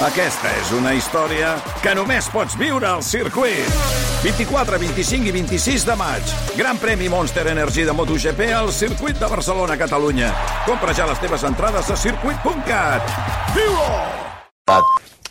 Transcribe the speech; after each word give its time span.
Aquesta 0.00 0.48
és 0.56 0.70
una 0.72 0.94
història 0.96 1.50
que 1.84 1.92
només 1.92 2.24
pots 2.32 2.54
viure 2.56 2.86
al 2.88 3.02
circuit. 3.04 3.66
24, 4.22 4.78
25 4.80 5.28
i 5.28 5.34
26 5.34 5.84
de 5.84 5.96
maig. 6.00 6.32
Gran 6.56 6.80
premi 6.80 7.10
Monster 7.12 7.44
Energy 7.52 7.84
de 7.84 7.92
MotoGP 7.92 8.46
al 8.56 8.72
circuit 8.72 9.20
de 9.20 9.28
Barcelona, 9.28 9.76
Catalunya. 9.76 10.30
Compra 10.64 10.96
ja 10.96 11.04
les 11.10 11.20
teves 11.20 11.44
entrades 11.44 11.92
a 11.92 11.98
circuit.cat. 12.00 13.12
Viu-ho! 13.52 13.90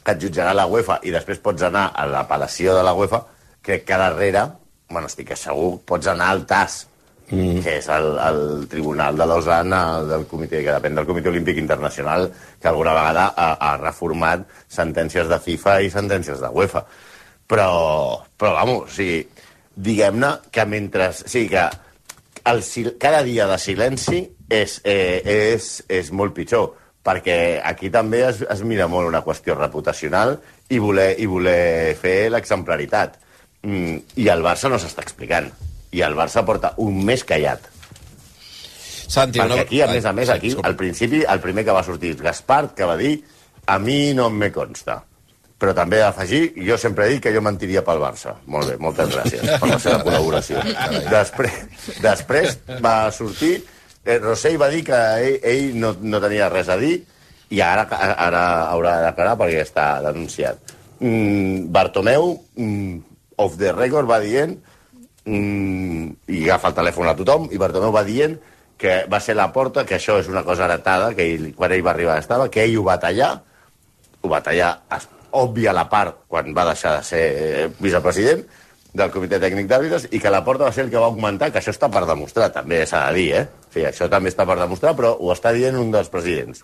que 0.04 0.14
et 0.14 0.22
jutjarà 0.22 0.54
la 0.54 0.68
UEFA 0.70 1.00
i 1.06 1.12
després 1.14 1.42
pots 1.42 1.66
anar 1.66 1.90
a 1.94 2.06
l'apel·lació 2.10 2.78
de 2.78 2.86
la 2.86 2.94
UEFA, 2.94 3.24
crec 3.66 3.86
que 3.90 3.98
darrere, 3.98 4.46
bueno, 4.90 5.10
estic 5.10 5.34
segur, 5.38 5.80
pots 5.86 6.14
anar 6.14 6.30
al 6.30 6.46
TAS, 6.50 6.84
mm. 7.30 7.62
que 7.66 7.78
és 7.80 7.90
el, 7.94 8.10
el 8.26 8.42
Tribunal 8.72 9.18
de 9.18 9.28
Lausanne 9.30 9.82
del 10.10 10.26
comitè, 10.30 10.64
que 10.66 10.76
depèn 10.76 10.98
del 10.98 11.08
Comitè 11.10 11.32
Olímpic 11.32 11.62
Internacional, 11.62 12.30
que 12.62 12.72
alguna 12.72 12.96
vegada 12.98 13.30
ha, 13.36 13.52
ha 13.56 13.76
reformat 13.82 14.48
sentències 14.68 15.30
de 15.30 15.40
FIFA 15.44 15.80
i 15.86 15.94
sentències 15.94 16.42
de 16.42 16.52
UEFA. 16.54 16.84
Però, 17.50 17.70
però 18.38 18.56
vamos, 18.60 18.92
sigui, 18.98 19.24
diguem-ne 19.76 20.36
que 20.52 20.66
mentre... 20.70 21.12
Sigui, 21.22 21.50
que 21.54 21.70
el, 22.50 22.62
cada 23.02 23.24
dia 23.26 23.48
de 23.50 23.58
silenci 23.62 24.22
és, 24.50 24.80
eh, 24.88 25.22
és, 25.24 25.72
és 25.90 26.14
molt 26.16 26.34
pitjor 26.38 26.72
perquè 27.06 27.62
aquí 27.66 27.90
també 27.90 28.22
es, 28.28 28.44
es 28.44 28.62
mira 28.68 28.88
molt 28.92 29.08
una 29.10 29.24
qüestió 29.26 29.56
reputacional 29.58 30.36
i 30.70 30.80
voler, 30.84 31.14
i 31.18 31.26
voler 31.30 31.96
fer 31.98 32.30
l'exemplaritat. 32.34 33.18
Mm, 33.64 33.98
I 34.22 34.30
el 34.30 34.46
Barça 34.46 34.70
no 34.72 34.80
s'està 34.80 35.04
explicant. 35.06 35.50
I 35.92 36.02
el 36.06 36.16
Barça 36.18 36.46
porta 36.46 36.74
un 36.78 37.04
mes 37.06 37.24
callat. 37.26 37.66
Santi, 39.10 39.42
Perquè 39.42 39.64
aquí, 39.66 39.82
a 39.82 39.88
més 39.90 40.06
a 40.06 40.14
més, 40.14 40.30
aquí, 40.30 40.54
al 40.64 40.76
principi, 40.78 41.24
el 41.26 41.42
primer 41.42 41.66
que 41.66 41.74
va 41.74 41.86
sortir 41.86 42.14
Gaspar, 42.20 42.76
que 42.78 42.86
va 42.86 42.98
dir 42.98 43.16
a 43.66 43.80
mi 43.82 44.14
no 44.14 44.30
me 44.30 44.52
consta. 44.54 45.00
Però 45.60 45.74
també 45.76 46.00
afegir, 46.06 46.54
jo 46.64 46.78
sempre 46.80 47.08
he 47.08 47.16
dit 47.16 47.24
que 47.24 47.34
jo 47.36 47.42
mentiria 47.44 47.82
pel 47.84 48.00
Barça. 48.00 48.36
Molt 48.48 48.70
bé, 48.70 48.78
moltes 48.80 49.10
gràcies 49.12 49.50
per 49.60 49.74
la 49.74 49.80
seva 49.82 50.00
col·laboració. 50.06 50.62
Després, 51.18 51.58
després 52.06 52.56
va 52.86 52.96
sortir 53.12 53.58
eh, 54.06 54.18
Rossell 54.20 54.60
va 54.62 54.70
dir 54.72 54.84
que 54.88 55.00
ell, 55.20 55.40
ell 55.44 55.80
no, 55.80 55.94
no 56.02 56.22
tenia 56.24 56.50
res 56.54 56.70
a 56.70 56.78
dir 56.80 56.96
i 57.50 57.62
ara, 57.66 57.86
ara 57.90 58.44
haurà 58.70 58.96
de 59.00 59.06
declarar 59.10 59.38
perquè 59.42 59.64
està 59.66 59.88
denunciat. 60.06 60.76
Mm, 61.00 61.70
Bartomeu, 61.74 62.34
mm, 62.56 62.98
off 63.42 63.58
the 63.60 63.74
record, 63.74 64.10
va 64.10 64.20
dient 64.24 64.58
mm, 65.26 66.06
i 66.28 66.44
agafa 66.46 66.72
el 66.72 66.80
telèfon 66.80 67.12
a 67.12 67.18
tothom 67.18 67.50
i 67.52 67.60
Bartomeu 67.62 67.92
va 67.96 68.06
dient 68.08 68.38
que 68.80 69.04
va 69.12 69.20
ser 69.20 69.36
la 69.36 69.50
porta, 69.52 69.84
que 69.86 69.98
això 69.98 70.16
és 70.22 70.30
una 70.32 70.46
cosa 70.48 70.64
heretada, 70.66 71.12
que 71.16 71.26
ell, 71.34 71.50
quan 71.56 71.74
ell 71.76 71.84
va 71.84 71.92
arribar 71.92 72.16
estava, 72.18 72.48
que 72.48 72.64
ell 72.64 72.78
ho 72.80 72.86
va 72.88 72.96
tallar, 73.00 73.34
ho 74.24 74.32
va 74.32 74.40
tallar, 74.44 74.78
òbvia 75.36 75.74
la 75.76 75.90
part, 75.92 76.24
quan 76.32 76.56
va 76.56 76.70
deixar 76.72 76.96
de 76.98 77.04
ser 77.04 77.24
eh, 77.28 77.66
vicepresident, 77.84 78.46
del 78.94 79.12
comitè 79.14 79.38
tècnic 79.42 79.68
d'àrbitres 79.70 80.08
i 80.16 80.22
que 80.22 80.32
la 80.34 80.42
porta 80.46 80.66
va 80.66 80.74
ser 80.74 80.88
el 80.88 80.94
que 80.94 81.02
va 81.02 81.12
augmentar, 81.12 81.52
que 81.52 81.60
això 81.60 81.74
està 81.76 81.92
per 81.94 82.06
demostrar, 82.10 82.50
també 82.56 82.82
s'ha 82.90 83.04
de 83.10 83.20
dir, 83.20 83.28
eh? 83.38 83.44
Sí, 83.74 83.84
això 83.86 84.08
també 84.10 84.32
està 84.32 84.48
per 84.50 84.58
demostrar, 84.58 84.96
però 84.98 85.12
ho 85.20 85.34
està 85.36 85.52
dient 85.54 85.78
un 85.78 85.92
dels 85.94 86.10
presidents. 86.10 86.64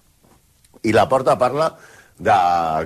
I 0.87 0.95
la 0.95 1.05
porta 1.11 1.37
parla 1.37 1.73
de 2.17 2.39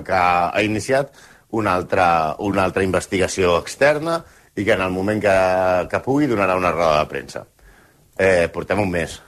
que 0.04 0.18
ha 0.18 0.62
iniciat 0.66 1.14
una 1.56 1.74
altra, 1.78 2.36
una 2.38 2.66
altra 2.66 2.84
investigació 2.84 3.56
externa 3.62 4.20
i 4.56 4.64
que 4.64 4.72
en 4.74 4.82
el 4.84 4.90
moment 4.94 5.20
que, 5.22 5.34
que 5.90 6.02
pugui 6.04 6.28
donarà 6.30 6.56
una 6.58 6.72
roda 6.74 7.00
de 7.00 7.10
premsa. 7.10 7.44
Eh, 8.18 8.48
portem 8.52 8.80
un 8.82 8.90
mes. 8.90 9.20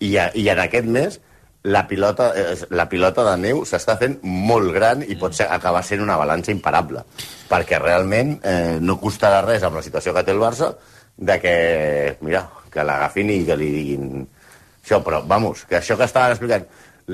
I, 0.00 0.12
I 0.16 0.48
en 0.52 0.60
aquest 0.66 0.86
mes 0.86 1.20
la 1.66 1.86
pilota, 1.88 2.30
eh, 2.36 2.54
la 2.70 2.86
pilota 2.88 3.24
de 3.26 3.34
neu 3.42 3.64
s'està 3.66 3.96
fent 3.98 4.20
molt 4.22 4.70
gran 4.74 5.02
i 5.02 5.16
pot 5.18 5.34
ser, 5.34 5.48
acabar 5.50 5.82
sent 5.82 6.04
una 6.04 6.18
balança 6.20 6.52
imparable. 6.54 7.02
Perquè 7.50 7.80
realment 7.82 8.36
eh, 8.44 8.76
no 8.80 9.00
costarà 9.02 9.42
res 9.46 9.66
amb 9.66 9.80
la 9.80 9.82
situació 9.86 10.14
que 10.14 10.22
té 10.26 10.36
el 10.36 10.42
Barça 10.42 10.74
de 11.16 11.40
que, 11.40 11.56
mira, 12.20 12.44
que 12.70 12.84
l'agafin 12.84 13.32
i 13.32 13.44
que 13.48 13.56
li 13.58 13.72
diguin 13.72 14.26
això, 14.86 15.00
però, 15.02 15.24
vamos, 15.26 15.64
que 15.66 15.80
això 15.80 15.96
que 15.98 16.06
estaven 16.06 16.36
explicant, 16.36 16.66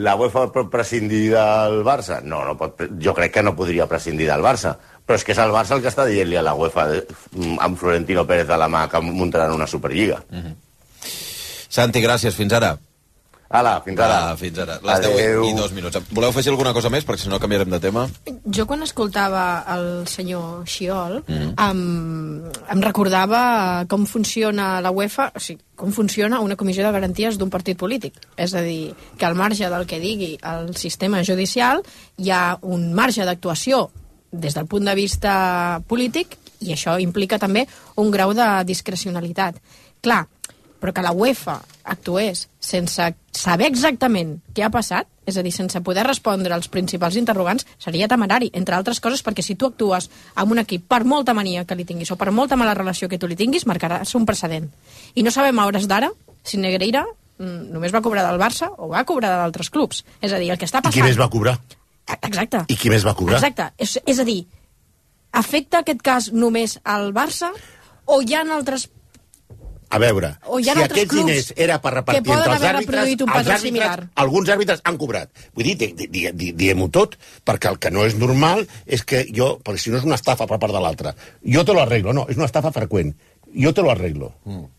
la 0.04 0.12
UEFA 0.20 0.42
pot 0.52 0.68
prescindir 0.68 1.30
del 1.32 1.78
Barça? 1.84 2.18
No, 2.20 2.42
no 2.44 2.52
pot, 2.60 2.82
jo 3.00 3.14
crec 3.16 3.32
que 3.38 3.44
no 3.46 3.54
podria 3.56 3.86
prescindir 3.88 4.26
del 4.28 4.44
Barça. 4.44 4.74
Però 5.06 5.18
és 5.18 5.24
que 5.24 5.34
és 5.34 5.40
el 5.42 5.50
Barça 5.54 5.74
el 5.76 5.82
que 5.82 5.90
està 5.90 6.06
dient-li 6.06 6.38
a 6.38 6.44
la 6.46 6.54
UEFA 6.54 6.86
mm, 6.92 7.58
amb 7.60 7.78
Florentino 7.78 8.26
Pérez 8.26 8.46
de 8.46 8.56
la 8.56 8.68
mà 8.68 8.86
que 8.88 9.00
muntaran 9.00 9.52
una 9.52 9.66
Superliga. 9.66 10.22
Mm 10.30 10.38
-hmm. 10.38 10.54
Santi, 11.68 12.00
gràcies. 12.00 12.34
Fins 12.34 12.52
ara. 12.52 12.78
Ala, 13.52 13.82
fins 13.84 14.00
ara. 14.00 14.30
Ah, 14.30 14.36
fins 14.36 14.58
ara. 14.58 14.78
Les 14.80 14.94
Adeu. 14.94 15.42
10 15.44 15.50
i 15.50 15.56
dos 15.56 15.72
minuts. 15.76 15.98
Voleu 16.16 16.30
afegir 16.32 16.48
alguna 16.54 16.72
cosa 16.72 16.88
més? 16.88 17.04
Perquè 17.04 17.26
si 17.26 17.28
no 17.28 17.38
canviarem 17.40 17.68
de 17.68 17.80
tema. 17.84 18.06
Jo 18.48 18.64
quan 18.68 18.82
escoltava 18.82 19.42
el 19.74 20.06
senyor 20.08 20.64
Xiol 20.64 21.20
mm 21.26 21.36
-hmm. 21.36 21.70
em, 21.70 22.48
em 22.72 22.82
recordava 22.82 23.84
com 23.88 24.06
funciona 24.06 24.80
la 24.80 24.90
UEFA, 24.90 25.32
o 25.36 25.40
sigui, 25.40 25.60
com 25.76 25.92
funciona 25.92 26.40
una 26.40 26.56
comissió 26.56 26.84
de 26.84 26.92
garanties 26.92 27.36
d'un 27.36 27.50
partit 27.50 27.76
polític. 27.76 28.14
És 28.36 28.54
a 28.54 28.62
dir, 28.62 28.94
que 29.19 29.26
al 29.26 29.34
marge 29.34 29.69
del 29.69 29.86
que 29.86 30.00
digui 30.00 30.38
el 30.42 30.74
sistema 30.74 31.22
judicial 31.22 31.82
hi 32.16 32.30
ha 32.30 32.58
un 32.62 32.94
marge 32.94 33.24
d'actuació 33.24 33.90
des 34.32 34.56
del 34.56 34.66
punt 34.66 34.88
de 34.88 34.97
vista 34.97 35.82
polític 35.87 36.38
i 36.62 36.72
això 36.72 36.97
implica 37.00 37.38
també 37.38 37.66
un 38.00 38.10
grau 38.10 38.32
de 38.34 38.48
discrecionalitat. 38.66 39.59
Clar, 40.03 40.25
però 40.82 40.91
que 40.91 41.04
la 41.04 41.12
UEFA 41.15 41.60
actués 41.94 42.48
sense 42.59 43.04
saber 43.31 43.69
exactament 43.70 44.41
què 44.54 44.65
ha 44.66 44.70
passat, 44.75 45.06
és 45.26 45.37
a 45.38 45.44
dir, 45.47 45.53
sense 45.54 45.78
poder 45.87 46.03
respondre 46.09 46.54
als 46.54 46.66
principals 46.72 47.15
interrogants, 47.20 47.66
seria 47.78 48.09
temerari, 48.10 48.50
entre 48.59 48.75
altres 48.75 48.98
coses, 49.00 49.22
perquè 49.22 49.44
si 49.47 49.54
tu 49.54 49.69
actues 49.70 50.09
amb 50.34 50.54
un 50.54 50.62
equip 50.64 50.88
per 50.91 51.04
molta 51.06 51.34
mania 51.38 51.62
que 51.64 51.78
li 51.78 51.87
tinguis 51.87 52.10
o 52.10 52.19
per 52.19 52.32
molta 52.34 52.59
mala 52.59 52.75
relació 52.75 53.09
que 53.09 53.20
tu 53.22 53.31
li 53.31 53.38
tinguis, 53.38 53.66
marcaràs 53.70 54.16
un 54.19 54.26
precedent. 54.26 54.66
I 55.14 55.22
no 55.22 55.31
sabem 55.31 55.59
a 55.59 55.69
hores 55.70 55.87
d'ara 55.87 56.10
si 56.43 56.59
Negreira 56.59 57.04
mm, 57.06 57.70
només 57.70 57.94
va 57.94 58.03
cobrar 58.03 58.26
del 58.26 58.43
Barça 58.43 58.72
o 58.78 58.91
va 58.91 59.04
cobrar 59.06 59.37
d'altres 59.38 59.70
clubs. 59.70 60.03
És 60.20 60.34
a 60.34 60.43
dir, 60.43 60.50
el 60.50 60.59
que 60.59 60.66
està 60.66 60.82
passant... 60.82 60.99
I 60.99 61.03
qui 61.03 61.06
més 61.12 61.20
va 61.20 61.31
cobrar? 61.31 61.60
Exacte. 62.22 62.64
I 62.68 62.76
qui 62.78 62.90
més 62.92 63.04
va 63.06 63.14
cobrar? 63.18 63.38
Exacte. 63.38 63.70
És, 63.78 63.98
és 64.06 64.18
a 64.18 64.26
dir, 64.26 64.40
afecta 65.32 65.82
aquest 65.82 66.02
cas 66.02 66.32
només 66.32 66.78
al 66.84 67.12
Barça 67.16 67.52
o 68.06 68.20
hi 68.22 68.34
ha 68.34 68.42
altres 68.42 68.88
a 69.92 69.98
veure, 70.00 70.30
si 70.64 70.70
aquests 70.72 71.12
diners 71.12 71.50
era 71.60 71.74
per 71.84 71.90
repartir 71.92 72.22
entre 72.32 72.54
els 72.54 72.62
àrbitres, 72.64 73.10
els 73.12 73.34
àrbitres 73.36 73.60
similar. 73.60 73.96
alguns 74.24 74.48
àrbitres 74.54 74.80
han 74.88 74.96
cobrat. 74.96 75.28
Vull 75.52 75.68
dir, 75.68 75.74
di, 75.76 75.90
di, 75.92 76.22
di, 76.32 76.52
diguem-ho 76.56 76.88
tot, 76.88 77.18
perquè 77.44 77.68
el 77.68 77.76
que 77.76 77.92
no 77.92 78.06
és 78.08 78.16
normal 78.16 78.64
és 78.86 79.04
que 79.04 79.26
jo, 79.28 79.58
perquè 79.60 79.82
si 79.82 79.92
no 79.92 80.00
és 80.00 80.06
una 80.08 80.16
estafa 80.16 80.48
per 80.48 80.56
part 80.62 80.72
de 80.72 80.80
l'altre, 80.80 81.12
jo 81.44 81.64
te 81.69 81.76
lo 81.76 81.84
arreglo, 81.84 82.16
no, 82.16 82.24
és 82.32 82.40
una 82.40 82.48
estafa 82.48 82.72
freqüent. 82.72 83.12
Jo 83.52 83.74
te 83.76 83.84
lo 83.84 83.92
arreglo. 83.92 84.32
Mm 84.48 84.70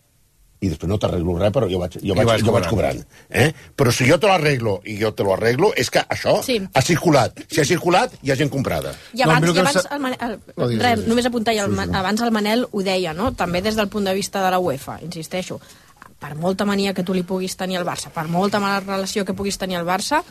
i 0.63 0.71
després 0.71 0.89
no 0.89 0.97
t'arreglo 1.01 1.35
res, 1.39 1.51
però 1.55 1.67
jo 1.69 1.81
vaig, 1.81 1.97
jo 1.99 2.15
vaig, 2.15 2.45
jo 2.45 2.55
vaig 2.55 2.67
cobrant. 2.71 3.01
Eh? 3.29 3.49
Però 3.75 3.91
si 3.91 4.07
jo 4.07 4.17
te 4.21 4.29
l'arreglo 4.31 4.77
i 4.87 4.95
jo 5.01 5.11
te 5.15 5.25
lo 5.27 5.33
arreglo, 5.35 5.73
és 5.75 5.91
que 5.91 6.03
això 6.15 6.37
sí. 6.45 6.57
ha 6.63 6.83
circulat. 6.85 7.43
Si 7.51 7.59
ha 7.61 7.67
circulat, 7.67 8.15
hi 8.23 8.31
ha 8.31 8.39
gent 8.39 8.51
comprada. 8.53 8.95
I 9.13 9.25
abans, 9.27 9.47
no, 9.47 9.55
i 9.55 9.63
abans 9.63 9.81
el 9.83 10.03
Manel, 10.03 10.19
el, 10.27 10.37
no, 10.55 10.69
res, 10.85 11.05
només 11.09 11.27
apuntar, 11.27 11.55
el, 11.57 11.75
sí, 11.75 11.83
sí. 11.83 11.97
abans 11.99 12.23
el 12.23 12.33
Manel 12.35 12.67
ho 12.71 12.85
deia, 12.85 13.15
no? 13.17 13.33
també 13.37 13.63
des 13.65 13.75
del 13.79 13.91
punt 13.91 14.07
de 14.07 14.15
vista 14.15 14.43
de 14.45 14.53
la 14.53 14.61
UEFA, 14.63 15.01
insisteixo, 15.03 15.59
per 16.23 16.35
molta 16.39 16.63
mania 16.63 16.93
que 16.95 17.03
tu 17.03 17.15
li 17.15 17.25
puguis 17.27 17.57
tenir 17.59 17.81
al 17.81 17.87
Barça, 17.87 18.13
per 18.13 18.29
molta 18.31 18.61
mala 18.63 18.79
relació 18.79 19.25
que 19.27 19.35
puguis 19.35 19.59
tenir 19.59 19.81
al 19.81 19.87
Barça, 19.87 20.23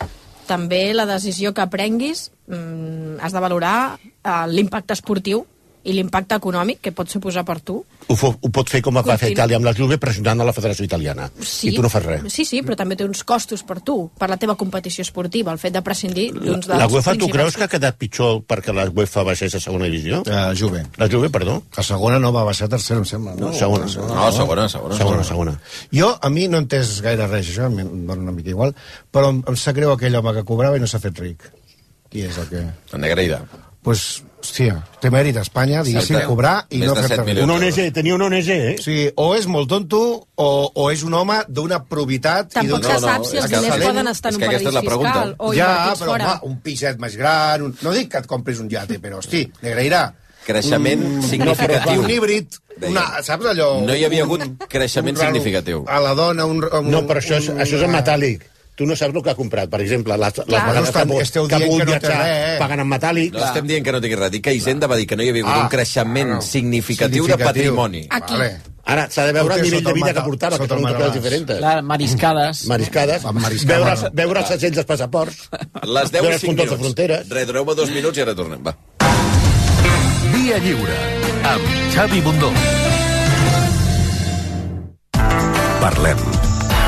també 0.49 0.91
la 0.97 1.05
decisió 1.07 1.53
que 1.55 1.69
prenguis 1.71 2.31
mm, 2.49 3.21
has 3.21 3.35
de 3.37 3.43
valorar 3.45 3.77
eh, 4.01 4.47
l'impacte 4.49 4.97
esportiu 4.97 5.45
i 5.83 5.95
l'impacte 5.97 6.37
econòmic 6.39 6.81
que 6.85 6.93
pot 6.95 7.11
suposar 7.11 7.43
per 7.47 7.59
tu. 7.61 7.81
Ho, 8.07 8.17
fo, 8.19 8.33
ho 8.35 8.51
pot 8.55 8.71
fer 8.71 8.83
com 8.85 8.99
va 8.99 9.17
fer 9.19 9.33
Itàlia 9.33 9.59
amb 9.59 9.67
la 9.67 9.73
Juve 9.77 9.99
pressionant 10.03 10.43
a 10.43 10.47
la 10.47 10.55
Federació 10.55 10.87
Italiana. 10.87 11.29
Sí, 11.41 11.71
I 11.71 11.75
tu 11.77 11.83
no 11.85 11.91
fas 11.93 12.05
res. 12.07 12.27
Sí, 12.33 12.45
sí, 12.49 12.61
però 12.67 12.77
també 12.79 12.97
té 12.99 13.07
uns 13.07 13.23
costos 13.27 13.65
per 13.67 13.81
tu, 13.83 13.97
per 14.19 14.29
la 14.31 14.39
teva 14.41 14.55
competició 14.59 15.03
esportiva, 15.07 15.55
el 15.55 15.61
fet 15.63 15.75
de 15.75 15.83
prescindir 15.85 16.29
d'uns 16.35 16.69
dels 16.69 16.79
La 16.79 16.89
UEFA, 16.91 17.17
tu 17.19 17.31
creus 17.33 17.59
que 17.59 17.67
ha 17.67 17.71
quedat 17.73 17.99
pitjor 17.99 18.43
perquè 18.49 18.75
la 18.75 18.87
UEFA 18.91 19.25
baixés 19.27 19.57
a 19.59 19.63
segona 19.63 19.89
divisió? 19.91 20.23
La 20.29 20.45
uh, 20.51 20.59
Juve. 20.59 20.85
La 21.03 21.09
Juve, 21.11 21.33
perdó. 21.35 21.59
A 21.77 21.87
segona 21.87 22.21
no 22.23 22.35
va 22.35 22.45
baixar 22.49 22.71
a 22.71 22.75
tercera, 22.77 23.03
em 23.03 23.09
sembla. 23.09 23.35
No, 23.39 23.51
no 23.51 23.59
segona. 23.59 23.91
segona. 23.91 24.15
No, 24.21 24.29
segona, 24.37 24.69
segona. 24.69 25.01
Segona, 25.01 25.27
segona. 25.27 25.57
Jo, 25.95 26.13
a 26.15 26.31
mi 26.31 26.47
no 26.53 26.63
entès 26.63 26.95
gaire 27.03 27.27
res, 27.31 27.51
això, 27.51 27.71
em 27.71 28.07
dona 28.07 28.21
una 28.29 28.37
mica 28.37 28.55
igual, 28.55 28.77
però 29.11 29.35
em, 29.35 29.43
em 29.49 29.59
sap 29.59 29.79
greu 29.79 29.97
aquell 29.97 30.21
home 30.21 30.37
que 30.39 30.47
cobrava 30.47 30.79
i 30.79 30.85
no 30.85 30.91
s'ha 30.91 31.03
fet 31.03 31.19
ric. 31.25 31.51
Qui 32.13 32.27
és 32.29 32.39
el 32.39 32.51
que... 32.51 32.67
La 32.93 33.01
Negreida 33.01 33.43
pues, 33.83 34.23
hòstia, 34.43 34.77
té 35.01 35.11
mèrit 35.13 35.37
a 35.39 35.45
Espanya, 35.47 35.83
diguéssim, 35.87 36.17
Certa. 36.17 36.29
cobrar 36.29 36.55
i 36.71 36.83
Més 36.83 36.91
no 36.91 36.97
fer-te 36.99 37.45
Un 37.45 37.53
ONG, 37.55 37.79
tenia 37.95 38.15
un 38.15 38.25
ONG, 38.27 38.49
eh? 38.53 38.75
Sí, 38.83 38.97
o 39.17 39.29
és 39.39 39.47
molt 39.47 39.71
tonto 39.71 40.01
o, 40.35 40.49
o 40.75 40.89
és 40.91 41.05
un 41.07 41.15
home 41.15 41.39
d'una 41.49 41.83
probitat... 41.89 42.51
Tampoc 42.53 42.87
se 42.87 42.99
sap 43.03 43.29
si 43.29 43.39
els 43.41 43.53
diners 43.53 43.85
poden 43.85 44.11
estar 44.13 44.33
en 44.33 44.41
un 44.41 44.47
paradís 44.47 44.81
fiscal 44.81 45.37
o 45.39 45.53
ja, 45.57 45.71
però, 45.95 46.11
fora. 46.11 46.33
Home, 46.35 46.51
un 46.51 46.59
piset 46.65 46.99
més 47.03 47.17
gran... 47.17 47.69
Un... 47.69 47.77
No 47.83 47.95
dic 47.95 48.11
que 48.13 48.23
et 48.23 48.29
compris 48.31 48.61
un 48.63 48.71
yate, 48.73 49.01
però, 49.03 49.23
hosti, 49.23 49.47
Negreira... 49.63 50.11
Creixement 50.43 50.99
un, 51.07 51.21
significatiu. 51.23 52.01
Un 52.03 52.11
híbrid, 52.11 52.57
una, 52.89 53.05
saps 53.23 53.47
allò? 53.53 53.69
No 53.87 53.95
hi 53.95 54.03
havia 54.09 54.25
hagut 54.27 54.43
creixement 54.73 55.21
significatiu. 55.21 55.85
A 55.87 56.01
la 56.03 56.17
dona, 56.19 56.49
un... 56.51 56.65
un 56.67 56.91
no, 56.91 57.05
però 57.07 57.23
això 57.23 57.39
és, 57.39 57.47
un, 57.53 57.61
això 57.63 57.79
és 57.79 57.85
en 57.87 57.95
metàl·lic. 57.95 58.49
Tu 58.83 58.87
no 58.91 58.97
saps 58.99 59.15
el 59.15 59.23
que 59.23 59.31
ha 59.31 59.37
comprat. 59.39 59.71
Per 59.71 59.79
exemple, 59.85 60.17
les, 60.19 60.39
les 60.43 60.65
vegades 60.67 60.91
que, 60.91 61.03
que, 61.07 61.21
esteu 61.23 61.45
que 61.47 61.55
que 61.63 61.69
no 61.71 61.85
viatjar 61.87 62.17
res. 62.19 62.59
pagant 62.59 62.81
en 62.83 62.89
metàl·lic... 62.91 63.37
No 63.37 63.45
estem 63.47 63.69
dient 63.71 63.85
que 63.87 63.93
no 63.95 64.01
tingui 64.03 64.17
res. 64.19 64.33
Dic 64.35 64.43
que 64.49 64.55
Hisenda 64.59 64.89
va 64.91 64.97
dir 64.99 65.07
que 65.07 65.15
no 65.15 65.23
hi 65.23 65.29
havia 65.31 65.45
hagut 65.47 65.55
Ah, 65.55 65.63
un 65.69 65.71
creixement 65.71 66.33
no. 66.35 66.41
significatiu, 66.43 67.23
de 67.29 67.31
Significatiu. 67.31 67.77
patrimoni. 67.77 68.03
Aquí. 68.11 68.35
Vale. 68.35 68.51
Ara 68.85 69.05
s'ha 69.15 69.29
de 69.29 69.33
veure 69.37 69.55
el 69.55 69.63
nivell 69.63 69.85
de 69.87 69.93
vida 69.95 70.13
que 70.17 70.25
portava, 70.27 70.59
que 70.59 70.67
són 70.67 70.83
coses 70.83 71.15
diferents. 71.15 71.53
Clar, 71.63 71.77
mariscades. 71.87 72.65
Mariscades, 72.67 73.23
veure, 73.71 73.95
no. 74.03 74.11
veure 74.25 74.41
els 74.43 74.49
setgells 74.51 74.75
dels 74.81 74.89
passaports, 74.91 75.45
Les 75.87 76.11
10 76.11 76.19
veure 76.19 76.35
i 76.35 76.35
els 76.35 76.43
5 76.43 76.51
controls 76.51 76.59
de 76.59 76.77
minuts. 76.77 76.83
fronteres. 76.83 77.29
Re, 77.31 77.47
doneu-me 77.47 77.75
dos 77.79 77.91
minuts 77.95 78.19
i 78.19 78.23
ara 78.27 78.35
tornem. 78.35 78.59
Va. 78.67 78.75
Via 80.35 80.59
Lliure, 80.59 80.99
amb 81.55 81.63
Xavi 81.95 82.21
Bundó. 82.27 82.51
Parlem. 85.79 86.42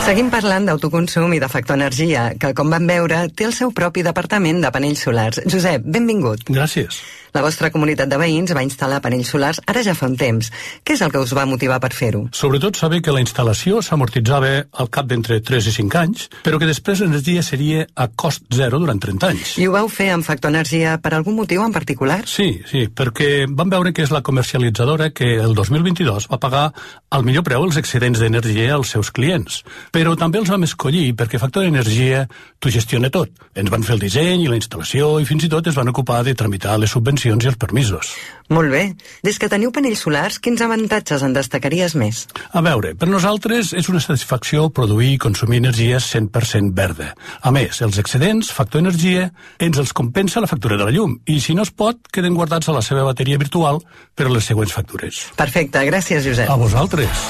Seguim 0.05 0.27
parlant 0.29 0.67
d'autoconsum 0.69 1.33
i 1.33 1.39
de 1.41 1.49
factor 1.49 1.79
energia, 1.79 2.27
que, 2.37 2.51
com 2.53 2.69
vam 2.69 2.85
veure, 2.91 3.23
té 3.33 3.47
el 3.49 3.55
seu 3.57 3.71
propi 3.73 4.03
departament 4.05 4.61
de 4.61 4.71
panells 4.75 5.01
solars. 5.07 5.41
Josep, 5.49 5.87
benvingut. 5.97 6.45
Gràcies. 6.53 6.99
La 7.35 7.43
vostra 7.43 7.67
comunitat 7.75 8.07
de 8.07 8.15
veïns 8.15 8.53
va 8.55 8.63
instal·lar 8.63 9.01
panells 9.03 9.33
solars 9.33 9.59
ara 9.67 9.81
ja 9.83 9.97
fa 9.99 10.07
un 10.07 10.13
temps. 10.15 10.53
Què 10.87 10.95
és 10.95 11.01
el 11.03 11.11
que 11.11 11.19
us 11.19 11.33
va 11.35 11.43
motivar 11.51 11.81
per 11.83 11.89
fer-ho? 11.91 12.21
Sobretot 12.31 12.77
saber 12.79 13.01
que 13.03 13.11
la 13.11 13.19
instal·lació 13.25 13.81
s'amortitzava 13.83 14.53
al 14.71 14.91
cap 14.95 15.09
d'entre 15.11 15.41
3 15.43 15.67
i 15.67 15.73
5 15.75 15.99
anys, 15.99 16.29
però 16.47 16.61
que 16.63 16.69
després 16.71 17.03
l'energia 17.03 17.43
seria 17.43 17.89
a 17.99 18.07
cost 18.07 18.47
zero 18.55 18.79
durant 18.79 19.03
30 19.03 19.31
anys. 19.33 19.55
I 19.59 19.67
ho 19.67 19.73
vau 19.75 19.91
fer 19.91 20.13
amb 20.15 20.23
factor 20.23 20.53
energia 20.55 20.93
per 21.03 21.11
algun 21.17 21.35
motiu 21.35 21.65
en 21.65 21.75
particular? 21.75 22.21
Sí, 22.31 22.61
sí, 22.71 22.85
perquè 22.87 23.49
vam 23.51 23.75
veure 23.75 23.91
que 23.91 24.07
és 24.07 24.15
la 24.15 24.23
comercialitzadora 24.23 25.11
que 25.11 25.33
el 25.35 25.59
2022 25.59 26.31
va 26.31 26.39
pagar 26.39 26.69
al 27.11 27.27
millor 27.27 27.43
preu 27.43 27.67
els 27.67 27.81
excedents 27.83 28.23
d'energia 28.23 28.77
als 28.77 28.95
seus 28.95 29.11
clients. 29.11 29.65
Però 29.91 30.15
també 30.15 30.39
els 30.39 30.55
vam 30.55 30.69
escollir 30.71 31.09
perquè 31.19 31.43
Factor 31.43 31.67
Energia 31.67 32.29
t'ho 32.63 32.71
gestiona 32.71 33.11
tot. 33.11 33.35
Ens 33.59 33.75
van 33.75 33.83
fer 33.83 33.99
el 33.99 34.07
disseny 34.07 34.47
i 34.47 34.49
la 34.55 34.63
instal·lació 34.63 35.17
i 35.19 35.27
fins 35.27 35.51
i 35.51 35.51
tot 35.51 35.67
es 35.67 35.75
van 35.75 35.91
ocupar 35.91 36.23
de 36.23 36.39
tramitar 36.39 36.79
les 36.79 36.95
subvencions 36.95 37.24
i 37.27 37.33
els 37.33 37.61
permisos. 37.61 38.13
Molt 38.53 38.69
bé. 38.69 38.83
Des 39.25 39.39
que 39.41 39.49
teniu 39.49 39.73
panells 39.73 40.03
solars, 40.05 40.37
quins 40.43 40.61
avantatges 40.61 41.25
en 41.25 41.33
destacaries 41.33 41.95
més? 41.97 42.27
A 42.53 42.61
veure, 42.65 42.93
per 42.99 43.09
nosaltres 43.09 43.73
és 43.73 43.89
una 43.89 44.03
satisfacció 44.05 44.67
produir 44.69 45.15
i 45.15 45.23
consumir 45.23 45.63
energia 45.63 46.03
100% 46.03 46.77
verda. 46.77 47.15
A 47.41 47.55
més, 47.55 47.81
els 47.87 47.99
excedents, 48.03 48.53
factor 48.53 48.85
energia, 48.85 49.31
ens 49.59 49.81
els 49.81 49.97
compensa 49.97 50.45
la 50.45 50.51
factura 50.51 50.77
de 50.77 50.85
la 50.85 50.93
llum 50.93 51.17
i, 51.25 51.41
si 51.41 51.57
no 51.57 51.65
es 51.65 51.73
pot, 51.73 52.05
queden 52.13 52.37
guardats 52.37 52.69
a 52.69 52.77
la 52.77 52.85
seva 52.85 53.09
bateria 53.09 53.41
virtual 53.41 53.81
per 54.15 54.29
a 54.29 54.35
les 54.37 54.53
següents 54.53 54.77
factures. 54.77 55.27
Perfecte, 55.41 55.89
gràcies, 55.89 56.27
Josep. 56.29 56.51
A 56.51 56.61
vosaltres. 56.61 57.29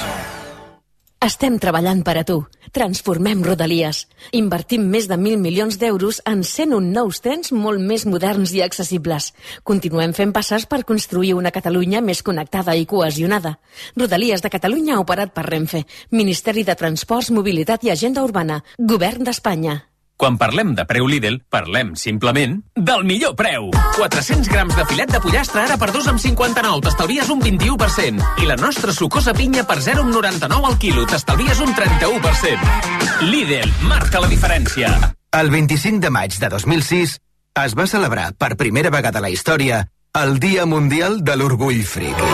Estem 1.23 1.55
treballant 1.57 2.03
per 2.05 2.17
a 2.19 2.23
tu. 2.27 2.41
Transformem 2.75 3.39
Rodalies. 3.45 4.01
Invertim 4.35 4.83
més 4.91 5.07
de 5.07 5.15
mil 5.17 5.39
milions 5.39 5.79
d'euros 5.79 6.19
en 6.27 6.43
101 6.43 6.91
nous 6.91 7.21
trens 7.23 7.53
molt 7.55 7.79
més 7.79 8.05
moderns 8.05 8.53
i 8.53 8.61
accessibles. 8.65 9.31
Continuem 9.63 10.13
fent 10.13 10.35
passes 10.35 10.67
per 10.67 10.83
construir 10.83 11.33
una 11.39 11.53
Catalunya 11.55 12.03
més 12.03 12.21
connectada 12.21 12.75
i 12.75 12.85
cohesionada. 12.85 13.55
Rodalies 13.95 14.43
de 14.43 14.53
Catalunya 14.53 14.99
operat 14.99 15.33
per 15.33 15.47
Renfe. 15.47 15.85
Ministeri 16.11 16.67
de 16.67 16.75
Transports, 16.75 17.31
Mobilitat 17.31 17.87
i 17.87 17.95
Agenda 17.95 18.23
Urbana. 18.27 18.61
Govern 18.77 19.23
d'Espanya. 19.23 19.81
Quan 20.15 20.37
parlem 20.39 20.71
de 20.77 20.85
preu 20.87 21.09
Lidl, 21.11 21.41
parlem 21.51 21.91
simplement 21.99 22.61
del 22.75 23.03
millor 23.03 23.33
preu. 23.35 23.67
400 23.97 24.47
grams 24.47 24.75
de 24.77 24.85
filet 24.87 25.11
de 25.11 25.19
pollastre 25.19 25.65
ara 25.65 25.75
per 25.77 25.89
2,59, 25.91 26.85
t'estalvies 26.85 27.31
un 27.33 27.41
21%. 27.43 28.23
I 28.39 28.47
la 28.47 28.55
nostra 28.55 28.95
sucosa 28.95 29.33
pinya 29.35 29.65
per 29.67 29.81
0,99 29.83 30.69
al 30.71 30.79
quilo, 30.79 31.03
t'estalvies 31.09 31.59
un 31.59 31.75
31%. 31.75 33.27
Lidl, 33.27 33.75
marca 33.91 34.23
la 34.23 34.31
diferència. 34.31 34.93
El 35.35 35.51
25 35.51 35.99
de 35.99 36.13
maig 36.15 36.39
de 36.39 36.49
2006 36.53 37.19
es 37.65 37.75
va 37.75 37.87
celebrar 37.87 38.31
per 38.39 38.55
primera 38.55 38.91
vegada 38.95 39.19
a 39.19 39.25
la 39.27 39.33
història 39.35 39.83
el 40.15 40.39
Dia 40.39 40.65
Mundial 40.65 41.25
de 41.27 41.35
l'Orgull 41.35 41.83
Friki. 41.83 42.31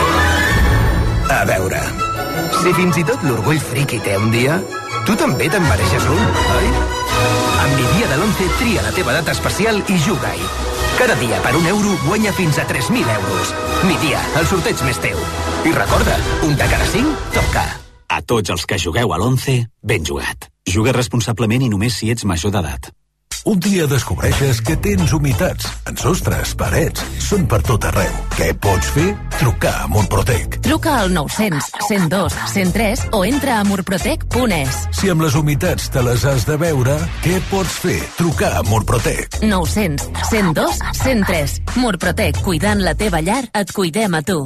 A 1.34 1.42
veure, 1.50 1.82
si 2.62 2.74
fins 2.78 3.02
i 3.02 3.06
tot 3.10 3.26
l'Orgull 3.26 3.58
Friki 3.58 3.98
té 4.06 4.14
un 4.22 4.30
dia, 4.30 4.60
tu 5.02 5.18
també 5.18 5.50
te'n 5.50 5.66
mereixes 5.66 6.12
un, 6.14 6.28
oi? 6.60 7.41
Amb 7.62 7.76
mi 7.78 7.84
dia 7.94 8.08
de 8.10 8.16
l'11 8.18 8.46
tria 8.58 8.82
la 8.82 8.90
teva 8.94 9.12
data 9.14 9.30
especial 9.30 9.78
i 9.86 9.98
juga-hi. 10.02 10.46
Cada 10.98 11.14
dia 11.20 11.38
per 11.44 11.54
un 11.56 11.66
euro 11.70 11.92
guanya 12.06 12.32
fins 12.34 12.58
a 12.58 12.66
3.000 12.66 13.06
euros. 13.16 13.52
Mi 13.86 13.94
dia, 14.02 14.22
el 14.40 14.48
sorteig 14.50 14.82
més 14.82 14.98
teu. 15.02 15.18
I 15.66 15.74
recorda, 15.76 16.16
un 16.42 16.56
de 16.58 16.66
cada 16.66 16.88
cinc 16.90 17.28
toca. 17.36 17.62
A 18.10 18.18
tots 18.26 18.50
els 18.50 18.66
que 18.66 18.80
jugueu 18.82 19.14
a 19.14 19.20
l'11, 19.20 19.62
ben 19.82 20.02
jugat. 20.04 20.50
Juga 20.66 20.92
responsablement 20.96 21.62
i 21.62 21.70
només 21.70 21.94
si 22.00 22.10
ets 22.10 22.26
major 22.26 22.50
d'edat. 22.54 22.90
Un 23.44 23.58
dia 23.58 23.88
descobreixes 23.90 24.60
que 24.62 24.76
tens 24.78 25.14
humitats 25.14 25.66
en 25.90 25.96
sostres, 25.98 26.52
parets, 26.58 27.02
són 27.18 27.48
per 27.50 27.58
tot 27.66 27.86
arreu. 27.88 28.12
Què 28.36 28.52
pots 28.54 28.90
fer? 28.94 29.08
Trucar 29.42 29.82
a 29.82 29.86
Murprotec. 29.88 30.60
Truca 30.60 31.00
al 31.00 31.12
900 31.12 31.64
102 31.88 32.32
103 32.52 33.00
o 33.10 33.24
entra 33.24 33.58
a 33.58 33.64
murprotec.es. 33.64 34.76
Si 34.94 35.10
amb 35.10 35.24
les 35.24 35.34
humitats 35.34 35.88
te 35.90 36.02
les 36.06 36.22
has 36.30 36.44
de 36.46 36.54
veure, 36.60 36.94
què 37.24 37.40
pots 37.50 37.72
fer? 37.82 37.96
Trucar 38.14 38.52
a 38.60 38.62
Murprotec. 38.68 39.40
900 39.42 40.12
102 40.30 40.78
103. 41.00 41.56
Murprotec, 41.74 42.38
cuidant 42.46 42.84
la 42.86 42.94
teva 42.94 43.18
llar, 43.18 43.42
et 43.50 43.72
cuidem 43.74 44.14
a 44.14 44.22
tu. 44.22 44.38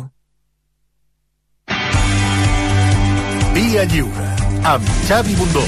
Via 3.52 3.84
Lliure, 3.93 4.31
amb 4.72 4.96
Xavi 5.10 5.37
Bundó. 5.37 5.66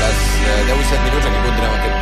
Les 0.00 0.24
eh, 0.40 0.64
10 0.72 0.80
i 0.80 0.88
7 0.88 1.04
minuts, 1.04 1.28
aquí 1.28 1.44
continuem 1.44 1.76
Banyos. 1.76 1.93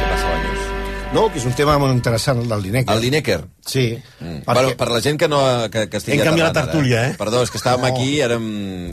No, 1.12 1.26
que 1.28 1.36
és 1.36 1.44
un 1.44 1.52
tema 1.52 1.74
molt 1.76 1.92
interessant, 1.92 2.38
el 2.40 2.46
del 2.48 2.62
Lineker. 2.64 2.94
El 2.94 3.02
Lineker? 3.04 3.42
Sí. 3.68 3.82
Mm. 4.22 4.38
Perquè... 4.46 4.54
Bueno, 4.56 4.70
per 4.80 4.86
la 4.88 5.00
gent 5.04 5.18
que, 5.20 5.26
no, 5.28 5.40
que, 5.70 5.82
que 5.92 5.98
estigui 6.00 6.16
Hem 6.16 6.22
canviat 6.30 6.46
la 6.48 6.54
tertúlia, 6.56 7.02
ara. 7.02 7.10
eh? 7.12 7.16
Perdó, 7.20 7.42
és 7.44 7.50
que 7.52 7.58
estàvem 7.60 7.84
No. 7.84 7.90
aquí, 7.90 8.14
érem, 8.24 8.46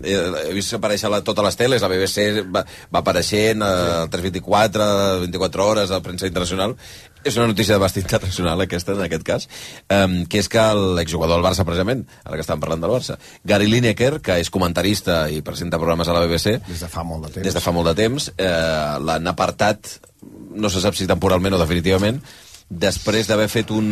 eh, 0.03 0.17
he 0.49 0.51
vist 0.57 0.75
aparèixer 0.75 1.07
la, 1.13 1.21
totes 1.23 1.45
les 1.47 1.55
teles, 1.61 1.79
la 1.81 1.87
BBC 1.87 2.25
va, 2.51 2.65
va 2.91 2.99
apareixent, 2.99 3.63
eh, 3.63 4.09
324, 4.11 4.87
24 5.23 5.67
hores, 5.69 5.93
a 5.95 6.01
premsa 6.03 6.27
internacional. 6.27 6.75
És 7.23 7.35
una 7.39 7.47
notícia 7.53 7.75
d'abast 7.77 7.97
internacional, 8.03 8.65
aquesta, 8.67 8.93
en 8.99 9.05
aquest 9.07 9.23
cas, 9.27 9.47
um, 9.91 10.19
que 10.27 10.39
és 10.43 10.47
que 10.51 10.61
l'exjugador 10.99 11.35
del 11.39 11.43
Barça, 11.47 11.65
precisament, 11.67 12.03
ara 12.25 12.35
que 12.35 12.43
estàvem 12.45 12.61
parlant 12.63 12.83
del 12.83 12.93
Barça, 12.97 13.15
Gary 13.47 13.67
Lineker, 13.71 14.19
que 14.23 14.37
és 14.43 14.51
comentarista 14.51 15.25
i 15.31 15.39
presenta 15.43 15.79
programes 15.79 16.07
a 16.11 16.15
la 16.15 16.21
BBC, 16.27 16.59
Des 16.67 16.83
de 16.83 16.91
fa 16.91 17.03
molt 17.03 17.27
de 17.27 17.33
temps. 17.39 17.47
des 17.47 17.55
de 17.55 17.63
fa 17.63 17.71
molt 17.75 17.91
de 17.91 17.95
temps, 18.03 18.29
eh, 18.37 18.99
l'han 19.03 19.27
apartat, 19.35 19.97
no 20.49 20.69
se 20.69 20.81
sap 20.81 20.95
si 20.97 21.07
temporalment 21.07 21.53
o 21.55 21.59
definitivament, 21.61 22.21
després 22.69 23.27
d'haver 23.29 23.47
fet 23.49 23.71
un 23.73 23.85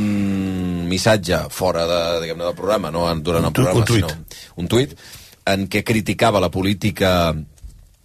missatge 0.89 1.39
fora 1.53 1.85
de, 1.89 1.99
diguem 2.25 2.43
del 2.45 2.55
programa, 2.57 2.91
no 2.93 3.07
durant 3.25 3.45
el 3.49 3.53
programa, 3.53 3.79
un 3.81 3.85
tuit. 3.89 4.05
sinó 4.05 4.61
un 4.61 4.67
tuit, 4.69 4.93
en 5.47 5.67
què 5.71 5.83
criticava 5.87 6.41
la 6.43 6.51
política 6.53 7.33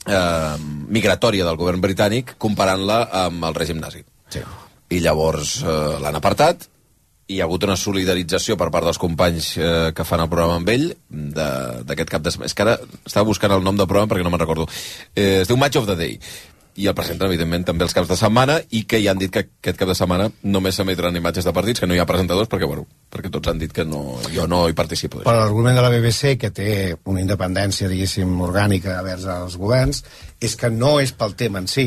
eh, 0.06 0.56
migratòria 0.88 1.44
del 1.46 1.56
govern 1.60 1.80
britànic 1.82 2.36
comparant-la 2.40 3.02
amb 3.26 3.44
el 3.50 3.54
règim 3.58 3.80
nazi. 3.82 4.04
Sí. 4.32 4.40
I 4.92 5.00
llavors 5.04 5.58
eh, 5.64 5.96
l'han 6.02 6.16
apartat, 6.18 6.68
hi 7.32 7.38
ha 7.40 7.44
hagut 7.46 7.62
una 7.64 7.76
solidarització 7.80 8.56
per 8.60 8.68
part 8.74 8.84
dels 8.84 8.98
companys 9.00 9.52
eh, 9.56 9.90
que 9.96 10.04
fan 10.04 10.20
el 10.24 10.28
programa 10.32 10.58
amb 10.60 10.68
ell 10.72 10.88
de- 11.08 11.82
d'aquest 11.88 12.10
cap 12.10 12.22
de 12.24 12.32
setmana. 12.34 12.50
És 12.50 12.54
que 12.56 12.64
ara 12.66 12.74
estava 13.06 13.24
buscant 13.28 13.54
el 13.56 13.62
nom 13.64 13.76
del 13.78 13.88
programa 13.88 14.10
perquè 14.12 14.24
no 14.26 14.32
me'n 14.34 14.42
recordo. 14.42 14.66
Eh, 15.14 15.42
es 15.42 15.48
diu 15.48 15.56
Match 15.56 15.78
of 15.80 15.86
the 15.88 15.96
Day 15.96 16.18
i 16.80 16.86
el 16.88 16.94
presenten, 16.96 17.28
evidentment, 17.28 17.66
també 17.68 17.84
els 17.84 17.94
caps 17.96 18.08
de 18.08 18.16
setmana 18.16 18.56
i 18.72 18.84
que 18.88 19.00
ja 19.02 19.12
han 19.12 19.20
dit 19.20 19.32
que 19.32 19.42
aquest 19.44 19.78
cap 19.80 19.90
de 19.90 19.96
setmana 19.98 20.30
només 20.42 20.78
s'emetran 20.78 21.16
imatges 21.18 21.44
de 21.44 21.52
partits, 21.52 21.82
que 21.82 21.88
no 21.88 21.96
hi 21.96 22.00
ha 22.00 22.08
presentadors 22.08 22.48
perquè, 22.52 22.68
bueno, 22.68 22.86
perquè 23.12 23.30
tots 23.32 23.52
han 23.52 23.60
dit 23.60 23.74
que 23.76 23.84
no, 23.84 24.18
jo 24.32 24.46
no 24.48 24.64
hi 24.68 24.76
participo. 24.78 25.20
Per 25.26 25.36
l'argument 25.36 25.76
de 25.76 25.84
la 25.84 25.92
BBC, 25.92 26.36
que 26.40 26.52
té 26.54 26.70
una 27.12 27.20
independència, 27.20 27.90
diguéssim, 27.92 28.32
orgànica 28.46 28.96
vers 29.04 29.28
els 29.36 29.58
governs, 29.60 30.02
és 30.40 30.56
que 30.56 30.72
no 30.72 30.96
és 31.02 31.12
pel 31.12 31.36
tema 31.36 31.60
en 31.60 31.68
si, 31.68 31.86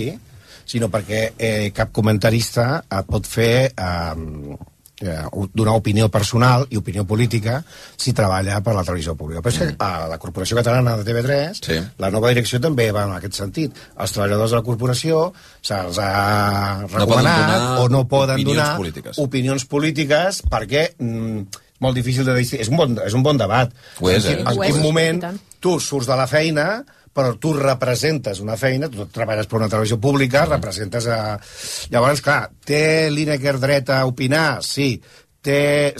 sinó 0.65 0.89
perquè 0.93 1.27
eh, 1.37 1.71
cap 1.73 1.91
comentarista 1.93 2.83
pot 3.09 3.27
fer 3.29 3.69
eh, 3.69 4.63
eh, 5.01 5.17
donar 5.53 5.73
opinió 5.75 6.07
personal 6.09 6.65
i 6.69 6.77
opinió 6.77 7.03
política 7.05 7.63
si 7.97 8.13
treballa 8.13 8.61
per 8.63 8.73
la 8.75 8.83
televisió 8.83 9.15
pública. 9.15 9.41
Però 9.41 9.51
és 9.51 9.57
que 9.59 9.75
a 9.79 10.07
la 10.07 10.17
Corporació 10.17 10.55
Catalana 10.57 10.95
de 10.97 11.03
TV3 11.03 11.59
Sí. 11.61 11.79
la 11.97 12.09
nova 12.11 12.29
direcció 12.29 12.59
també 12.61 12.91
va 12.91 13.03
en 13.03 13.11
aquest 13.17 13.33
sentit. 13.41 13.75
Els 13.97 14.11
treballadors 14.15 14.51
de 14.51 14.57
la 14.57 14.63
corporació 14.63 15.33
se'ls 15.61 15.99
ha 15.99 16.85
recomanat 16.87 17.41
donar 17.45 17.79
o 17.83 17.89
no 17.89 18.07
poden 18.07 18.35
opinions 18.39 18.57
donar 18.57 18.77
polítiques. 18.77 19.17
opinions 19.19 19.65
polítiques 19.65 20.41
perquè 20.49 20.87
mm, 20.97 21.41
molt 21.79 21.95
difícil 21.95 22.23
de 22.25 22.33
decidir. 22.33 22.61
És 22.63 22.69
un 22.71 22.77
bon, 22.77 22.97
és 23.05 23.13
un 23.13 23.23
bon 23.23 23.37
debat. 23.37 23.71
Ho 23.99 24.09
és, 24.09 24.23
en, 24.25 24.31
eh? 24.31 24.35
quin- 24.43 24.47
en 24.47 24.61
quin 24.61 24.75
és, 24.77 24.81
moment 24.81 25.17
i 25.17 25.21
tant. 25.27 25.39
tu 25.59 25.79
surts 25.79 26.07
de 26.07 26.15
la 26.15 26.27
feina 26.27 26.83
però 27.15 27.35
tu 27.39 27.53
representes 27.55 28.41
una 28.43 28.57
feina, 28.59 28.89
tu 28.91 29.07
treballes 29.07 29.47
per 29.47 29.61
una 29.61 29.69
televisió 29.71 29.97
pública, 30.03 30.43
representes 30.49 31.07
a... 31.07 31.19
Llavors, 31.93 32.23
clar, 32.25 32.41
té 32.67 33.07
l'Inecker 33.13 33.55
dret 33.61 33.93
a 33.95 34.01
opinar? 34.09 34.59
Sí, 34.65 34.97
té 35.45 35.93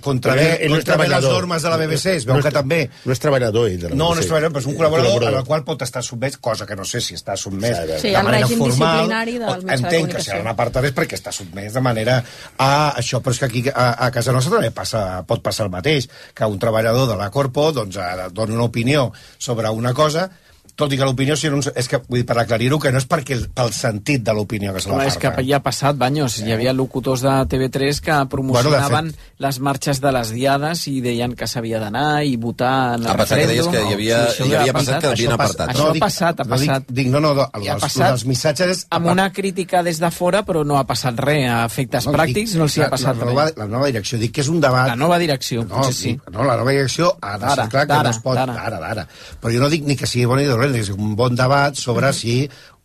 contravé, 0.00 0.46
no 0.64 0.78
contravé 0.78 1.08
les 1.12 1.26
normes 1.26 1.62
de 1.62 1.70
la 1.70 1.76
BBC, 1.80 2.14
es 2.22 2.26
veu 2.28 2.38
no 2.38 2.44
que 2.44 2.52
també... 2.54 2.78
No 3.04 3.14
és 3.14 3.20
treballador, 3.22 3.68
ell, 3.68 3.76
de 3.82 3.90
la 3.90 3.98
no, 3.98 4.08
BBC. 4.08 4.16
No, 4.16 4.22
és 4.22 4.30
treballador, 4.30 4.54
però 4.54 4.62
és 4.62 4.68
un 4.70 4.78
col·laborador, 4.78 5.12
col·laborador. 5.12 5.42
al 5.42 5.48
qual 5.50 5.64
pot 5.68 5.84
estar 5.84 6.02
sotmès, 6.06 6.38
cosa 6.48 6.66
que 6.68 6.78
no 6.78 6.88
sé 6.88 7.02
si 7.04 7.18
està 7.18 7.36
sotmès 7.38 7.78
sí, 8.00 8.14
de 8.14 8.24
manera 8.24 8.46
règim 8.46 8.64
formal. 8.64 9.04
disciplinari 9.04 9.36
del 9.44 9.62
mitjà 9.62 9.78
Entenc 9.78 10.10
de 10.10 10.16
que 10.16 10.24
serà 10.24 10.40
una 10.46 10.56
part 10.58 10.80
és 10.82 10.96
perquè 10.96 11.20
està 11.20 11.34
sotmès 11.34 11.76
de 11.76 11.84
manera 11.84 12.18
a 12.56 12.72
això, 12.98 13.22
però 13.22 13.36
és 13.36 13.42
que 13.42 13.48
aquí 13.50 13.64
a, 13.68 13.88
a 14.08 14.10
casa 14.14 14.34
nostra 14.34 14.56
també 14.56 14.72
passa, 14.74 15.04
pot 15.28 15.44
passar 15.44 15.68
el 15.68 15.72
mateix, 15.74 16.08
que 16.34 16.48
un 16.48 16.58
treballador 16.58 17.12
de 17.12 17.20
la 17.20 17.30
Corpo 17.34 17.70
doncs, 17.76 18.00
dona 18.32 18.56
una 18.56 18.68
opinió 18.72 19.10
sobre 19.38 19.70
una 19.70 19.92
cosa 19.94 20.30
tot 20.78 20.92
i 20.94 20.98
que 20.98 21.06
l'opinió 21.06 21.34
si 21.36 21.50
no, 21.50 21.58
és 21.58 21.88
que, 21.90 21.98
vull 22.06 22.20
dir, 22.20 22.26
per 22.28 22.36
aclarir-ho, 22.38 22.78
que 22.78 22.92
no 22.94 23.00
és 23.02 23.06
perquè 23.10 23.38
pel 23.54 23.72
sentit 23.74 24.22
de 24.24 24.34
l'opinió 24.36 24.74
que 24.74 24.82
se 24.82 24.92
la 24.92 25.06
És 25.08 25.18
que 25.18 25.32
ja 25.42 25.58
ha 25.58 25.64
passat, 25.64 25.98
Banyos. 25.98 26.38
Hi 26.44 26.54
havia 26.54 26.74
locutors 26.76 27.24
de 27.26 27.34
TV3 27.50 28.00
que 28.04 28.18
promocionaven 28.30 29.10
bueno, 29.10 29.16
fet... 29.16 29.34
les 29.42 29.58
marxes 29.64 30.00
de 30.04 30.12
les 30.14 30.30
diades 30.34 30.84
i 30.90 31.00
deien 31.02 31.34
que 31.38 31.48
s'havia 31.50 31.80
d'anar 31.82 32.22
i 32.26 32.36
votar 32.38 32.74
en 32.94 33.06
el 33.06 33.10
ha 33.10 33.16
passat 33.18 33.42
que 33.42 33.48
deies 33.50 33.70
que 33.72 33.82
hi 33.82 33.96
havia, 33.96 34.20
sí, 34.34 34.46
hi 34.46 34.54
havia 34.60 34.76
passat 34.76 35.02
que 35.02 35.12
l'havien 35.12 35.34
apartat. 35.34 35.72
Això 35.74 35.88
ha 35.90 35.96
passat, 36.04 36.42
ha 36.44 36.48
passat. 36.52 36.86
No, 36.86 36.96
dic, 37.00 37.10
no, 37.10 37.22
no, 37.24 37.34
no, 37.34 37.48
el, 37.58 37.68
ha 37.72 37.78
passat 37.82 38.14
els 38.14 38.26
missatges... 38.30 38.74
És... 38.76 38.84
Amb 38.94 39.10
una 39.10 39.28
crítica 39.34 39.82
des 39.86 39.98
de 40.02 40.12
fora, 40.14 40.44
però 40.46 40.62
no 40.68 40.78
ha 40.78 40.84
passat 40.86 41.18
res. 41.24 41.48
A 41.48 41.64
efectes 41.66 42.06
no, 42.06 42.14
pràctics 42.14 42.54
dic, 42.54 42.58
no 42.60 42.68
els 42.68 42.78
hi 42.78 42.86
ha 42.86 42.90
passat 42.92 43.18
la, 43.18 43.24
la, 43.24 43.32
nova, 43.32 43.48
res. 43.48 43.58
la 43.58 43.68
nova 43.70 43.90
direcció, 43.90 44.18
dic 44.22 44.34
que 44.36 44.44
és 44.44 44.52
un 44.52 44.62
debat... 44.62 44.92
La 44.92 44.98
nova 44.98 45.18
direcció, 45.22 45.64
no, 45.66 45.82
potser 45.82 45.96
sí. 45.96 46.14
No, 46.30 46.46
la 46.46 46.58
nova 46.60 46.74
direcció 46.74 47.10
ha 47.18 47.34
de 47.40 47.54
ser 47.58 47.68
clar 47.74 47.86
que 47.90 48.00
no 48.06 48.14
es 48.14 48.22
pot... 48.24 48.38
Ara, 48.38 48.80
ara. 48.92 49.06
Però 49.42 49.54
jo 49.54 49.62
no 49.62 49.70
dic 49.72 49.86
ni 49.88 49.96
que 49.98 50.06
sigui 50.10 50.26
bon 50.28 50.38
ni 50.40 50.46
dolent, 50.48 50.67
és 50.76 50.90
un 50.94 51.14
bon 51.16 51.36
debat 51.38 51.76
sobre 51.76 52.12
si 52.16 52.42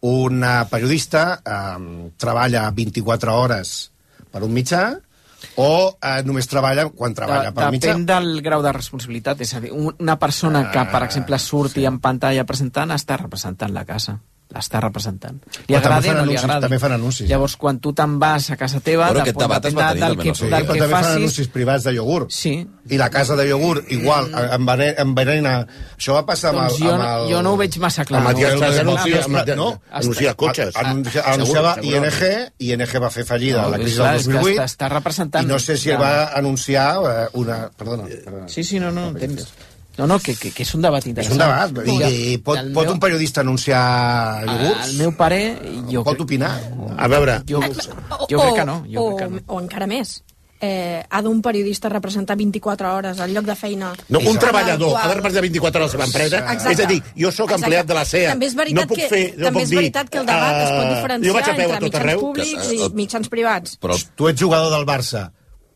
un 0.07 0.43
periodista 0.69 1.23
eh, 1.39 2.11
treballa 2.19 2.69
24 2.71 3.33
hores 3.33 3.73
per 4.31 4.43
un 4.43 4.53
mitjà 4.55 4.83
o 5.59 5.69
eh, 5.99 6.21
només 6.23 6.47
treballa 6.47 6.87
quan 6.89 7.15
treballa 7.15 7.51
de, 7.51 7.55
per 7.55 7.71
mitjà. 7.75 7.91
Depèn 7.91 8.05
del 8.07 8.41
grau 8.45 8.63
de 8.63 8.71
responsabilitat. 8.75 9.43
És 9.43 9.55
a 9.55 9.63
dir, 9.63 9.73
una 9.75 10.17
persona 10.19 10.69
que, 10.71 10.85
per 10.91 11.03
exemple, 11.07 11.39
surti 11.39 11.83
sí. 11.83 11.87
en 11.89 11.99
pantalla 12.03 12.45
presentant 12.47 12.95
està 12.95 13.19
representant 13.19 13.75
la 13.75 13.85
casa 13.87 14.19
l'està 14.53 14.79
representant. 14.83 15.39
Li 15.69 15.75
agrada 15.77 16.12
o 16.12 16.15
no 16.19 16.25
li 16.27 16.35
agrada. 16.38 16.67
També 16.67 16.77
fan 16.81 16.93
anuncis. 16.97 17.25
Llavors, 17.29 17.55
quan 17.59 17.79
tu 17.81 17.93
te'n 17.97 18.17
vas 18.21 18.50
a 18.53 18.57
casa 18.59 18.81
teva... 18.85 19.07
Però 19.09 19.23
aquest 19.23 19.39
debat 19.41 19.65
es 19.65 19.75
va 19.77 19.88
tenir, 19.95 20.03
del 20.03 20.17
que, 20.19 20.35
sí. 20.38 20.50
del 20.51 20.67
que 20.67 20.75
també 20.75 20.89
facis... 20.91 21.07
fan 21.07 21.17
anuncis 21.17 21.50
privats 21.53 21.88
de 21.88 21.95
iogurt. 21.97 22.35
Sí. 22.35 22.53
I 22.93 23.00
la 23.01 23.09
casa 23.13 23.38
de 23.39 23.47
iogurt, 23.50 23.89
igual, 23.95 24.29
en 24.33 25.15
venena... 25.17 25.55
Això 25.97 26.17
va 26.19 26.23
passar 26.29 26.53
doncs 26.53 26.77
amb, 26.77 26.85
el, 26.85 26.93
amb 26.93 27.07
el... 27.09 27.27
Jo 27.33 27.41
no 27.47 27.55
ho 27.55 27.62
veig 27.63 27.79
massa 27.81 28.05
clar. 28.05 28.21
Amb 28.21 28.29
Matías 28.29 28.55
no, 28.59 28.93
anuncia, 28.93 29.57
no? 29.57 29.69
anuncia 29.89 30.35
cotxes. 30.45 30.77
Anuncia, 30.83 31.25
anunciava 31.33 31.75
ING, 31.81 32.23
ING 32.69 32.97
va 33.07 33.13
fer 33.13 33.25
fallida 33.27 33.65
no, 33.65 33.73
la 33.73 33.81
crisi 33.81 34.01
del 34.03 34.23
2008. 34.29 34.69
Està 34.69 34.93
representant... 34.93 35.50
I 35.50 35.53
no 35.55 35.62
sé 35.63 35.79
si 35.81 35.93
va 35.97 36.13
anunciar 36.38 36.89
eh, 37.01 37.27
una... 37.41 37.63
Perdona, 37.73 38.09
perdona. 38.13 38.50
Sí, 38.51 38.67
sí, 38.67 38.81
no, 38.83 38.93
no, 38.93 39.09
entens. 39.15 39.50
No, 39.97 40.07
no, 40.09 40.17
que, 40.19 40.33
que, 40.33 40.50
que 40.50 40.65
és 40.65 40.73
un 40.73 40.81
debat 40.81 41.05
interessant. 41.05 41.38
És 41.38 41.38
un 41.38 41.43
debat. 41.43 41.85
I, 41.85 42.33
i 42.33 42.38
pot, 42.41 42.57
pot 42.73 42.88
meu, 42.88 42.95
un 42.95 43.01
periodista 43.01 43.43
anunciar 43.45 43.83
iogurts? 44.47 44.88
El 44.89 45.00
meu 45.03 45.15
pare... 45.17 45.41
Jo 45.91 46.01
pot 46.01 46.15
crec, 46.15 46.25
opinar? 46.25 46.53
A 46.97 47.09
veure... 47.12 47.41
Jo, 47.50 47.62
jo 47.62 48.39
crec 48.39 48.62
que 48.62 48.65
no. 48.69 48.79
Jo 48.89 49.03
o, 49.03 49.09
crec 49.13 49.27
que 49.27 49.35
no. 49.35 49.43
o 49.53 49.59
encara 49.62 49.85
més, 49.91 50.15
eh, 50.63 51.03
ha 51.09 51.21
d'un 51.21 51.41
periodista 51.45 51.91
representar 51.91 52.38
24 52.39 52.93
hores 52.95 53.19
al 53.19 53.33
lloc 53.35 53.45
de 53.45 53.55
feina. 53.59 53.91
No, 54.07 54.21
un 54.31 54.39
treballador 54.39 54.95
ha 54.97 55.09
de 55.12 55.19
representar 55.19 55.43
24 55.43 55.83
hores 55.83 55.95
a 55.95 56.01
l'empresa. 56.01 56.41
És 56.71 56.79
a 56.79 56.89
dir, 56.89 57.00
jo 57.19 57.33
sóc 57.35 57.51
empleat 57.57 57.89
de 57.89 57.97
la 58.00 58.05
CEA. 58.07 58.33
També 58.33 58.47
és 58.47 58.57
veritat, 58.57 58.81
no 58.81 58.89
puc 58.89 59.01
que, 59.01 59.09
fer, 59.12 59.23
no 59.35 59.50
també 59.50 59.59
puc 59.59 59.67
és 59.67 59.77
veritat 59.77 60.07
dir, 60.07 60.15
que 60.15 60.21
el 60.23 60.27
debat 60.31 60.55
uh, 60.55 60.63
es 60.63 60.73
pot 60.73 60.91
diferenciar 60.95 61.38
entre 61.43 61.69
mitjans 61.69 62.01
arreu, 62.01 62.25
públics 62.25 62.67
que, 62.67 62.75
uh, 62.79 62.89
i 62.89 63.00
mitjans 63.03 63.33
privats. 63.33 63.79
Però 63.83 64.01
tu 64.15 64.31
ets 64.31 64.39
jugador 64.39 64.71
del 64.73 64.88
Barça. 64.88 65.27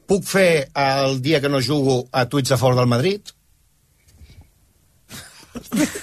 Puc 0.08 0.24
fer 0.24 0.52
el 0.72 1.20
dia 1.22 1.44
que 1.44 1.52
no 1.52 1.60
jugo 1.60 2.06
a 2.16 2.24
tuits 2.32 2.56
a 2.56 2.58
fora 2.58 2.80
del 2.80 2.88
Madrid? 2.88 3.36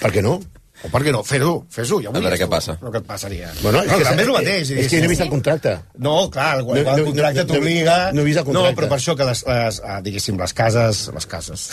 Per 0.01 0.11
què 0.13 0.23
no? 0.25 0.39
O 0.83 0.91
per 0.91 1.01
què 1.05 1.13
no? 1.13 1.21
Fer-ho, 1.25 1.53
fes-ho, 1.71 1.97
ja 2.03 2.11
A 2.11 2.19
veure 2.19 2.37
què 2.37 2.47
passa. 2.51 2.75
Però 2.81 2.91
què 2.93 2.99
et 3.01 3.07
passaria? 3.07 3.49
Bueno, 3.61 3.81
és 3.85 3.89
no, 3.89 3.97
que 4.01 4.07
també 4.09 4.25
és 4.25 4.29
el 4.29 4.35
mateix. 4.35 4.71
És 4.75 4.91
que 4.91 4.99
no 4.99 5.07
he 5.07 5.11
vist 5.13 5.23
el 5.23 5.31
contracte. 5.31 5.73
No, 6.03 6.15
clar, 6.33 6.49
el, 6.59 6.67
el, 6.67 6.83
No, 6.83 6.95
no, 6.99 7.05
contracte 7.09 7.41
no, 7.41 7.47
no, 7.47 7.53
t'obliga... 7.53 7.97
no 8.11 8.21
he 8.21 8.27
vist 8.27 8.41
el 8.41 8.47
contracte. 8.49 8.73
No, 8.73 8.79
però 8.81 8.89
per 8.91 8.99
això 8.99 9.15
que 9.17 9.27
les, 9.29 9.43
les 9.47 9.79
ah, 9.87 9.99
diguéssim, 10.05 10.39
les 10.41 10.55
cases... 10.57 11.05
Les 11.15 11.29
cases... 11.31 11.67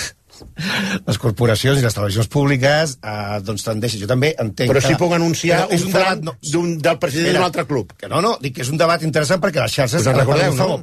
Les 1.06 1.18
corporacions 1.22 1.78
i 1.78 1.84
les 1.84 1.94
televisions 1.94 2.26
públiques 2.32 2.96
eh, 2.98 3.36
doncs 3.46 3.62
tendeixen, 3.66 4.00
jo 4.02 4.08
també 4.10 4.32
entenc 4.42 4.72
Però 4.72 4.80
sí 4.82 4.96
puc 4.98 5.12
anunciar 5.14 5.60
és 5.68 5.84
un, 5.84 5.92
un 5.92 5.98
debat 5.98 6.24
no, 6.24 6.34
d'un, 6.48 6.72
del 6.82 6.98
president 7.02 7.36
d'un 7.36 7.46
altre 7.46 7.66
club. 7.68 7.92
Que 8.00 8.10
no, 8.10 8.22
no, 8.24 8.32
dic 8.42 8.56
que 8.56 8.64
és 8.64 8.72
un 8.72 8.80
debat 8.80 9.04
interessant 9.06 9.42
perquè 9.44 9.62
les 9.62 9.76
xarxes... 9.76 10.08
En 10.08 10.18
recordeu, 10.18 10.56
no? 10.58 10.80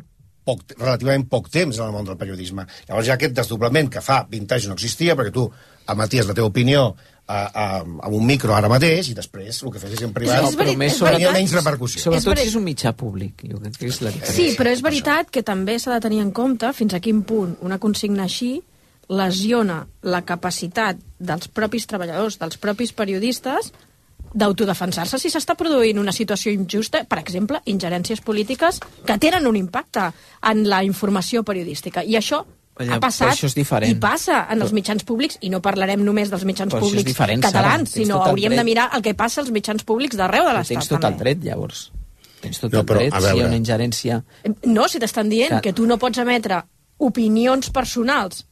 Poc, 0.48 0.64
relativament 0.78 1.26
poc 1.30 1.50
temps 1.52 1.82
en 1.82 1.90
el 1.90 1.92
món 1.98 2.08
del 2.08 2.18
periodisme. 2.22 2.64
Llavors 2.88 3.10
hi 3.10 3.12
ha 3.12 3.18
aquest 3.20 3.36
desdoblament 3.42 3.92
que 3.92 4.06
fa 4.06 4.22
20 4.30 4.56
anys 4.56 4.70
no 4.70 4.78
existia, 4.80 5.18
perquè 5.20 5.34
tu 5.36 5.50
emeties 5.92 6.28
la 6.28 6.36
teva 6.38 6.48
opinió 6.48 6.96
a, 7.30 7.40
a, 7.46 7.66
a 7.84 8.10
un 8.10 8.26
micro 8.26 8.56
ara 8.58 8.70
mateix 8.72 9.12
i 9.12 9.14
després 9.18 9.62
el 9.62 9.74
que 9.74 9.82
fes 9.82 10.02
en 10.02 10.14
privat 10.16 10.48
És 10.48 10.56
però 10.58 10.74
més 10.78 10.96
és 10.96 11.02
veritat. 11.06 11.36
menys 11.36 11.54
repercussió. 11.60 12.02
Sobretot 12.02 12.42
si 12.42 12.48
és 12.50 12.56
un 12.58 12.66
mitjà 12.66 12.96
públic. 12.98 13.44
Jo 13.46 13.60
crec 13.62 13.78
que 13.78 13.92
és 13.92 14.02
la 14.02 14.14
diferència. 14.16 14.38
Sí, 14.40 14.58
però 14.58 14.74
és 14.74 14.82
veritat 14.82 15.30
que 15.30 15.44
també 15.46 15.78
s'ha 15.78 15.94
de 15.94 16.02
tenir 16.08 16.24
en 16.26 16.32
compte 16.34 16.72
fins 16.74 16.98
a 16.98 17.00
quin 17.04 17.22
punt 17.22 17.54
una 17.62 17.78
consigna 17.78 18.26
així 18.26 18.56
lesiona 19.10 19.84
la 20.06 20.24
capacitat 20.26 20.98
dels 21.20 21.48
propis 21.50 21.86
treballadors, 21.90 22.38
dels 22.42 22.58
propis 22.62 22.94
periodistes, 22.94 23.72
d'autodefensar-se 24.34 25.18
si 25.18 25.32
s'està 25.34 25.56
produint 25.58 25.98
una 25.98 26.14
situació 26.14 26.52
injusta, 26.54 27.04
per 27.10 27.18
exemple, 27.22 27.62
ingerències 27.66 28.22
polítiques 28.22 28.80
que 29.06 29.18
tenen 29.18 29.48
un 29.50 29.58
impacte 29.58 30.12
en 30.52 30.68
la 30.70 30.84
informació 30.86 31.44
periodística. 31.44 32.04
I 32.06 32.18
això 32.20 32.44
Allà, 32.80 32.96
ha 32.96 33.00
passat 33.04 33.34
això 33.34 33.46
és 33.50 33.56
diferent. 33.58 33.92
i 33.92 34.00
passa 34.00 34.46
en 34.50 34.62
els 34.64 34.72
mitjans 34.76 35.04
públics, 35.04 35.38
i 35.44 35.50
no 35.52 35.60
parlarem 35.62 36.02
només 36.06 36.30
dels 36.32 36.46
mitjans 36.48 36.72
Però 36.74 36.80
públics 36.82 37.06
diferent, 37.06 37.44
catalans, 37.44 37.92
Sara. 37.92 38.04
Sinó 38.06 38.22
el 38.24 38.30
hauríem 38.32 38.54
dret. 38.56 38.60
de 38.62 38.68
mirar 38.70 38.90
el 38.96 39.02
que 39.04 39.14
passa 39.20 39.42
als 39.42 39.52
mitjans 39.52 39.84
públics 39.84 40.16
d'arreu 40.18 40.46
de 40.48 40.54
l'Estat. 40.56 40.78
Tens 40.80 40.88
tot 40.94 41.04
el 41.10 41.18
dret, 41.20 41.44
llavors. 41.44 41.92
Tens 42.40 42.60
tot 42.62 42.72
No, 42.72 42.80
el 42.80 42.86
però, 42.88 43.02
dret 43.04 43.14
a 43.14 43.20
si 43.20 43.34
hi 43.36 43.42
ha 43.44 43.48
una 43.50 43.58
ingerència... 43.60 44.22
No, 44.66 44.88
si 44.88 45.00
t'estan 45.04 45.28
dient 45.30 45.58
Que- 45.58 45.62
que... 45.62 45.70
que 45.70 45.74
tu 45.76 45.86
no 45.86 45.98
pots 46.00 46.18
emetre 46.24 46.62
opinions 46.98 47.70
personals 47.70 48.46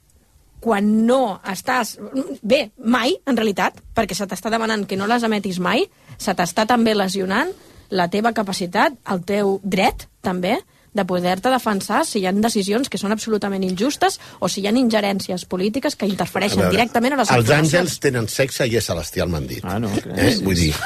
quan 0.60 1.06
no 1.06 1.40
estàs... 1.48 1.96
Bé, 2.42 2.72
mai, 2.84 3.14
en 3.30 3.38
realitat, 3.38 3.78
perquè 3.96 4.16
se 4.18 4.26
t'està 4.28 4.50
demanant 4.52 4.84
que 4.90 4.98
no 4.98 5.08
les 5.08 5.24
emetis 5.24 5.60
mai, 5.64 5.86
se 6.18 6.34
t'està 6.36 6.66
també 6.68 6.96
lesionant 6.98 7.52
la 7.90 8.10
teva 8.12 8.34
capacitat, 8.36 8.98
el 9.14 9.22
teu 9.24 9.60
dret, 9.64 10.08
també, 10.26 10.58
de 10.98 11.06
poder-te 11.08 11.52
defensar 11.54 12.02
si 12.06 12.20
hi 12.20 12.26
ha 12.28 12.34
decisions 12.36 12.90
que 12.90 12.98
són 13.00 13.14
absolutament 13.16 13.64
injustes 13.68 14.20
o 14.42 14.50
si 14.50 14.64
hi 14.64 14.68
ha 14.68 14.74
ingerències 14.76 15.46
polítiques 15.50 15.96
que 15.96 16.10
interfereixen 16.10 16.64
veure, 16.66 16.74
directament 16.76 17.16
a 17.16 17.22
les 17.22 17.32
Els 17.38 17.52
àngels 17.54 18.00
tenen 18.04 18.28
sexe 18.32 18.68
i 18.68 18.76
és 18.82 18.86
celestial, 18.90 19.30
m'han 19.32 19.48
dit. 19.48 19.64
Ah, 19.64 19.78
no, 19.80 19.92
eh? 19.94 20.02
creus? 20.04 20.42
Vull 20.46 20.58
dir... 20.66 20.74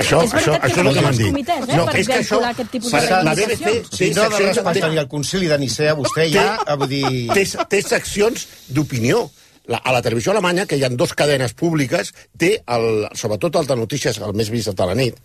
Això, 0.00 0.20
És 0.24 0.32
això, 0.34 0.52
que 0.60 0.68
això 0.68 0.80
és 0.82 0.86
el 0.86 0.94
que 0.94 1.02
m'han 1.04 1.16
dit. 1.16 1.28
comitès, 1.30 1.62
eh, 1.64 1.76
per 1.88 2.02
vehicular 2.08 2.50
aquest 2.54 2.70
tipus 2.72 2.92
de 2.92 2.98
per- 3.00 3.22
la 3.24 3.32
BBC 3.34 3.62
té 3.64 3.96
Si 3.96 4.08
no 4.14 4.26
de 4.28 4.74
té, 4.76 4.88
ni 4.92 4.98
al 5.00 5.08
concili 5.08 5.48
de 5.48 5.58
Nicea, 5.58 5.94
vostè 5.96 6.26
ja, 6.32 6.44
eh, 6.66 6.76
vull 6.80 6.90
dir... 6.90 7.04
té, 7.32 7.44
té 7.72 7.80
seccions 7.84 8.46
d'opinió. 8.68 9.28
La, 9.70 9.78
a 9.86 9.92
la 9.94 10.00
televisió 10.02 10.32
alemanya, 10.32 10.64
que 10.66 10.76
hi 10.76 10.84
ha 10.84 10.88
dues 10.90 11.12
cadenes 11.14 11.52
públiques, 11.54 12.12
té, 12.40 12.56
el, 12.74 13.06
sobretot 13.14 13.56
el 13.60 13.68
de 13.68 13.76
notícies, 13.78 14.18
el 14.18 14.32
més 14.34 14.50
vist 14.50 14.72
de 14.74 14.86
la 14.88 14.96
nit, 14.98 15.16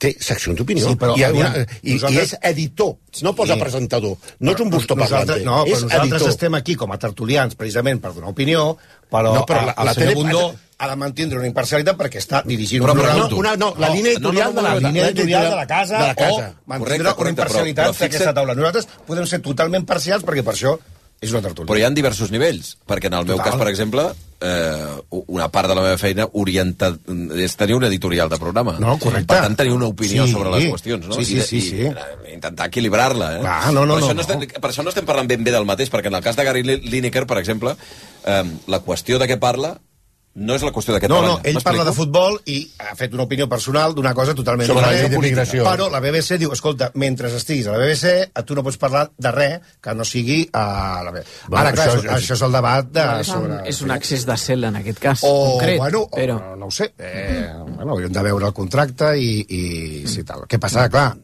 té 0.00 0.14
seccions 0.18 0.56
d'opinió. 0.56 0.88
Sí, 0.88 0.96
però, 0.96 1.12
I, 1.18 1.24
una, 1.28 1.50
i, 1.82 1.92
nosaltres- 1.98 2.16
I 2.16 2.24
és 2.24 2.38
editor, 2.50 2.94
no 3.22 3.34
posa 3.36 3.54
Sí. 3.54 3.60
presentador. 3.60 4.16
No 4.40 4.52
és 4.54 4.60
un 4.64 4.70
nosaltres, 4.70 5.10
parlante, 5.10 5.44
no, 5.44 5.58
però 5.66 5.76
és 5.76 5.82
nosaltres 5.84 6.12
editor. 6.22 6.28
estem 6.30 6.54
aquí 6.56 6.74
com 6.80 6.92
a 6.92 6.98
tertulians 6.98 7.54
precisament 7.54 8.00
per 8.00 8.14
donar 8.14 8.30
opinió, 8.32 8.76
però, 9.10 9.34
No, 9.34 9.44
però 9.46 9.60
a- 9.60 9.66
la- 9.66 9.74
el 9.78 9.84
la 9.90 9.94
senyor 9.94 10.14
tele- 10.14 10.22
Bundó 10.22 10.54
ha 10.80 10.88
de 10.88 10.96
mantindre 10.96 11.36
una 11.38 11.46
imparcialitat 11.46 11.98
perquè 11.98 12.16
està 12.16 12.42
dirigint 12.46 12.80
Però 12.82 12.92
un 12.94 12.96
programa... 12.98 13.18
pregunto. 13.28 13.36
Una, 13.36 13.56
no, 13.56 13.74
la 13.76 13.90
línia 13.90 14.12
editorial 14.12 14.54
de 14.54 14.62
la, 14.62 14.74
la 14.74 14.80
línia 14.88 15.06
editorial 15.08 15.50
de 15.50 15.56
la 15.56 15.66
casa, 15.66 15.98
de 16.00 16.06
la 16.06 16.14
casa. 16.14 16.32
o 16.32 16.54
mantindre 16.64 16.78
Correcte, 16.78 17.02
una 17.02 17.14
correcte, 17.14 17.40
imparcialitat 17.42 17.84
però- 17.86 17.92
però 17.92 18.00
d'aquesta 18.00 18.32
taula. 18.34 18.54
Nosaltres 18.54 18.88
podem 19.06 19.26
ser 19.26 19.40
totalment 19.42 19.84
parcials 19.84 20.24
perquè 20.24 20.42
per 20.42 20.54
això 20.54 20.78
és 21.20 21.30
una 21.34 21.42
tertúlia. 21.44 21.68
Però 21.68 21.78
hi 21.78 21.84
ha 21.84 21.90
diversos 21.92 22.30
nivells, 22.32 22.78
perquè 22.88 23.10
en 23.10 23.14
el 23.18 23.26
meu 23.28 23.36
Total. 23.36 23.52
cas, 23.52 23.60
per 23.60 23.68
exemple, 23.68 24.06
eh, 24.40 25.20
una 25.28 25.50
part 25.52 25.68
de 25.68 25.74
la 25.76 25.82
meva 25.84 25.98
feina 26.00 26.26
orienta, 26.32 26.94
és 27.36 27.56
tenir 27.60 27.74
un 27.76 27.84
editorial 27.84 28.30
de 28.32 28.38
programa. 28.40 28.78
No, 28.80 28.96
correcte. 28.98 29.26
Per 29.34 29.42
tant, 29.44 29.56
tenir 29.56 29.74
una 29.76 29.86
opinió 29.92 30.24
Sí. 30.26 30.32
sobre 30.32 30.50
les 30.50 30.70
qüestions, 30.72 31.06
no? 31.06 31.14
Sí, 31.14 31.24
sí, 31.26 31.36
I, 31.36 31.42
sí, 31.42 31.56
i, 31.56 31.60
sí. 31.60 31.76
I, 31.82 32.32
intentar 32.32 32.68
equilibrar-la, 32.68 33.36
eh? 33.36 33.40
Clar, 33.40 33.72
no, 33.74 33.84
no, 33.84 33.94
per, 33.98 34.02
això 34.04 34.08
no, 34.08 34.14
no, 34.14 34.20
estem, 34.22 34.40
no. 34.40 34.60
per 34.60 34.70
això 34.70 34.82
no 34.82 34.88
estem 34.88 35.04
parlant 35.04 35.28
ben 35.28 35.44
bé 35.44 35.52
del 35.52 35.66
mateix, 35.68 35.90
perquè 35.92 36.06
en 36.06 36.14
el 36.14 36.22
cas 36.22 36.36
de 36.36 36.44
Gary 36.44 36.62
Lineker, 36.62 37.26
per 37.26 37.38
exemple, 37.38 37.76
eh, 38.24 38.44
la 38.66 38.80
qüestió 38.80 39.18
de 39.18 39.28
què 39.28 39.38
parla 39.38 39.78
no 40.34 40.54
és 40.54 40.62
la 40.62 40.70
qüestió 40.70 40.94
de 40.94 41.00
què 41.02 41.08
No, 41.10 41.18
no, 41.26 41.32
ell 41.44 41.58
parla 41.64 41.82
de 41.84 41.92
futbol 41.92 42.36
i 42.46 42.60
ha 42.78 42.94
fet 42.94 43.12
una 43.16 43.24
opinió 43.26 43.48
personal 43.50 43.94
d'una 43.96 44.12
cosa 44.14 44.30
totalment 44.34 44.68
Sobre 44.68 44.84
la 44.84 44.92
diferent. 44.92 45.10
llei 45.10 45.16
d'immigració. 45.18 45.64
Però 45.66 45.88
la 45.90 45.98
BBC 46.00 46.38
diu, 46.38 46.52
escolta, 46.54 46.92
mentre 46.94 47.28
estiguis 47.34 47.66
a 47.66 47.72
la 47.74 47.80
BBC, 47.82 48.30
tu 48.46 48.54
no 48.54 48.62
pots 48.62 48.78
parlar 48.78 49.08
de 49.18 49.32
res 49.34 49.60
que 49.82 49.94
no 49.98 50.04
sigui 50.06 50.44
a 50.52 51.02
la 51.02 51.10
BBC. 51.10 51.26
Bueno, 51.48 51.60
Ara, 51.64 51.72
clar, 51.74 51.88
això 51.88 51.98
és- 51.98 52.10
això 52.20 52.36
és 52.38 52.42
el 52.46 52.52
debat 52.52 52.86
de... 52.94 53.06
és, 53.24 53.28
un, 53.28 53.34
sobre... 53.42 53.58
és 53.74 53.80
un 53.82 53.90
accés 53.96 54.26
de 54.30 54.36
cel 54.36 54.64
en 54.70 54.76
aquest 54.76 54.98
cas, 55.02 55.20
o, 55.26 55.34
concret. 55.58 55.78
bueno, 55.82 56.04
però... 56.14 56.38
o, 56.52 56.56
no 56.62 56.66
ho 56.70 56.70
sé, 56.70 56.92
eh, 56.98 57.50
bueno, 57.74 57.92
hauríem 57.96 58.12
de 58.14 58.22
veure 58.22 58.46
el 58.46 58.54
contracte 58.54 59.10
i, 59.18 59.32
i 59.48 60.06
si 60.06 60.22
tal. 60.24 60.46
Què 60.46 60.60
passa? 60.62 60.86
Clar, 60.88 61.16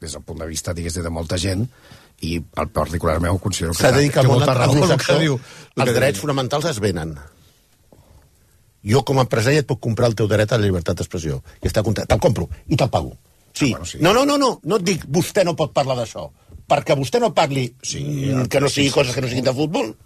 des 0.00 0.12
del 0.16 0.22
punt 0.22 0.38
de 0.40 0.46
vista, 0.46 0.72
digués, 0.72 0.94
de 0.94 1.10
molta 1.10 1.36
gent, 1.36 1.66
i 2.22 2.36
el 2.38 2.68
particularment 2.68 3.32
ho 3.34 3.38
considero 3.42 3.72
que, 3.74 3.82
S'ha 3.82 3.90
de 3.92 4.00
dir 4.06 4.08
que, 4.12 4.20
que 4.20 4.24
el 4.24 4.28
món 4.30 4.38
molta 4.38 4.54
raó 4.54 4.70
el 4.70 4.78
que 4.78 4.84
anglosaxó, 4.84 5.18
diu. 5.18 5.34
el 5.74 5.82
els 5.82 5.90
que 5.90 5.98
drets 5.98 6.16
diu. 6.18 6.22
fonamentals 6.28 6.64
es 6.70 6.78
venen. 6.80 7.18
Jo, 8.84 9.02
com 9.04 9.18
a 9.20 9.24
empresari, 9.26 9.58
et 9.60 9.66
puc 9.68 9.80
comprar 9.84 10.08
el 10.08 10.14
teu 10.16 10.28
dret 10.30 10.52
a 10.52 10.58
la 10.58 10.64
llibertat 10.64 10.96
d'expressió. 10.96 11.42
I 11.60 11.68
està 11.68 11.82
content. 11.84 12.06
Te'l 12.08 12.20
compro 12.22 12.48
i 12.68 12.76
te'l 12.80 12.88
pago. 12.90 13.16
Sí. 13.52 13.66
Ah, 13.74 13.78
bueno, 13.78 13.84
sí. 13.86 13.98
No, 14.00 14.12
no, 14.16 14.24
no, 14.24 14.38
no. 14.38 14.60
No 14.64 14.76
et 14.80 14.86
dic 14.86 15.04
vostè 15.10 15.44
no 15.44 15.56
pot 15.58 15.72
parlar 15.76 15.96
d'això. 15.98 16.28
Perquè 16.70 16.94
vostè 16.96 17.18
no 17.20 17.32
parli 17.34 17.66
Sí, 17.82 18.04
que 18.48 18.60
no 18.62 18.68
sigui 18.70 18.88
sí. 18.88 18.94
coses 18.94 19.14
que 19.14 19.20
no 19.20 19.28
siguin 19.28 19.44
de 19.44 19.52
futbol. 19.54 19.96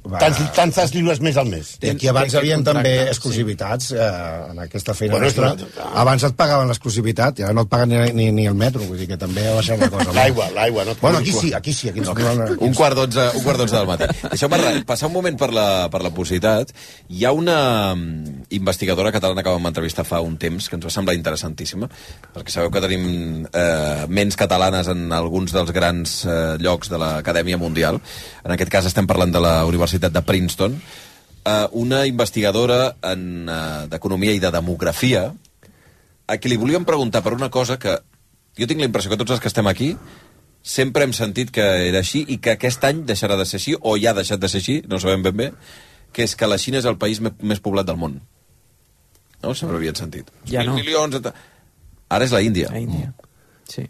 Tants, 0.00 0.38
tants 0.56 0.94
lliures 0.94 1.18
més 1.20 1.36
al 1.36 1.46
mes. 1.50 1.74
I 1.84 1.90
aquí 1.92 2.08
abans 2.08 2.32
hi 2.32 2.38
havia 2.40 2.56
també 2.64 2.92
exclusivitats 3.10 3.90
eh, 3.92 4.06
en 4.50 4.58
aquesta 4.62 4.94
feina 4.96 5.12
Bueno, 5.18 5.26
nostra. 5.26 5.52
una- 5.52 5.90
Abans 6.00 6.24
et 6.24 6.34
pagaven 6.38 6.68
l'exclusivitat 6.72 7.38
i 7.38 7.42
ara 7.44 7.52
no 7.52 7.66
et 7.66 7.68
paguen 7.68 7.90
ni, 7.92 7.98
ni, 8.16 8.30
ni 8.32 8.46
el 8.48 8.54
metro, 8.56 8.80
vull 8.88 8.96
dir 8.98 9.06
que 9.10 9.18
també 9.20 9.44
ha 9.46 9.52
baixat 9.58 9.78
la 9.78 9.90
cosa. 9.92 10.12
L'aigua, 10.16 10.46
l'aigua. 10.56 10.86
No 10.88 10.94
Bueno, 11.02 11.18
aquí 11.18 11.32
sí, 11.32 11.52
aquí 11.52 11.74
sí, 11.76 11.90
aquí 11.90 12.00
ens 12.00 12.08
no, 12.16 12.46
Un 12.64 12.72
quart 12.74 12.96
d'onze 12.96 13.26
un 13.36 13.42
quart 13.44 13.58
d'onze 13.60 13.76
del 13.76 13.86
matí. 13.90 14.08
Deixeu-me 14.30 14.84
passar 14.88 15.10
un 15.10 15.14
moment 15.18 15.36
per 15.38 15.50
la, 15.52 15.66
per 15.92 16.00
la 16.02 16.10
publicitat. 16.16 16.72
Hi 17.10 17.26
ha 17.28 17.32
una 17.36 17.94
mm, 17.94 18.46
investigadora 18.56 19.12
catalana 19.12 19.42
que 19.44 19.50
vam 19.52 19.66
entrevistar 19.68 20.06
fa 20.08 20.22
un 20.24 20.38
temps, 20.40 20.68
que 20.70 20.76
ens 20.80 20.86
va 20.88 20.94
semblar 20.96 21.14
interessantíssima, 21.18 21.90
perquè 22.34 22.48
sabeu 22.56 22.70
que 22.72 22.80
tenim 22.80 23.44
eh, 23.52 24.06
ments 24.08 24.36
catalanes 24.40 24.88
en 24.88 25.12
alguns 25.12 25.52
dels 25.52 25.70
grans 25.76 26.24
eh, 26.24 26.56
llocs 26.58 26.88
de 26.88 26.96
l'Acadèmia 27.04 27.58
Mundial. 27.60 28.00
En 28.44 28.56
aquest 28.56 28.72
cas 28.72 28.86
estem 28.88 29.06
parlant 29.06 29.30
de 29.36 29.40
la 29.44 29.58
Universitat 29.68 29.89
de 29.98 30.22
Princeton. 30.22 30.80
Eh, 31.44 31.66
una 31.72 32.06
investigadora 32.06 32.96
en, 33.02 33.48
eh, 33.48 33.86
d'economia 33.88 34.32
i 34.32 34.38
de 34.38 34.50
demografia, 34.50 35.32
a 36.26 36.36
qui 36.38 36.48
li 36.48 36.56
volíem 36.56 36.84
preguntar 36.84 37.22
per 37.22 37.32
una 37.34 37.50
cosa 37.50 37.78
que 37.78 37.98
jo 38.58 38.66
tinc 38.66 38.78
la 38.80 38.86
impressió 38.86 39.10
que 39.10 39.16
tots 39.16 39.30
els 39.32 39.40
que 39.40 39.48
estem 39.48 39.66
aquí 39.66 39.96
sempre 40.62 41.04
hem 41.04 41.12
sentit 41.16 41.50
que 41.50 41.62
era 41.88 41.98
així 41.98 42.24
i 42.28 42.36
que 42.38 42.50
aquest 42.52 42.84
any 42.84 43.04
deixarà 43.08 43.36
de 43.36 43.46
ser 43.46 43.56
així, 43.58 43.74
o 43.80 43.96
ja 43.96 44.10
ha 44.10 44.14
deixat 44.14 44.38
de 44.38 44.48
ser 44.48 44.60
així, 44.60 44.82
no 44.86 45.00
sabem 45.00 45.22
ben 45.22 45.36
bé, 45.36 45.52
que 46.12 46.22
és 46.22 46.36
que 46.36 46.46
la 46.46 46.58
Xina 46.58 46.78
és 46.78 46.84
el 46.84 46.98
país 46.98 47.20
més 47.20 47.60
poblat 47.60 47.86
del 47.86 47.96
món. 47.96 48.20
No? 49.42 49.54
Sempre 49.54 49.76
havien 49.76 49.96
sentit. 49.96 50.28
Ja 50.46 50.62
no. 50.64 50.74
milions... 50.74 51.14
et- 51.16 51.32
Ara 52.10 52.24
és 52.26 52.32
la 52.34 52.42
Índia. 52.42 52.68
A 52.70 52.78
Índia. 52.78 53.12
Sí. 53.70 53.84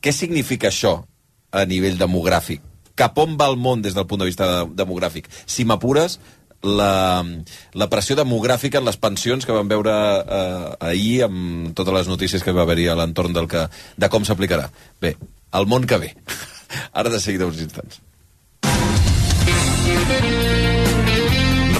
Què 0.00 0.12
significa 0.16 0.68
això 0.68 1.04
a 1.52 1.64
nivell 1.68 1.98
demogràfic? 2.00 2.62
Cap 2.98 3.18
on 3.18 3.36
va 3.40 3.48
el 3.50 3.56
món 3.60 3.82
des 3.82 3.96
del 3.96 4.06
punt 4.06 4.20
de 4.22 4.28
vista 4.28 4.48
de, 4.50 4.60
demogràfic? 4.82 5.28
Si 5.46 5.64
m'apures, 5.64 6.18
la, 6.62 7.24
la 7.72 7.88
pressió 7.92 8.16
demogràfica 8.18 8.80
en 8.80 8.88
les 8.88 8.98
pensions 9.00 9.46
que 9.46 9.56
vam 9.56 9.68
veure 9.70 9.94
eh, 10.20 10.70
ahir 10.90 11.24
amb 11.28 11.72
totes 11.76 11.94
les 11.96 12.10
notícies 12.10 12.44
que 12.44 12.54
va 12.56 12.66
haver-hi 12.66 12.90
a 12.90 12.98
l'entorn 12.98 13.36
del 13.36 13.48
que, 13.48 13.66
de 13.96 14.12
com 14.12 14.26
s'aplicarà. 14.28 14.68
Bé, 15.00 15.16
el 15.56 15.66
món 15.70 15.88
que 15.88 16.00
ve. 16.02 16.14
Ara 17.00 17.10
de 17.10 17.20
seguida 17.20 17.48
uns 17.48 17.62
instants. 17.64 18.02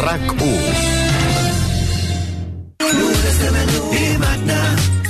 RAC 0.00 0.32
1. 0.40 1.00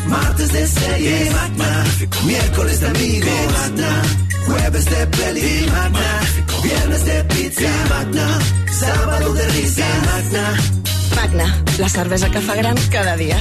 Martes 0.07 0.53
de 0.53 0.67
series, 0.67 1.31
miércoles 2.25 2.81
de 2.81 2.87
amigos, 2.87 3.31
jueves 4.47 4.85
de 4.85 5.07
peli, 5.07 5.67
viernes 6.63 7.05
de 7.05 7.25
pizza, 7.25 7.71
sábado 8.71 9.33
de 9.35 9.49
risa, 9.49 9.87
Magna, 11.15 11.65
la 11.79 11.89
cervesa 11.89 12.31
que 12.31 12.41
fa 12.41 12.55
gran 12.55 12.77
cada 12.91 13.17
dia. 13.17 13.39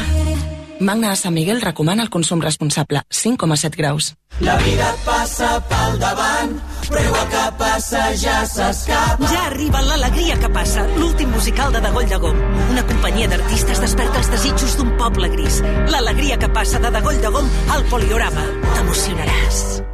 Magna 0.79 1.09
de 1.09 1.15
Sant 1.17 1.35
Miguel 1.35 1.61
recomana 1.61 2.03
el 2.03 2.09
consum 2.09 2.41
responsable, 2.41 3.01
5,7 3.09 3.75
graus. 3.75 4.15
La 4.39 4.55
vida 4.57 4.95
passa 5.05 5.59
pel 5.67 5.99
davant, 5.99 6.53
igual 6.97 7.27
que 7.29 7.43
passa 7.57 8.01
ja 8.15 8.39
s'escapa. 8.45 9.27
Ja 9.29 9.45
arriba 9.47 9.81
l'alegria 9.81 10.39
que 10.39 10.49
passa, 10.49 10.87
l'últim 10.97 11.29
musical 11.29 11.71
de 11.73 11.81
Dagoll 11.81 12.09
de 12.09 12.17
Gom. 12.17 12.41
Una 12.71 12.85
companyia 12.87 13.29
d'artistes 13.29 13.83
desperta 13.83 14.23
els 14.23 14.31
desitjos 14.33 14.77
d'un 14.79 14.95
poble 14.97 15.29
gris. 15.35 15.61
L'alegria 15.93 16.39
que 16.41 16.49
passa 16.49 16.79
de 16.79 16.91
Dagoll 16.97 17.21
de 17.21 17.35
Gom 17.37 17.53
al 17.75 17.85
Poliorama. 17.93 18.49
T'emocionaràs. 18.73 19.88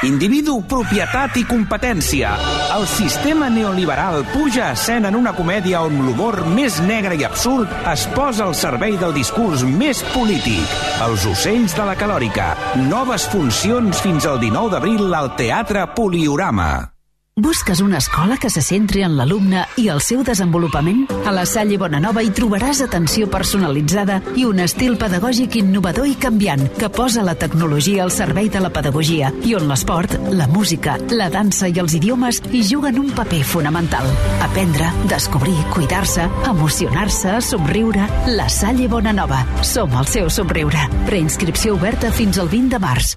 Individu, 0.00 0.54
propietat 0.64 1.34
i 1.36 1.42
competència. 1.44 2.30
El 2.72 2.86
sistema 2.88 3.50
neoliberal 3.52 4.22
puja 4.32 4.70
a 4.70 4.72
escena 4.72 5.10
en 5.12 5.18
una 5.18 5.34
comèdia 5.36 5.82
on 5.84 5.98
l'humor 6.06 6.38
més 6.54 6.78
negre 6.86 7.18
i 7.20 7.26
absurd 7.28 7.68
es 7.90 8.06
posa 8.14 8.46
al 8.46 8.56
servei 8.56 8.96
del 9.00 9.12
discurs 9.12 9.60
més 9.68 10.00
polític. 10.14 10.72
Els 11.04 11.26
ocells 11.28 11.76
de 11.76 11.84
la 11.90 11.98
calòrica. 12.00 12.54
Noves 12.86 13.28
funcions 13.28 14.00
fins 14.00 14.24
al 14.24 14.40
19 14.40 14.72
d'abril 14.72 15.12
al 15.20 15.34
Teatre 15.36 15.84
Poliorama. 15.92 16.99
Busques 17.36 17.80
una 17.80 17.96
escola 17.96 18.36
que 18.36 18.50
se 18.50 18.60
centri 18.60 19.00
en 19.00 19.14
l'alumne 19.16 19.62
i 19.80 19.86
el 19.88 20.02
seu 20.04 20.20
desenvolupament? 20.26 21.06
A 21.24 21.32
la 21.32 21.46
Salle 21.48 21.78
Bonanova 21.80 22.20
hi 22.20 22.32
trobaràs 22.36 22.82
atenció 22.84 23.30
personalitzada 23.32 24.18
i 24.36 24.44
un 24.44 24.60
estil 24.60 24.98
pedagògic 25.00 25.56
innovador 25.62 26.10
i 26.10 26.18
canviant 26.20 26.66
que 26.76 26.90
posa 26.92 27.24
la 27.24 27.36
tecnologia 27.40 28.02
al 28.04 28.12
servei 28.12 28.50
de 28.52 28.60
la 28.60 28.72
pedagogia 28.74 29.30
i 29.46 29.54
on 29.56 29.70
l'esport, 29.70 30.18
la 30.36 30.50
música, 30.52 30.98
la 31.14 31.30
dansa 31.32 31.70
i 31.70 31.80
els 31.80 31.96
idiomes 31.96 32.42
hi 32.50 32.60
juguen 32.66 33.00
un 33.00 33.08
paper 33.16 33.40
fonamental. 33.54 34.10
Aprendre, 34.44 34.92
descobrir, 35.08 35.56
cuidar-se, 35.72 36.28
emocionar-se, 36.50 37.38
somriure... 37.40 38.04
La 38.36 38.50
Salle 38.52 38.88
Bonanova. 38.88 39.46
Som 39.64 39.96
el 39.96 40.12
seu 40.12 40.28
somriure. 40.28 40.90
Preinscripció 41.08 41.78
oberta 41.80 42.12
fins 42.12 42.42
al 42.42 42.52
20 42.52 42.76
de 42.76 42.84
març. 42.84 43.16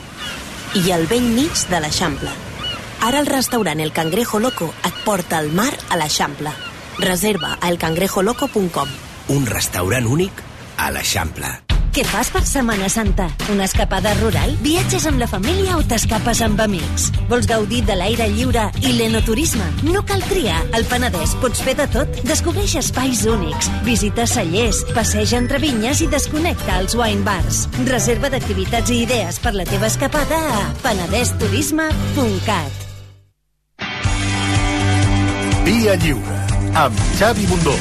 I 0.71 0.91
al 0.95 1.01
vell 1.11 1.25
mig 1.35 1.65
de 1.67 1.79
l'Eixample. 1.83 2.31
Ara 3.03 3.19
el 3.19 3.27
restaurant 3.27 3.81
El 3.83 3.91
Cangrejo 3.91 4.39
Loco 4.39 4.69
et 4.87 5.01
porta 5.03 5.41
al 5.41 5.49
mar 5.51 5.71
a 5.89 5.97
l'Eixample. 5.99 6.53
Reserva 7.01 7.57
a 7.59 7.73
elcangrejoloco.com 7.73 8.95
Un 9.35 9.51
restaurant 9.51 10.07
únic 10.07 10.39
a 10.77 10.87
l'Eixample. 10.95 11.70
Què 11.91 12.05
fas 12.07 12.29
per 12.31 12.39
Setmana 12.47 12.87
Santa? 12.87 13.25
Una 13.51 13.65
escapada 13.67 14.13
rural? 14.21 14.53
Viatges 14.63 15.03
amb 15.09 15.19
la 15.19 15.27
família 15.27 15.75
o 15.75 15.81
t'escapes 15.83 16.39
amb 16.45 16.61
amics? 16.63 17.09
Vols 17.27 17.43
gaudir 17.49 17.81
de 17.83 17.97
l'aire 17.99 18.29
lliure 18.31 18.69
i 18.79 18.93
l'enoturisme? 18.95 19.65
No 19.89 19.99
cal 20.07 20.23
triar. 20.29 20.61
Al 20.77 20.85
Penedès 20.87 21.33
pots 21.41 21.59
fer 21.65 21.73
de 21.75 21.87
tot. 21.91 22.07
Descobreix 22.23 22.77
espais 22.79 23.25
únics, 23.27 23.67
visita 23.83 24.23
cellers, 24.23 24.85
passeja 24.95 25.35
entre 25.41 25.59
vinyes 25.59 25.99
i 26.05 26.07
desconnecta 26.11 26.77
als 26.77 26.95
wine 26.95 27.25
bars. 27.27 27.65
Reserva 27.89 28.31
d'activitats 28.31 28.93
i 28.95 29.01
idees 29.03 29.41
per 29.43 29.51
la 29.57 29.65
teva 29.67 29.91
escapada 29.91 30.39
a 30.61 30.63
penedesturisme.cat 30.85 32.87
Via 35.67 35.99
Lliure, 35.99 36.39
amb 36.87 36.95
Xavi 37.19 37.51
Bundó. 37.51 37.75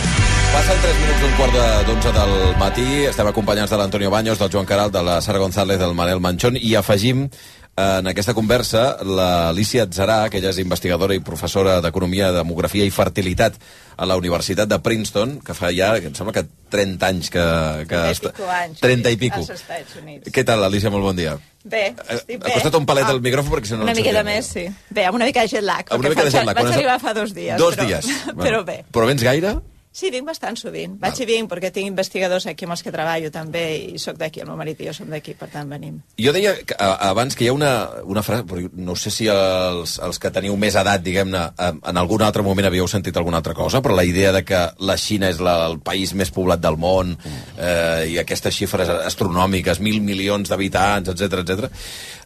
Passen 0.50 0.76
3 0.82 0.96
minuts 0.98 1.20
d'un 1.22 1.32
quart 1.38 1.52
de- 1.54 1.84
d'onze 1.86 2.10
del 2.12 2.34
matí. 2.58 2.88
Estem 3.06 3.26
acompanyats 3.26 3.70
de 3.70 3.76
l'Antonio 3.78 4.10
Baños, 4.10 4.38
del 4.38 4.50
Joan 4.50 4.66
Caral, 4.66 4.90
de 4.90 5.02
la 5.02 5.20
Sara 5.20 5.38
González, 5.38 5.78
del 5.78 5.94
Manel 5.94 6.20
Manchón, 6.20 6.56
i 6.60 6.74
afegim 6.74 7.24
eh, 7.24 7.98
en 8.00 8.06
aquesta 8.08 8.34
conversa 8.34 8.98
l'Alicia 9.04 9.84
Atzarà, 9.84 10.28
que 10.28 10.38
ella 10.38 10.50
és 10.50 10.58
investigadora 10.58 11.14
i 11.14 11.20
professora 11.20 11.80
d'Economia, 11.80 12.32
Demografia 12.32 12.84
i 12.84 12.90
Fertilitat 12.90 13.54
a 13.96 14.06
la 14.06 14.16
Universitat 14.16 14.68
de 14.68 14.78
Princeton, 14.80 15.38
que 15.40 15.54
fa 15.54 15.70
ja, 15.72 15.96
em 15.96 16.14
sembla 16.14 16.32
que 16.34 16.44
30 16.70 17.06
anys 17.06 17.30
que... 17.30 17.46
que 17.88 18.02
30 18.02 18.10
i 18.10 18.26
pico 18.34 18.50
anys. 18.50 18.80
30 18.80 19.10
i 19.10 19.16
pico. 19.16 19.38
Als 19.38 19.50
Estats 19.54 19.96
Units. 20.02 20.32
Què 20.34 20.44
tal, 20.44 20.64
Alicia? 20.64 20.90
Molt 20.90 21.04
bon 21.04 21.16
dia. 21.16 21.38
Bé, 21.62 21.94
estic 22.08 22.40
bé. 22.42 22.50
Acosta't 22.50 22.74
un 22.76 22.86
palet 22.86 23.04
Ah, 23.06 23.10
al 23.14 23.20
micròfon 23.22 23.52
perquè 23.54 23.66
si 23.70 23.74
no 23.78 23.84
Una 23.84 23.92
no 23.94 23.96
miqueta 24.02 24.22
més, 24.26 24.46
sí. 24.50 24.66
Bé, 24.90 25.04
amb 25.06 25.14
una 25.14 25.26
mica 25.30 25.42
de 25.46 25.48
jet 25.54 25.62
lag. 25.62 25.86
Amb 25.90 26.00
una 26.02 26.08
mica 26.10 26.24
de 26.24 26.30
jet 26.34 26.44
lag. 26.44 26.56
Vaig 26.56 26.72
arribar 26.74 26.98
fa 27.00 27.12
dos 27.14 27.34
dies. 27.34 27.56
Dos 27.60 27.76
però, 27.76 27.86
dies. 27.86 28.06
Però 28.44 28.64
bé. 28.64 28.82
Però 28.90 29.06
vens 29.06 29.22
gaire? 29.22 29.60
Sí, 29.92 30.07
vinc 30.14 30.22
bastant 30.29 30.55
sovint. 30.55 30.92
Vaig 31.03 31.18
i 31.18 31.24
vinc 31.26 31.48
perquè 31.50 31.72
tinc 31.74 31.88
investigadors 31.90 32.44
aquí 32.46 32.62
amb 32.64 32.76
els 32.76 32.83
que 32.87 32.92
treballo 32.94 33.26
també 33.35 33.62
i 33.90 33.98
sóc 33.98 34.14
d'aquí, 34.20 34.38
el 34.38 34.46
meu 34.46 34.55
marit 34.57 34.79
i 34.79 34.87
jo 34.87 34.92
som 34.94 35.09
d'aquí, 35.11 35.35
per 35.35 35.48
tant 35.50 35.66
venim. 35.68 35.96
Jo 36.14 36.31
deia 36.33 36.53
que, 36.62 36.76
a, 36.79 36.92
abans 37.09 37.35
que 37.35 37.42
hi 37.44 37.48
ha 37.50 37.55
una, 37.57 37.72
una 38.07 38.22
frase, 38.22 38.44
però 38.46 38.62
no 38.87 38.94
sé 38.94 39.11
si 39.11 39.26
els, 39.26 39.96
els 39.98 40.20
que 40.22 40.31
teniu 40.31 40.55
més 40.57 40.79
edat, 40.79 41.03
diguem-ne, 41.03 41.42
em- 41.66 41.83
en 41.90 41.98
algun 41.98 42.22
altre 42.22 42.44
moment 42.46 42.68
havíeu 42.70 42.87
sentit 42.87 43.18
alguna 43.18 43.40
altra 43.42 43.57
cosa, 43.59 43.83
però 43.83 43.96
la 43.98 44.07
idea 44.07 44.31
de 44.37 44.44
que 44.46 44.62
la 44.79 44.96
Xina 44.96 45.29
és 45.35 45.42
la, 45.42 45.57
el 45.66 45.81
país 45.83 46.14
més 46.14 46.31
poblat 46.31 46.62
del 46.62 46.79
món 46.79 47.16
eh, 47.59 48.07
i 48.14 48.18
aquestes 48.22 48.55
xifres 48.62 48.88
astronòmiques, 48.94 49.83
mil 49.83 49.98
milions 50.07 50.48
d'habitants, 50.55 51.11
etc 51.16 51.42
etc. 51.42 51.66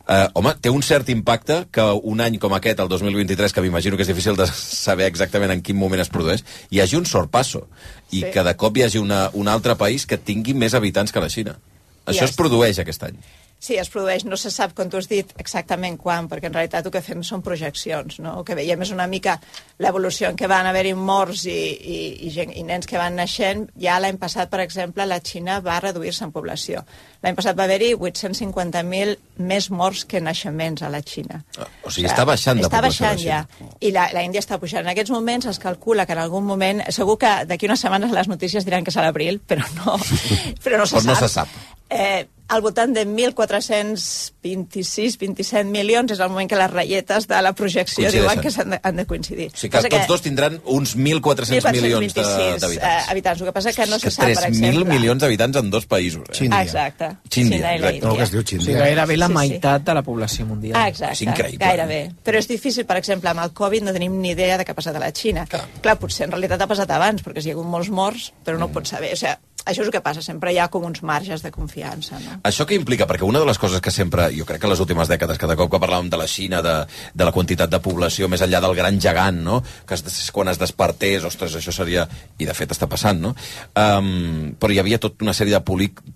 Uh, 0.04 0.26
home, 0.36 0.50
té 0.60 0.68
un 0.68 0.82
cert 0.84 1.08
impacte 1.08 1.62
que 1.72 1.84
un 2.04 2.20
any 2.20 2.34
com 2.40 2.52
aquest, 2.52 2.80
el 2.82 2.90
2023, 2.92 3.54
que 3.56 3.62
m'imagino 3.64 3.96
que 3.96 4.04
és 4.04 4.10
difícil 4.10 4.36
de 4.36 4.44
saber 4.52 5.06
exactament 5.08 5.54
en 5.54 5.62
quin 5.64 5.78
moment 5.80 6.02
es 6.02 6.12
produeix, 6.12 6.42
hi 6.68 6.82
hagi 6.84 6.98
un 6.98 7.08
sorpasso 7.08 7.62
i 8.10 8.20
sí. 8.20 8.32
que 8.34 8.44
de 8.44 8.52
cop 8.60 8.76
hi 8.76 8.84
hagi 8.84 9.00
una, 9.00 9.30
un 9.32 9.48
altre 9.48 9.78
país 9.80 10.04
que 10.04 10.20
tingui 10.20 10.52
més 10.52 10.76
habitants 10.76 11.14
que 11.14 11.24
la 11.24 11.30
Xina. 11.32 11.56
Això 12.04 12.28
es 12.28 12.36
produeix 12.36 12.82
aquest 12.82 13.08
any. 13.08 13.16
Sí, 13.64 13.78
es 13.80 13.88
produeix, 13.88 14.26
no 14.28 14.36
se 14.36 14.50
sap, 14.52 14.74
com 14.76 14.90
tu 14.92 14.98
has 14.98 15.06
dit, 15.08 15.30
exactament 15.40 15.94
quan, 15.96 16.26
perquè 16.28 16.50
en 16.50 16.56
realitat 16.56 16.84
el 16.84 16.92
que 16.92 17.00
fem 17.00 17.22
són 17.24 17.40
projeccions, 17.44 18.18
no? 18.20 18.34
El 18.42 18.44
que 18.44 18.56
veiem 18.58 18.82
és 18.84 18.90
una 18.92 19.06
mica 19.08 19.38
l'evolució 19.80 20.28
en 20.28 20.36
què 20.36 20.50
van 20.50 20.68
haver-hi 20.68 20.92
morts 20.98 21.46
i, 21.48 21.54
i, 21.54 21.96
i, 22.26 22.32
gent, 22.34 22.52
i 22.52 22.64
nens 22.68 22.84
que 22.90 23.00
van 23.00 23.16
naixent. 23.16 23.62
Ja 23.80 23.96
l'any 24.02 24.18
passat, 24.20 24.50
per 24.52 24.60
exemple, 24.66 25.06
la 25.08 25.16
Xina 25.24 25.62
va 25.64 25.78
reduir-se 25.80 26.26
en 26.26 26.34
població. 26.34 26.82
L'any 27.24 27.38
passat 27.38 27.56
va 27.56 27.64
haver-hi 27.64 27.94
850.000 27.96 29.16
més 29.48 29.70
morts 29.72 30.04
que 30.12 30.20
naixements 30.20 30.84
a 30.84 30.92
la 30.92 31.00
Xina. 31.00 31.40
Ah, 31.56 31.70
o 31.88 31.94
sigui, 31.94 32.10
està 32.12 32.28
baixant 32.28 32.60
de 32.60 32.68
està 32.68 32.82
població 32.84 33.08
baixant 33.08 33.24
ja. 33.24 33.70
I 33.80 33.94
la, 33.96 34.10
la 34.12 34.26
Índia 34.28 34.44
està 34.44 34.60
pujant. 34.60 34.84
En 34.84 34.92
aquests 34.92 35.14
moments 35.14 35.48
es 35.54 35.62
calcula 35.62 36.04
que 36.04 36.12
en 36.12 36.20
algun 36.26 36.44
moment... 36.44 36.84
Segur 36.92 37.16
que 37.24 37.32
d'aquí 37.48 37.64
unes 37.64 37.80
setmanes 37.80 38.12
les 38.12 38.28
notícies 38.28 38.68
diran 38.68 38.84
que 38.84 38.92
és 38.92 39.00
a 39.00 39.08
l'abril, 39.08 39.40
però 39.40 39.64
no, 39.80 39.96
però 40.66 40.84
no 40.84 40.90
se 40.90 41.00
Però 41.00 41.14
no 41.14 41.16
se 41.24 41.32
sap. 41.32 41.60
Eh, 41.88 42.26
al 42.54 42.62
voltant 42.62 42.92
de 42.94 43.02
1.426-27 43.06 45.64
milions 45.66 46.12
és 46.14 46.20
el 46.20 46.28
moment 46.30 46.48
que 46.50 46.56
les 46.58 46.70
ratlletes 46.70 47.26
de 47.30 47.40
la 47.42 47.52
projecció 47.56 48.10
diuen 48.12 48.40
que 48.42 48.50
s'han 48.54 48.70
de, 48.74 48.78
han 48.82 48.96
de 49.00 49.04
coincidir. 49.10 49.48
O 49.52 49.56
sigui 49.58 49.72
que 49.82 49.88
tots 49.90 50.06
dos 50.10 50.22
tindran 50.24 50.60
uns 50.64 50.94
1.400 50.96 51.72
milions 51.74 52.14
de- 52.14 52.22
1426, 52.22 52.60
d'habitants. 52.62 53.08
habitants. 53.10 53.40
El 53.40 53.46
que 53.48 53.52
passa 53.58 53.72
que 53.72 53.86
no 53.90 53.98
se 53.98 54.06
que 54.06 54.10
sap, 54.14 54.24
per 54.26 54.36
3.000 54.36 54.46
exemple... 54.54 54.84
milions 54.94 55.20
d'habitants 55.24 55.56
en 55.62 55.66
dos 55.70 55.86
països. 55.90 56.22
Eh? 56.30 56.34
Xíndia. 56.40 56.62
Exacte. 56.62 57.08
Xíndia, 57.30 57.60
la 57.60 57.74
exacte. 57.74 58.06
No, 58.06 58.14
que 58.16 58.22
es 58.22 58.30
diu 58.34 58.40
O 58.40 58.42
sigui, 58.46 58.74
gairebé 58.78 59.16
la 59.16 59.26
Sí, 59.28 59.32
sí. 59.32 59.38
meitat 59.38 59.82
de 59.84 59.94
la 59.94 60.02
població 60.02 60.46
mundial. 60.46 60.76
Ah, 60.78 60.88
exacte, 60.88 61.24
gairebé. 61.58 62.12
Però 62.24 62.38
és 62.38 62.48
difícil, 62.48 62.84
per 62.86 62.96
exemple, 63.00 63.30
amb 63.30 63.40
el 63.44 63.50
Covid 63.56 63.82
no 63.88 63.92
tenim 63.96 64.12
ni 64.20 64.30
idea 64.34 64.58
de 64.58 64.64
què 64.64 64.70
ha 64.72 64.74
passat 64.78 64.96
a 64.96 65.00
la 65.02 65.10
Xina. 65.12 65.46
Clar, 65.50 65.64
Clar 65.82 65.96
potser 65.98 66.24
en 66.28 66.32
realitat 66.36 66.60
ha 66.62 66.66
passat 66.70 66.90
abans, 66.90 67.22
perquè 67.24 67.42
hi 67.44 67.50
ha 67.50 67.54
hagut 67.58 67.66
molts 67.66 67.90
morts, 67.90 68.32
però 68.44 68.58
no 68.58 68.64
ho 68.66 68.72
pots 68.74 68.90
saber. 68.94 69.12
O 69.14 69.16
sigui, 69.16 69.34
això 69.64 69.82
és 69.82 69.88
el 69.88 69.92
que 69.94 70.02
passa, 70.04 70.22
sempre 70.24 70.52
hi 70.52 70.58
ha 70.60 70.68
com 70.72 70.84
uns 70.84 71.02
marges 71.02 71.42
de 71.44 71.50
confiança, 71.54 72.18
no? 72.20 72.38
Això 72.44 72.66
què 72.68 72.76
implica? 72.78 73.06
Perquè 73.08 73.24
una 73.26 73.40
de 73.42 73.48
les 73.48 73.58
coses 73.58 73.80
que 73.80 73.92
sempre, 73.94 74.28
jo 74.36 74.46
crec 74.48 74.60
que 74.62 74.70
les 74.70 74.80
últimes 74.80 75.08
dècades, 75.08 75.38
cada 75.40 75.56
cop 75.56 75.70
que 75.72 75.80
parlàvem 75.82 76.10
de 76.12 76.20
la 76.20 76.26
Xina, 76.28 76.60
de, 76.64 76.74
de 77.14 77.24
la 77.24 77.32
quantitat 77.32 77.70
de 77.72 77.80
població, 77.84 78.28
més 78.28 78.44
enllà 78.44 78.60
del 78.64 78.76
gran 78.76 79.00
gegant, 79.00 79.40
no? 79.44 79.62
que 79.86 79.96
es, 79.96 80.30
quan 80.34 80.52
es 80.52 80.60
despertés, 80.60 81.24
ostres, 81.24 81.56
això 81.60 81.72
seria... 81.72 82.06
I 82.38 82.48
de 82.48 82.54
fet 82.56 82.72
està 82.74 82.88
passant, 82.90 83.20
no? 83.22 83.30
Um, 83.78 84.54
però 84.58 84.74
hi 84.74 84.80
havia 84.82 84.98
tota 84.98 85.22
una 85.24 85.32
sèrie 85.36 85.54
de 85.54 85.60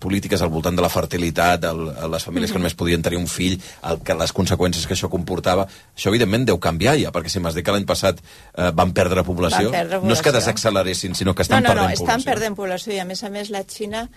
polítiques 0.03 0.41
al 0.43 0.51
voltant 0.51 0.75
de 0.75 0.83
la 0.83 0.89
fertilitat, 0.91 1.63
el, 1.69 1.85
les 2.11 2.25
famílies 2.27 2.51
que 2.51 2.59
només 2.59 2.75
podien 2.77 3.01
tenir 3.05 3.17
un 3.21 3.27
fill, 3.31 3.55
el, 3.87 4.01
que 4.03 4.17
les 4.19 4.33
conseqüències 4.35 4.85
que 4.85 4.97
això 4.97 5.09
comportava. 5.09 5.63
Això, 5.95 6.11
evidentment, 6.11 6.45
deu 6.49 6.59
canviar 6.61 6.97
ja, 6.99 7.13
perquè 7.15 7.31
si 7.31 7.39
m'has 7.39 7.55
dit 7.55 7.65
que 7.65 7.73
l'any 7.73 7.87
passat 7.87 8.19
uh, 8.19 8.69
van 8.75 8.91
perdre 8.93 9.23
població, 9.23 9.71
Van 9.71 9.79
perdre 9.79 10.01
no 10.03 10.11
és 10.11 10.19
que 10.19 10.27
població. 10.29 10.35
desacceleressin, 10.39 11.15
sinó 11.15 11.33
que 11.33 11.47
estan 11.47 11.63
no, 11.63 11.69
no, 11.69 11.73
perdent 11.73 11.87
no, 11.87 11.95
estan 11.95 12.07
població. 12.19 12.31
perdent 12.33 12.59
població 12.59 12.93
i 12.97 12.99
a 12.99 13.07
més 13.07 13.23
a 13.23 13.29
més 13.31 13.38
la 13.47 13.63
Xina 13.63 14.09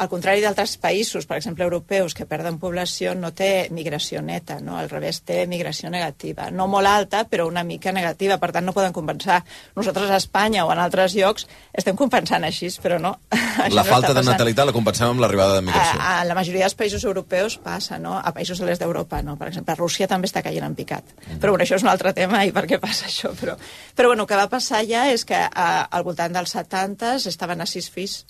al 0.00 0.08
contrari 0.08 0.40
d'altres 0.40 0.76
països, 0.78 1.26
per 1.26 1.36
exemple 1.40 1.64
europeus, 1.66 2.14
que 2.14 2.26
perden 2.28 2.58
població, 2.62 3.14
no 3.18 3.32
té 3.34 3.68
migració 3.74 4.22
neta, 4.22 4.60
no? 4.62 4.76
al 4.78 4.88
revés, 4.90 5.20
té 5.26 5.42
migració 5.50 5.90
negativa. 5.90 6.50
No 6.54 6.68
molt 6.70 6.86
alta, 6.86 7.24
però 7.28 7.48
una 7.48 7.64
mica 7.66 7.92
negativa, 7.92 8.38
per 8.38 8.52
tant 8.54 8.66
no 8.66 8.74
poden 8.76 8.94
compensar. 8.94 9.40
Nosaltres 9.76 10.10
a 10.10 10.20
Espanya 10.22 10.64
o 10.66 10.70
en 10.72 10.80
altres 10.82 11.16
llocs 11.18 11.48
estem 11.74 11.98
compensant 11.98 12.46
així, 12.46 12.70
però 12.82 13.00
no. 13.02 13.16
La 13.70 13.82
no 13.82 13.88
falta 13.88 14.12
està 14.12 14.20
de 14.20 14.24
natalitat 14.24 14.68
la 14.68 14.74
compensem 14.76 15.10
amb 15.10 15.20
l'arribada 15.20 15.58
de 15.58 15.64
migració. 15.66 15.98
A, 15.98 16.20
a 16.20 16.28
la 16.28 16.36
majoria 16.38 16.64
dels 16.64 16.76
països 16.78 17.04
europeus 17.04 17.58
passa, 17.60 17.98
no? 17.98 18.14
A 18.16 18.32
països 18.36 18.60
de 18.60 18.68
l'est 18.68 18.80
d'Europa, 18.80 19.20
no? 19.26 19.34
Per 19.40 19.50
exemple, 19.50 19.74
Rússia 19.76 20.08
també 20.08 20.30
està 20.30 20.42
caient 20.46 20.64
en 20.64 20.76
picat. 20.78 21.12
Però 21.42 21.52
bueno, 21.52 21.66
això 21.66 21.76
és 21.76 21.84
un 21.84 21.90
altre 21.92 22.14
tema 22.16 22.44
i 22.46 22.54
per 22.54 22.64
què 22.70 22.78
passa 22.80 23.08
això. 23.10 23.34
Però, 23.40 23.56
però 23.96 24.12
bueno, 24.12 24.24
el 24.24 24.30
que 24.30 24.38
va 24.38 24.48
passar 24.52 24.84
ja 24.88 25.08
és 25.10 25.26
que 25.28 25.36
a, 25.36 25.68
al 25.90 26.06
voltant 26.06 26.32
dels 26.36 26.54
70 26.56 27.18
estaven 27.28 27.60
a 27.60 27.68
sis 27.68 27.90
fills 27.92 28.22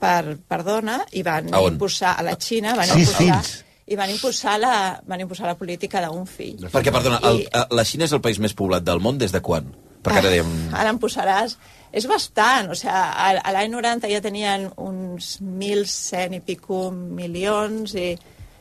per, 0.00 0.36
per 0.48 0.62
dona 0.66 0.98
i 1.12 1.22
van 1.26 1.52
A 1.54 1.60
on? 1.62 1.74
impulsar 1.76 2.14
a 2.18 2.24
la 2.26 2.36
Xina, 2.40 2.74
van 2.78 2.88
Sis 2.88 3.10
impulsar, 3.10 3.42
fills? 3.42 3.52
i 3.90 3.96
van 3.98 4.10
impulsar 4.14 4.56
la, 4.62 4.74
van 5.06 5.20
impulsar 5.24 5.46
la 5.50 5.56
política 5.58 6.00
d'un 6.06 6.26
fill. 6.26 6.64
Perquè, 6.72 6.92
perdona, 6.94 7.20
el, 7.30 7.42
I- 7.44 7.48
eh, 7.52 7.66
la 7.74 7.84
Xina 7.84 8.06
és 8.08 8.12
el 8.16 8.22
país 8.24 8.38
més 8.42 8.54
poblat 8.56 8.84
del 8.86 9.00
món 9.02 9.18
des 9.20 9.32
de 9.34 9.40
quan? 9.44 9.68
Perquè 10.00 10.22
ara 10.22 10.30
dèiem... 10.32 10.50
Ara 10.72 10.90
em 10.94 10.98
posaràs... 11.02 11.58
És 11.92 12.04
bastant, 12.06 12.68
o 12.70 12.74
sigui, 12.78 12.92
a, 12.94 13.32
a 13.42 13.50
l'any 13.52 13.66
90 13.72 14.06
ja 14.12 14.20
tenien 14.22 14.68
uns 14.78 15.40
1.100 15.42 16.36
i 16.36 16.40
pico 16.46 16.84
milions 16.94 17.96
i 17.98 18.12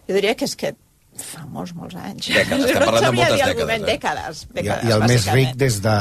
jo 0.07 0.15
diria 0.15 0.33
que 0.33 0.47
és 0.49 0.55
que 0.57 0.71
fa 1.25 1.43
molts, 1.49 1.73
molts 1.77 1.95
anys. 1.99 2.29
Dècades, 2.35 2.65
estem 2.65 2.79
no 2.83 2.85
parlant 2.89 3.05
de 3.05 3.11
moltes 3.17 3.39
dècades, 3.39 3.69
eh? 3.79 3.85
dècades, 3.89 4.41
I, 4.43 4.53
dècades, 4.59 4.83
I 4.89 4.93
el 4.95 5.05
més 5.11 5.27
ric 5.33 5.55
des 5.59 5.79
de, 5.85 5.95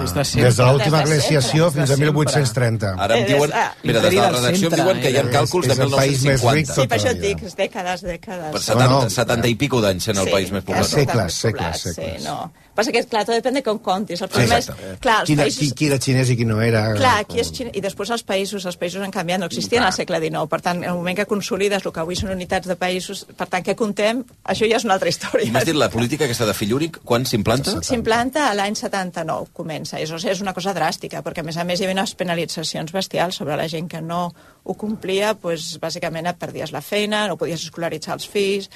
Des 0.00 0.14
de 0.16 0.24
sempre. 0.24 0.44
des 0.48 0.56
de 0.60 0.68
l'última 0.70 1.02
glaciació 1.06 1.70
fins 1.74 1.82
a 1.82 1.86
Des 1.86 1.90
de 1.90 1.96
sempre. 1.96 2.12
1830. 2.20 2.94
Ara 3.06 3.18
em 3.18 3.26
diuen... 3.30 3.50
ah, 3.54 3.66
Mira, 3.84 4.00
des 4.04 4.14
de 4.14 4.20
la 4.20 4.30
redacció 4.36 4.70
em 4.70 4.78
diuen 4.80 5.00
que 5.04 5.10
hi 5.10 5.18
ha 5.20 5.24
eh? 5.26 5.32
càlculs 5.34 5.70
de 5.70 5.76
el 5.80 5.94
país 5.96 6.24
més 6.28 6.44
1950. 6.44 6.54
ric 6.54 6.72
Sí, 6.74 6.86
per 6.90 6.98
això 7.00 7.12
et 7.14 7.22
dic, 7.24 7.44
dècades, 7.64 8.04
dècades. 8.06 8.50
Per 8.56 8.62
70, 8.66 8.88
No, 8.90 9.02
no. 9.04 9.10
70 9.10 9.48
i 9.48 9.54
pico 9.60 9.80
d'anys 9.84 10.10
sent 10.10 10.18
el 10.24 10.30
país 10.32 10.50
més 10.54 10.64
poblat. 10.64 10.86
Segles, 10.90 11.34
segles, 11.46 11.86
segles. 11.88 12.18
Sí, 12.20 12.24
no. 12.26 12.38
Passa 12.74 12.92
que, 12.94 13.02
clar, 13.10 13.24
tot 13.26 13.34
depèn 13.34 13.56
de 13.58 13.62
com 13.66 13.78
comptis. 13.82 14.20
El 14.22 14.28
Sí, 14.28 14.32
problema 14.34 14.58
és, 14.60 14.68
exacte. 14.68 14.92
clar, 15.02 15.16
els 15.20 15.26
Qui, 15.28 15.34
era- 15.34 15.44
països... 15.44 15.58
qui, 15.60 15.70
qui 15.76 15.86
era 15.90 15.98
xinès 15.98 16.30
i 16.30 16.36
qui 16.38 16.44
no 16.48 16.60
era... 16.62 16.82
Clar, 16.96 17.16
aquí 17.24 17.40
és 17.42 17.50
Xina, 17.52 17.72
i 17.74 17.80
després 17.82 18.10
els 18.14 18.22
països, 18.24 18.64
els 18.70 18.76
països 18.80 19.02
han 19.04 19.10
canviat, 19.10 19.40
no 19.42 19.48
existien 19.50 19.82
al 19.82 19.92
segle 19.92 20.20
XIX, 20.22 20.46
per 20.48 20.60
tant, 20.64 20.82
en 20.84 20.88
el 20.92 20.96
moment 21.00 21.16
que 21.18 21.26
consolides 21.26 21.84
el 21.84 21.92
que 21.92 22.00
avui 22.04 22.16
són 22.16 22.30
unitats 22.32 22.68
de 22.70 22.76
països, 22.78 23.24
per 23.36 23.48
tant, 23.50 23.64
que 23.66 23.74
contem, 23.76 24.22
això 24.44 24.68
ja 24.70 24.78
és 24.78 24.84
una 24.86 24.94
altra 24.94 25.08
història. 25.10 25.50
m'has 25.52 25.66
dit 25.68 25.74
la 25.76 25.90
política 25.90 26.24
aquesta 26.28 26.46
de 26.46 26.54
fill 26.54 26.72
únic, 26.78 27.00
quan 27.04 27.26
s'implanta? 27.26 27.76
S'implanta 27.82 28.46
a 28.50 28.54
l'any 28.54 28.78
79, 28.78 29.50
comença. 29.52 29.98
És, 30.00 30.10
o 30.14 30.18
sigui, 30.22 30.32
és 30.32 30.40
una 30.40 30.54
cosa 30.54 30.72
dràstica, 30.76 31.22
perquè 31.26 31.40
a 31.42 31.48
més 31.50 31.56
a 31.58 31.64
més 31.64 31.80
hi 31.80 31.84
havia 31.88 31.98
unes 31.98 32.14
penalitzacions 32.14 32.92
bestials 32.94 33.34
sobre 33.42 33.56
la 33.58 33.66
gent 33.68 33.88
que 33.90 34.00
no 34.00 34.30
ho 34.64 34.74
complia, 34.78 35.34
doncs, 35.34 35.74
bàsicament 35.82 36.26
et 36.30 36.38
perdies 36.38 36.70
la 36.72 36.80
feina, 36.84 37.26
no 37.28 37.36
podies 37.40 37.64
escolaritzar 37.66 38.14
els 38.14 38.28
fills, 38.28 38.70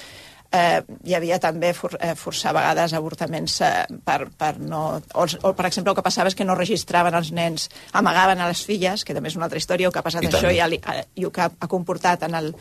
eh, 0.51 0.81
hi 1.05 1.15
havia 1.17 1.39
també 1.41 1.71
for, 1.73 1.95
eh, 1.99 2.13
forçar 2.15 2.51
a 2.51 2.57
vegades 2.59 2.93
avortaments 2.97 3.59
eh, 3.65 3.71
per, 4.05 4.29
per 4.37 4.53
no... 4.59 4.83
O, 5.13 5.25
o, 5.25 5.53
per 5.57 5.67
exemple, 5.69 5.91
el 5.91 5.97
que 5.97 6.05
passava 6.05 6.31
és 6.31 6.37
que 6.37 6.47
no 6.47 6.57
registraven 6.57 7.15
els 7.17 7.31
nens, 7.35 7.69
amagaven 7.93 8.41
a 8.41 8.49
les 8.51 8.63
filles, 8.65 9.05
que 9.05 9.15
també 9.17 9.31
és 9.31 9.37
una 9.39 9.49
altra 9.49 9.61
història, 9.61 9.89
el 9.89 9.95
que 9.95 10.01
ha 10.01 10.05
passat 10.05 10.25
I 10.25 10.31
això 10.31 10.51
i, 10.53 10.61
el, 10.63 10.77
i 10.77 11.27
el 11.27 11.33
que 11.35 11.45
ha, 11.45 11.51
comportat 11.69 12.27
en 12.27 12.35
el, 12.37 12.51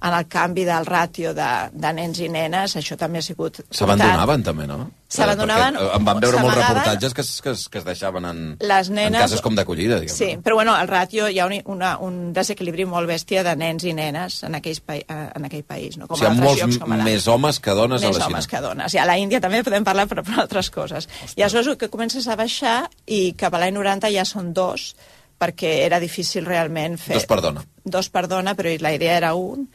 en 0.00 0.12
el 0.12 0.28
canvi 0.32 0.66
del 0.68 0.88
ràtio 0.88 1.34
de, 1.36 1.50
de 1.72 1.96
nens 1.96 2.22
i 2.24 2.30
nenes, 2.32 2.76
això 2.80 2.98
també 3.00 3.22
ha 3.22 3.26
sigut... 3.26 3.62
S'abandonaven, 3.70 4.46
també, 4.46 4.68
no? 4.70 4.86
S'abandonaven, 5.08 5.74
Perquè, 5.76 5.86
eh, 5.86 5.96
Em 5.96 6.04
van 6.04 6.18
veure 6.20 6.40
molts 6.42 6.56
reportatges 6.56 7.14
que, 7.14 7.20
es- 7.22 7.40
que, 7.42 7.50
es- 7.50 7.68
que 7.68 7.78
es 7.78 7.84
deixaven 7.84 8.24
en, 8.24 8.56
Les 8.60 8.88
en 8.88 8.94
nenes- 8.96 9.20
cases 9.20 9.40
com 9.40 9.54
d'acollida. 9.54 10.00
Sí, 10.08 10.36
però 10.42 10.54
bueno, 10.54 10.74
al 10.74 10.88
ràtio 10.88 11.28
hi 11.30 11.38
ha 11.38 11.46
un, 11.46 11.54
una, 11.66 11.96
un 11.98 12.32
desequilibri 12.32 12.84
molt 12.84 13.08
bèstia 13.08 13.44
de 13.46 13.54
nens 13.56 13.84
i 13.84 13.92
nenes 13.94 14.42
en, 14.42 14.54
aquells 14.58 14.80
pa 14.80 14.96
eh, 14.96 15.04
en 15.08 15.44
aquell 15.44 15.62
país. 15.64 15.96
No? 15.96 16.06
O 16.08 16.16
sigui, 16.16 16.24
hi 16.24 16.26
ha 16.26 16.30
altres 16.32 16.44
molts 16.48 16.62
llocs 16.62 16.78
com 16.82 16.92
a 16.92 16.96
més 17.06 17.28
homes 17.28 17.60
que 17.60 17.70
dones 17.70 18.02
a 18.02 18.06
més 18.06 18.16
la 18.18 18.24
Xina. 18.24 18.34
homes 18.34 18.46
que 18.48 18.60
dones. 18.60 18.94
I 18.94 18.98
a 18.98 19.04
la 19.06 19.16
Índia 19.18 19.40
també 19.40 19.62
podem 19.62 19.84
parlar 19.84 20.08
per, 20.08 20.22
per 20.26 20.40
altres 20.40 20.70
coses. 20.70 21.08
I 21.36 21.42
aleshores 21.42 21.76
que 21.78 21.88
comences 21.88 22.26
a 22.26 22.34
baixar 22.34 22.90
i 23.06 23.32
cap 23.38 23.54
a 23.54 23.58
l'any 23.62 23.74
90 23.78 24.10
ja 24.10 24.24
són 24.24 24.52
dos, 24.52 24.96
perquè 25.38 25.84
era 25.86 26.00
difícil 26.00 26.44
realment 26.46 26.98
fer... 26.98 27.14
Dos 27.14 27.26
per 27.26 27.40
dona. 27.44 27.62
Dos 27.84 28.08
per 28.10 28.26
dona, 28.26 28.54
però 28.56 28.72
la 28.80 28.92
idea 28.94 29.16
era 29.18 29.34
un. 29.34 29.68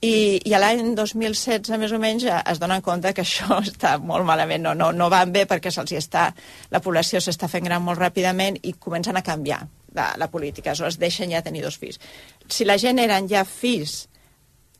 I, 0.00 0.40
i 0.48 0.52
l'any 0.56 0.94
2016, 0.96 1.74
més 1.76 1.92
o 1.92 1.98
menys, 2.00 2.24
es 2.24 2.60
donen 2.60 2.80
compte 2.80 3.12
que 3.12 3.24
això 3.24 3.58
està 3.66 3.98
molt 4.00 4.24
malament, 4.24 4.64
no, 4.64 4.72
no, 4.74 4.92
no 4.96 5.10
van 5.12 5.32
bé 5.34 5.44
perquè 5.48 5.72
se'ls 5.74 5.92
està, 5.98 6.30
la 6.72 6.80
població 6.80 7.20
s'està 7.20 7.50
fent 7.52 7.68
gran 7.68 7.84
molt 7.84 8.00
ràpidament 8.00 8.56
i 8.64 8.72
comencen 8.80 9.20
a 9.20 9.24
canviar 9.26 9.60
la, 9.92 10.14
la 10.16 10.30
política, 10.32 10.70
aleshores 10.70 10.98
deixen 10.98 11.34
ja 11.34 11.42
tenir 11.44 11.64
dos 11.66 11.76
fills. 11.78 12.00
Si 12.48 12.64
la 12.64 12.78
gent 12.80 13.02
eren 13.02 13.28
ja 13.28 13.44
fills 13.44 14.06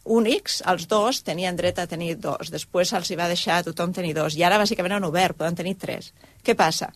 únics, 0.05 0.61
els 0.67 0.87
dos 0.89 1.23
tenien 1.27 1.57
dret 1.57 1.79
a 1.79 1.87
tenir 1.87 2.15
dos. 2.19 2.51
Després 2.51 2.91
se'ls 2.91 3.13
va 3.19 3.29
deixar 3.29 3.61
a 3.61 3.67
tothom 3.67 3.93
tenir 3.93 4.15
dos. 4.17 4.37
I 4.37 4.45
ara, 4.47 4.59
bàsicament, 4.59 4.97
han 4.97 5.09
obert, 5.09 5.37
poden 5.37 5.59
tenir 5.59 5.77
tres. 5.77 6.15
Què 6.45 6.57
passa? 6.57 6.91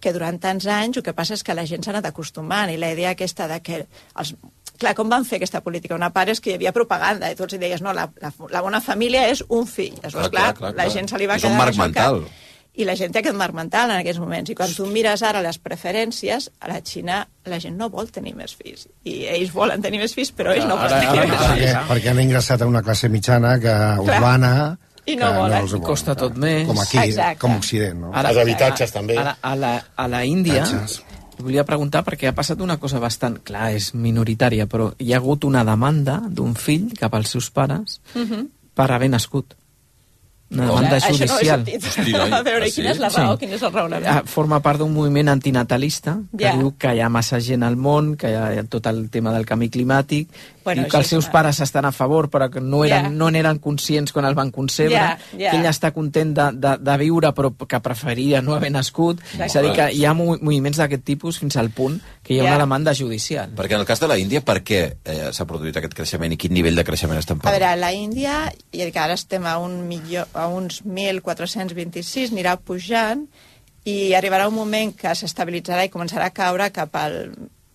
Que 0.00 0.12
durant 0.14 0.38
tants 0.40 0.66
anys 0.70 0.96
el 0.96 1.04
que 1.04 1.12
passa 1.12 1.34
és 1.34 1.44
que 1.44 1.56
la 1.58 1.66
gent 1.66 1.84
s'ha 1.84 1.92
anat 1.92 2.08
acostumant 2.08 2.70
i 2.70 2.78
la 2.78 2.92
idea 2.94 3.12
aquesta 3.12 3.48
de 3.50 3.60
que 3.60 3.82
els, 3.82 4.34
clar, 4.78 4.94
com 4.94 5.08
van 5.10 5.24
fer 5.28 5.36
aquesta 5.40 5.60
política? 5.60 5.94
Una 5.98 6.10
part 6.14 6.30
és 6.32 6.40
que 6.40 6.50
hi 6.52 6.54
havia 6.58 6.72
propaganda 6.72 7.30
i 7.30 7.36
tots 7.38 7.54
hi 7.54 7.58
deies, 7.58 7.82
no, 7.82 7.92
la, 7.92 8.08
la, 8.22 8.32
la 8.50 8.60
bona 8.64 8.80
família 8.80 9.26
és 9.28 9.44
un 9.48 9.66
fill. 9.66 9.96
Aleshores, 10.02 10.28
Clar, 10.28 10.30
clar, 10.30 10.54
clar, 10.54 10.54
clar, 10.58 10.74
la 10.76 10.84
clar. 10.84 10.92
gent 10.94 11.08
se 11.10 11.18
li 11.18 11.26
va 11.26 11.36
És 11.36 11.44
un 11.44 11.50
quedar 11.50 11.58
marc 11.64 11.74
això 11.74 11.82
al 11.88 11.92
cap. 11.96 12.12
mental. 12.12 12.44
I 12.78 12.84
la 12.86 12.94
gent 12.94 13.10
té 13.10 13.18
aquest 13.18 13.34
marc 13.34 13.54
mental 13.58 13.90
en 13.90 13.96
aquests 13.98 14.20
moments. 14.22 14.50
I 14.50 14.54
quan 14.54 14.70
tu 14.70 14.84
mires 14.86 15.22
ara 15.26 15.40
les 15.42 15.56
preferències, 15.58 16.44
a 16.62 16.68
la 16.70 16.76
Xina 16.80 17.24
la 17.50 17.58
gent 17.58 17.74
no 17.76 17.88
vol 17.90 18.06
tenir 18.14 18.36
més 18.38 18.52
fills. 18.54 18.84
I 19.02 19.24
ells 19.26 19.50
volen 19.52 19.82
tenir 19.82 19.98
més 19.98 20.14
fills, 20.14 20.30
però 20.30 20.52
ells 20.54 20.64
no 20.68 20.76
Ara, 20.78 20.84
volen 20.86 20.98
ara, 21.00 21.10
tenir 21.10 21.30
més 21.32 21.40
perquè, 21.40 21.56
fills. 21.72 21.88
perquè 21.90 22.12
han 22.12 22.20
ingressat 22.22 22.62
a 22.62 22.66
una 22.70 22.82
classe 22.86 23.08
mitjana 23.10 23.56
que 23.58 23.74
urbana... 24.04 24.78
I 25.08 25.14
no 25.16 25.24
que 25.32 25.38
volen. 25.40 25.62
els 25.64 25.72
I 25.72 25.78
costa 25.80 26.14
tot 26.14 26.34
més. 26.36 26.66
Com 26.68 26.78
aquí, 26.82 26.98
Exacte. 27.00 27.38
com 27.40 27.54
Occident, 27.56 27.98
no? 27.98 28.10
Ara- 28.12 28.28
Els 28.28 28.38
habitatges, 28.42 28.92
també. 28.92 29.16
Ara, 29.16 29.38
a 29.40 29.54
la, 29.56 29.70
a 29.96 30.06
la 30.06 30.18
Índia. 30.28 30.66
Volia 31.42 31.64
preguntar 31.64 32.04
perquè 32.04 32.28
ha 32.28 32.34
passat 32.36 32.60
una 32.60 32.76
cosa 32.78 32.98
bastant... 33.02 33.38
Clar, 33.44 33.72
és 33.76 33.92
minoritària, 33.94 34.66
però 34.66 34.90
hi 34.98 35.12
ha 35.12 35.18
hagut 35.20 35.44
una 35.44 35.64
demanda 35.64 36.20
d'un 36.28 36.54
fill 36.54 36.90
cap 36.98 37.14
als 37.14 37.30
seus 37.36 37.50
pares 37.50 38.00
Mhm. 38.14 38.48
per 38.74 38.90
haver 38.92 39.10
nascut. 39.10 39.54
Una 40.50 40.66
demanda 40.66 40.96
Això 40.96 41.10
judicial. 41.12 41.60
no 41.64 41.70
ho 41.72 41.76
he 41.76 41.80
sentit. 41.80 42.14
a 42.32 42.42
veure, 42.42 42.70
quina 42.72 42.90
és 42.90 42.98
la 42.98 43.08
raó, 43.10 43.36
quin 43.38 43.52
és 43.52 43.62
el 43.62 43.72
raonament? 43.72 44.06
Ah, 44.14 44.22
Forma 44.24 44.60
part 44.64 44.78
d'un 44.78 44.92
moviment 44.94 45.28
antinatalista 45.28 46.18
que 46.36 46.44
Ja. 46.44 46.56
diu 46.56 46.74
que 46.78 46.94
hi 46.94 47.00
ha 47.00 47.08
massa 47.08 47.40
gent 47.40 47.62
al 47.62 47.76
món, 47.76 48.16
que 48.16 48.30
hi 48.30 48.34
ha 48.34 48.64
tot 48.64 48.86
el 48.86 49.10
tema 49.10 49.32
del 49.32 49.44
canvi 49.46 49.68
climàtic, 49.70 50.28
Bueno, 50.64 50.82
i 50.82 50.84
que 50.84 50.90
això 50.90 50.98
els 50.98 51.06
seus 51.08 51.24
una- 51.24 51.32
pares 51.32 51.60
estan 51.60 51.84
a 51.86 51.92
favor, 51.92 52.28
però 52.30 52.50
que 52.50 52.60
no 52.60 52.84
eren, 52.84 53.04
Ja. 53.04 53.10
no 53.10 53.30
n'eren 53.30 53.58
conscients 53.58 54.12
quan 54.12 54.24
el 54.26 54.34
van 54.34 54.50
concebre, 54.50 54.94
Ja, 54.96 55.18
ja. 55.38 55.50
que 55.50 55.56
ell 55.56 55.64
està 55.66 55.92
content 55.92 56.34
de, 56.36 56.50
de, 56.52 56.76
de 56.78 56.96
viure, 56.98 57.28
però 57.34 57.52
que 57.66 57.80
preferiria 57.80 58.42
no 58.42 58.54
haver 58.54 58.70
nascut. 58.72 59.20
És 59.38 59.56
a 59.56 59.62
dir, 59.62 59.72
que 59.72 59.92
hi 59.92 60.04
ha 60.04 60.12
mo- 60.14 60.36
moviments 60.40 60.76
d'aquest 60.78 61.04
tipus 61.04 61.38
fins 61.38 61.56
al 61.56 61.70
punt 61.70 62.00
que 62.22 62.34
hi 62.34 62.40
ha 62.40 62.42
Ja. 62.44 62.48
una 62.50 62.58
demanda 62.58 62.92
judicial. 62.94 63.50
Perquè 63.54 63.72
en 63.74 63.80
el 63.80 63.86
cas 63.86 64.00
de 64.00 64.08
la 64.08 64.18
Índia, 64.18 64.42
per 64.44 64.62
què 64.62 64.96
eh, 65.04 65.28
s'ha 65.32 65.46
produït 65.46 65.76
aquest 65.76 65.94
creixement 65.94 66.32
i 66.32 66.36
quin 66.36 66.52
nivell 66.52 66.74
de 66.76 66.84
creixement 66.84 67.18
estem 67.18 67.38
A 67.38 67.40
parlant? 67.42 67.60
veure, 67.62 67.76
la 67.80 67.92
Índia, 67.92 68.52
i 68.72 68.90
que 68.90 68.98
ara 68.98 69.14
estem 69.14 69.46
a, 69.46 69.56
un 69.58 69.88
milió, 69.88 70.26
a 70.38 70.46
uns 70.48 70.80
1.426, 70.86 72.32
anirà 72.32 72.56
pujant 72.58 73.26
i 73.88 74.12
arribarà 74.14 74.48
un 74.48 74.54
moment 74.56 74.92
que 74.96 75.12
s'estabilitzarà 75.16 75.84
i 75.86 75.92
començarà 75.92 76.26
a 76.28 76.34
caure 76.36 76.70
cap 76.74 76.94
al, 76.98 77.20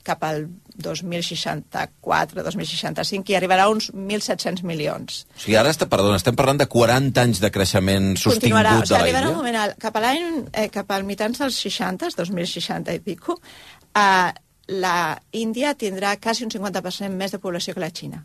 cap 0.03 0.23
al 0.27 0.45
2064, 0.75 2.43
2065, 2.43 3.31
i 3.31 3.35
arribarà 3.37 3.63
a 3.67 3.71
uns 3.73 3.89
1.700 3.93 4.63
milions. 4.67 5.23
O 5.35 5.39
sigui, 5.45 5.55
ara, 5.59 5.71
està, 5.73 5.87
perdona, 5.89 6.17
estem 6.19 6.35
parlant 6.37 6.59
de 6.61 6.67
40 6.69 7.21
anys 7.23 7.41
de 7.43 7.51
creixement 7.53 8.13
sostingut 8.17 8.41
Continuarà, 8.41 8.75
o 8.77 8.81
de 8.81 8.87
sigui, 8.89 8.99
arribarà 9.01 9.29
un 9.29 9.33
Índia? 9.33 9.41
moment, 9.41 9.59
al- 9.63 9.75
cap 9.81 9.95
a 9.95 10.03
l'any, 10.03 10.27
eh, 10.53 10.67
cap 10.73 10.91
al 10.91 11.05
mitjans 11.07 11.39
dels 11.39 11.55
60, 11.65 12.09
2060 12.17 12.93
i 12.93 12.99
pico, 12.99 13.39
eh, 13.95 14.31
la 14.67 14.97
Índia 15.31 15.73
tindrà 15.75 16.15
quasi 16.19 16.43
un 16.45 16.51
50% 16.51 17.11
més 17.15 17.31
de 17.31 17.39
població 17.39 17.73
que 17.73 17.79
la 17.83 17.91
Xina. 17.91 18.23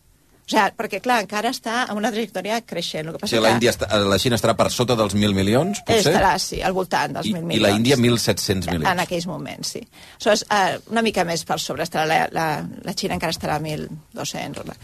O 0.49 0.51
sigui, 0.57 0.71
perquè, 0.79 1.01
clar, 1.05 1.19
encara 1.27 1.51
està 1.53 1.83
en 1.91 1.99
una 2.01 2.09
trajectòria 2.11 2.63
creixent. 2.65 3.05
El 3.07 3.13
que 3.13 3.19
O 3.19 3.21
passa 3.21 3.35
sigui, 3.35 3.43
la, 3.45 3.49
que 3.51 3.55
Índia 3.59 3.73
està, 3.75 3.89
la 4.01 4.19
Xina 4.19 4.37
estarà 4.39 4.55
per 4.57 4.71
sota 4.73 4.97
dels 4.97 5.13
1.000 5.15 5.35
milions, 5.37 5.83
potser? 5.85 6.15
estarà, 6.15 6.31
sí, 6.41 6.63
al 6.65 6.73
voltant 6.73 7.13
dels 7.19 7.27
I, 7.29 7.35
1.000 7.35 7.43
milions. 7.43 7.59
I 7.61 7.67
la 7.67 7.71
Índia 7.77 7.97
1.700 8.01 8.69
En 8.73 8.79
milions. 8.79 9.03
aquells 9.05 9.27
moments, 9.29 9.69
sí. 9.77 9.83
Aleshores, 10.17 10.47
eh, 10.51 10.79
una 10.91 11.03
mica 11.05 11.25
més 11.29 11.45
per 11.45 11.59
sobre 11.61 11.85
estarà 11.85 12.07
la, 12.09 12.19
la, 12.33 12.47
la 12.85 12.95
Xina 12.97 13.15
encara 13.19 13.35
estarà 13.37 13.57
a 13.57 13.61
1.200. 13.61 14.61
o 14.61 14.65
la- 14.65 14.77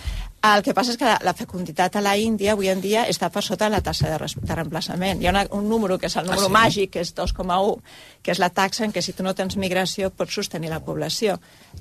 El 0.56 0.62
que 0.62 0.74
passa 0.76 0.92
és 0.92 0.98
que 1.00 1.06
la, 1.08 1.16
la 1.24 1.32
fecunditat 1.32 1.96
a 1.96 2.02
la 2.04 2.18
Índia 2.20 2.52
avui 2.52 2.68
en 2.68 2.82
dia 2.82 3.06
està 3.08 3.30
per 3.32 3.40
sota 3.42 3.70
la 3.72 3.80
taxa 3.80 4.10
de, 4.10 4.18
de 4.42 4.54
reemplaçament. 4.58 5.22
Hi 5.22 5.26
ha 5.26 5.30
una, 5.32 5.46
un 5.56 5.66
número 5.70 5.96
que 5.98 6.10
és 6.10 6.16
el 6.20 6.26
número 6.26 6.50
sí? 6.50 6.52
màgic, 6.52 6.90
que 6.92 7.00
és 7.00 7.14
2,1, 7.16 7.78
que 8.22 8.34
és 8.34 8.38
la 8.42 8.50
taxa 8.50 8.84
en 8.84 8.92
què 8.92 9.00
si 9.00 9.14
tu 9.16 9.24
no 9.24 9.32
tens 9.34 9.56
migració 9.56 10.10
pots 10.12 10.34
sostenir 10.36 10.68
la 10.68 10.82
població. 10.84 11.38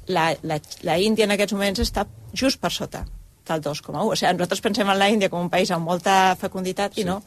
La, 0.08 0.30
la, 0.43 0.62
la 0.88 0.96
Índia 0.98 1.26
en 1.28 1.36
aquests 1.36 1.52
moments 1.58 1.84
està 1.84 2.08
just 2.34 2.62
per 2.63 2.72
sota 2.72 3.04
del 3.48 3.62
2,1. 3.62 3.96
O 4.04 4.16
sigui, 4.16 4.34
nosaltres 4.38 4.62
pensem 4.64 4.90
en 4.90 5.00
la 5.00 5.10
Índia 5.12 5.30
com 5.30 5.42
un 5.46 5.50
país 5.54 5.72
amb 5.72 5.88
molta 5.90 6.36
fecunditat 6.40 6.98
i 6.98 7.08
no. 7.08 7.22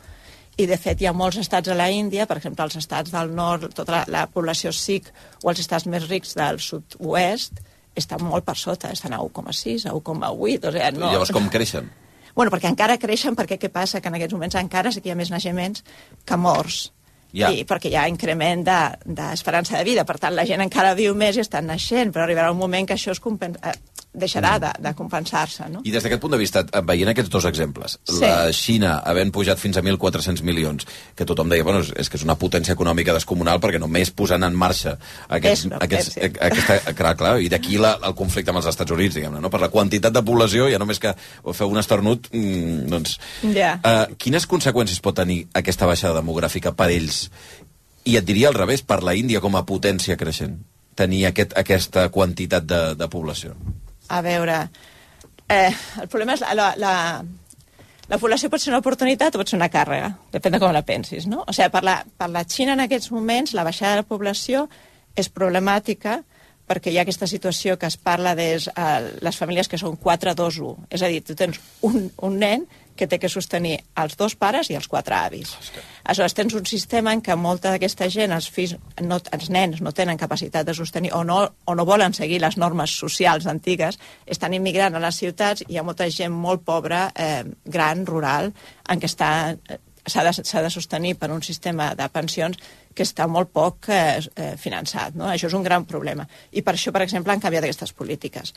I, 0.56 0.64
de 0.64 0.78
fet, 0.80 1.02
hi 1.02 1.06
ha 1.06 1.12
molts 1.12 1.36
estats 1.42 1.68
a 1.68 1.74
la 1.76 1.90
Índia, 1.92 2.24
per 2.26 2.38
exemple, 2.38 2.64
els 2.64 2.78
estats 2.80 3.12
del 3.12 3.34
nord, 3.36 3.68
tota 3.76 3.92
la, 3.92 4.04
la 4.08 4.22
població 4.32 4.72
sikh, 4.72 5.10
o 5.44 5.50
els 5.52 5.60
estats 5.60 5.84
més 5.92 6.06
rics 6.08 6.32
del 6.38 6.56
sud-oest, 6.64 7.60
estan 7.96 8.24
molt 8.24 8.44
per 8.44 8.54
sota, 8.56 8.88
estan 8.92 9.12
a 9.12 9.20
1,6, 9.20 9.84
a 9.90 9.92
1,8, 9.92 10.24
o 10.32 10.72
sigui, 10.72 10.90
no... 10.96 11.10
I 11.10 11.12
llavors 11.12 11.32
com 11.36 11.48
creixen? 11.52 11.90
Bueno, 12.36 12.52
perquè 12.52 12.68
encara 12.68 12.98
creixen, 13.00 13.36
perquè 13.36 13.56
què 13.60 13.70
passa? 13.72 14.00
Que 14.00 14.08
en 14.12 14.16
aquests 14.18 14.36
moments 14.36 14.56
encara 14.60 14.90
sí 14.92 15.00
que 15.00 15.08
hi 15.08 15.12
ha 15.14 15.16
més 15.16 15.30
naixements 15.32 15.84
que 16.24 16.36
morts. 16.36 16.90
Ja. 17.36 17.48
I 17.52 17.64
perquè 17.68 17.90
hi 17.92 17.96
ha 17.96 18.06
increment 18.08 18.64
de- 18.64 19.14
d'esperança 19.16 19.74
de, 19.76 19.80
de 19.82 19.88
vida. 19.90 20.04
Per 20.08 20.16
tant, 20.20 20.32
la 20.36 20.44
gent 20.48 20.60
encara 20.64 20.94
viu 20.96 21.14
més 21.16 21.36
i 21.36 21.42
estan 21.44 21.68
naixent, 21.68 22.12
però 22.12 22.24
arribarà 22.24 22.52
un 22.52 22.60
moment 22.60 22.88
que 22.88 22.96
això 22.96 23.12
es 23.12 23.20
compen 23.24 23.56
eh, 23.60 23.72
deixarà 24.16 24.54
de, 24.62 24.70
de 24.82 24.92
compensar-se, 24.96 25.68
no? 25.70 25.82
I 25.84 25.92
des 25.92 26.02
d'aquest 26.02 26.20
punt 26.22 26.32
de 26.32 26.38
vista, 26.40 26.62
eh, 26.64 26.80
veient 26.88 27.10
aquests 27.12 27.30
dos 27.30 27.44
exemples, 27.44 27.98
Sí. 28.08 28.20
la 28.22 28.50
Xina 28.56 28.94
havent 29.04 29.30
pujat 29.32 29.58
fins 29.60 29.76
a 29.76 29.82
1.400 29.84 30.42
milions, 30.42 30.86
que 31.14 31.24
tothom 31.28 31.48
deia, 31.52 31.62
bueno, 31.62 31.80
és- 31.84 32.08
que 32.08 32.16
és 32.16 32.24
una 32.24 32.38
potència 32.38 32.72
econòmica 32.74 33.12
descomunal 33.12 33.60
perquè 33.60 33.78
només 33.78 34.10
posant 34.10 34.42
en 34.44 34.54
marxa 34.56 34.96
aquests, 35.28 35.66
És 35.66 35.72
aquests, 35.80 36.16
eh, 36.16 36.32
aquesta, 36.40 36.94
clar, 36.94 37.14
clar, 37.16 37.40
i 37.42 37.48
d'aquí 37.52 37.76
la- 37.78 37.98
el 38.02 38.14
conflicte 38.14 38.50
amb 38.50 38.58
els 38.62 38.66
Estats 38.72 38.90
Units, 38.90 39.14
diguem-ne, 39.14 39.40
no? 39.40 39.50
per 39.50 39.60
la 39.60 39.68
quantitat 39.68 40.12
de 40.12 40.22
població, 40.22 40.70
ja 40.70 40.78
només 40.78 40.98
que 40.98 41.14
feu 41.52 41.68
un 41.68 41.78
estornut, 41.78 42.28
mm, 42.32 42.86
doncs... 42.88 43.18
Ja. 43.54 43.76
Uh, 43.84 44.14
quines 44.16 44.46
conseqüències 44.48 45.00
pot 45.00 45.14
tenir 45.16 45.46
aquesta 45.54 45.86
baixada 45.86 46.20
demogràfica 46.22 46.72
per 46.74 46.90
ells? 46.90 47.30
I 48.06 48.16
et 48.16 48.24
diria 48.24 48.48
al 48.48 48.54
revés, 48.54 48.82
per 48.82 49.02
la 49.02 49.14
Índia 49.18 49.40
com 49.40 49.56
a 49.56 49.64
potència 49.66 50.16
creixent, 50.16 50.60
tenir 50.94 51.26
aquest, 51.26 51.52
aquesta 51.58 52.08
quantitat 52.08 52.64
de, 52.64 52.94
de 52.94 53.08
població. 53.08 53.54
A 54.12 54.20
veure, 54.22 54.60
eh, 55.48 55.72
el 56.02 56.08
problema 56.08 56.36
és 56.36 56.44
la, 56.44 56.54
la, 56.54 56.68
la, 56.78 56.94
la 58.10 58.18
població 58.22 58.50
pot 58.50 58.62
ser 58.62 58.70
una 58.72 58.82
oportunitat 58.82 59.34
o 59.34 59.42
pot 59.42 59.50
ser 59.50 59.58
una 59.58 59.70
càrrega, 59.72 60.12
depèn 60.34 60.56
de 60.56 60.62
com 60.62 60.74
la 60.74 60.84
pensis, 60.86 61.26
no? 61.30 61.42
O 61.46 61.54
sigui, 61.56 61.70
per 61.74 61.82
la, 61.86 61.98
per 62.18 62.30
la 62.30 62.44
Xina 62.46 62.76
en 62.76 62.84
aquests 62.86 63.10
moments 63.14 63.54
la 63.56 63.66
baixada 63.66 63.96
de 63.96 64.04
la 64.04 64.08
població 64.08 64.66
és 65.16 65.30
problemàtica 65.32 66.20
perquè 66.66 66.90
hi 66.90 66.98
ha 66.98 67.04
aquesta 67.06 67.28
situació 67.30 67.76
que 67.78 67.86
es 67.86 67.96
parla 67.96 68.34
de 68.38 68.48
uh, 68.58 68.96
les 69.22 69.36
famílies 69.38 69.70
que 69.70 69.78
són 69.78 69.94
4-2-1. 70.02 70.88
És 70.90 71.02
a 71.02 71.10
dir, 71.10 71.22
tu 71.22 71.36
tens 71.38 71.60
un, 71.86 72.08
un 72.26 72.38
nen 72.42 72.66
que 72.96 73.06
té 73.06 73.18
que 73.22 73.30
sostenir 73.30 73.76
els 74.02 74.16
dos 74.18 74.34
pares 74.36 74.70
i 74.70 74.76
els 74.78 74.88
quatre 74.88 75.16
avis. 75.16 75.54
Aleshores, 76.04 76.34
tens 76.36 76.56
un 76.58 76.66
sistema 76.66 77.12
en 77.14 77.22
què 77.24 77.36
molta 77.38 77.72
d'aquesta 77.74 78.08
gent, 78.12 78.34
els 78.34 78.48
fills, 78.52 78.76
no, 79.02 79.20
els 79.36 79.50
nens, 79.52 79.82
no 79.84 79.92
tenen 79.96 80.20
capacitat 80.20 80.66
de 80.66 80.74
sostenir 80.74 81.12
o 81.14 81.22
no, 81.24 81.40
o 81.64 81.74
no 81.74 81.86
volen 81.88 82.16
seguir 82.16 82.40
les 82.42 82.58
normes 82.60 82.96
socials 82.98 83.46
antigues, 83.50 84.00
estan 84.26 84.56
immigrant 84.56 84.96
a 84.96 85.02
les 85.02 85.20
ciutats 85.22 85.66
i 85.66 85.74
hi 85.74 85.80
ha 85.80 85.86
molta 85.86 86.08
gent 86.10 86.32
molt 86.32 86.64
pobra, 86.64 87.10
eh, 87.14 87.44
gran, 87.64 88.06
rural, 88.06 88.52
en 88.88 89.02
què 89.02 89.10
està 89.10 89.30
eh, 89.52 89.80
s'ha 90.06 90.24
de, 90.24 90.32
de 90.62 90.70
sostenir 90.70 91.16
per 91.18 91.30
un 91.34 91.42
sistema 91.42 91.92
de 91.98 92.08
pensions 92.12 92.58
que 92.96 93.04
està 93.04 93.26
molt 93.28 93.50
poc 93.52 93.90
eh, 93.92 94.22
eh, 94.22 94.54
finançat. 94.56 95.16
No? 95.18 95.26
Això 95.28 95.50
és 95.50 95.56
un 95.58 95.64
gran 95.66 95.84
problema. 95.84 96.24
I 96.56 96.62
per 96.64 96.76
això, 96.76 96.92
per 96.94 97.02
exemple, 97.04 97.34
han 97.34 97.42
canviat 97.42 97.66
aquestes 97.66 97.92
polítiques. 97.92 98.54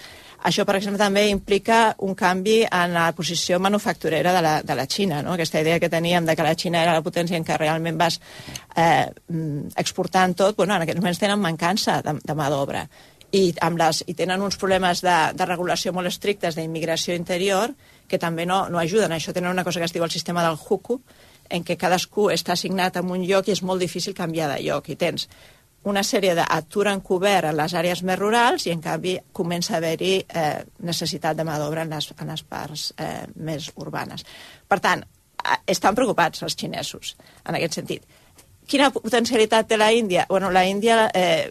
Això, 0.48 0.64
per 0.66 0.78
exemple, 0.80 1.02
també 1.02 1.26
implica 1.28 1.82
un 2.08 2.16
canvi 2.16 2.62
en 2.64 2.96
la 2.96 3.10
posició 3.18 3.60
manufacturera 3.60 4.34
de 4.36 4.46
la, 4.46 4.56
de 4.64 4.80
la 4.80 4.88
Xina. 4.88 5.22
No? 5.26 5.36
Aquesta 5.36 5.60
idea 5.60 5.80
que 5.80 5.92
teníem 5.92 6.26
de 6.26 6.38
que 6.38 6.48
la 6.48 6.56
Xina 6.56 6.84
era 6.86 6.96
la 6.96 7.04
potència 7.04 7.38
en 7.38 7.46
què 7.48 7.60
realment 7.60 8.00
vas 8.00 8.22
eh, 8.78 9.12
mm, 9.28 9.76
exportant 9.84 10.38
tot, 10.40 10.56
bueno, 10.56 10.78
en 10.78 10.88
aquests 10.88 11.04
moments 11.04 11.20
tenen 11.20 11.44
mancança 11.44 12.00
de, 12.06 12.16
de 12.24 12.38
mà 12.38 12.48
d'obra 12.54 12.88
i, 13.32 13.54
amb 13.62 13.80
les, 13.80 14.04
i 14.10 14.16
tenen 14.18 14.42
uns 14.42 14.58
problemes 14.60 15.04
de, 15.06 15.18
de 15.38 15.48
regulació 15.48 15.94
molt 15.94 16.10
estrictes 16.10 16.58
d'immigració 16.58 17.18
interior 17.18 17.74
que 18.10 18.18
també 18.18 18.46
no, 18.50 18.64
no 18.74 18.80
ajuden. 18.82 19.14
Això 19.14 19.34
tenen 19.36 19.52
una 19.52 19.64
cosa 19.64 19.80
que 19.80 19.90
es 19.90 19.94
diu 19.94 20.04
el 20.06 20.14
sistema 20.14 20.44
del 20.46 20.58
huku, 20.58 21.00
en 21.50 21.64
què 21.66 21.78
cadascú 21.78 22.30
està 22.34 22.54
assignat 22.54 23.00
en 23.00 23.10
un 23.12 23.24
lloc 23.26 23.48
i 23.48 23.56
és 23.56 23.64
molt 23.66 23.82
difícil 23.82 24.16
canviar 24.18 24.50
de 24.54 24.60
lloc. 24.64 24.90
I 24.90 24.98
tens 25.00 25.28
una 25.90 26.04
sèrie 26.04 26.34
d'atur 26.36 26.88
encobert 26.92 27.50
en 27.50 27.58
les 27.58 27.74
àrees 27.78 28.02
més 28.04 28.20
rurals 28.20 28.66
i, 28.68 28.74
en 28.74 28.82
canvi, 28.84 29.16
comença 29.34 29.76
a 29.76 29.80
haver-hi 29.80 30.14
eh, 30.20 30.64
necessitat 30.86 31.38
de 31.38 31.46
mà 31.48 31.60
d'obra 31.60 31.86
en, 31.88 31.94
les, 31.96 32.10
en 32.20 32.34
les 32.34 32.44
parts 32.44 32.90
eh, 32.98 33.26
més 33.36 33.70
urbanes. 33.80 34.26
Per 34.68 34.80
tant, 34.84 35.06
eh, 35.40 35.60
estan 35.72 35.96
preocupats 35.96 36.44
els 36.44 36.58
xinesos 36.60 37.16
en 37.46 37.56
aquest 37.56 37.80
sentit. 37.80 38.04
Quina 38.70 38.92
potencialitat 38.94 39.72
té 39.72 39.80
la 39.80 39.92
Índia? 39.96 40.28
Bueno, 40.30 40.52
la 40.52 40.66
Índia 40.68 41.08
eh, 41.16 41.50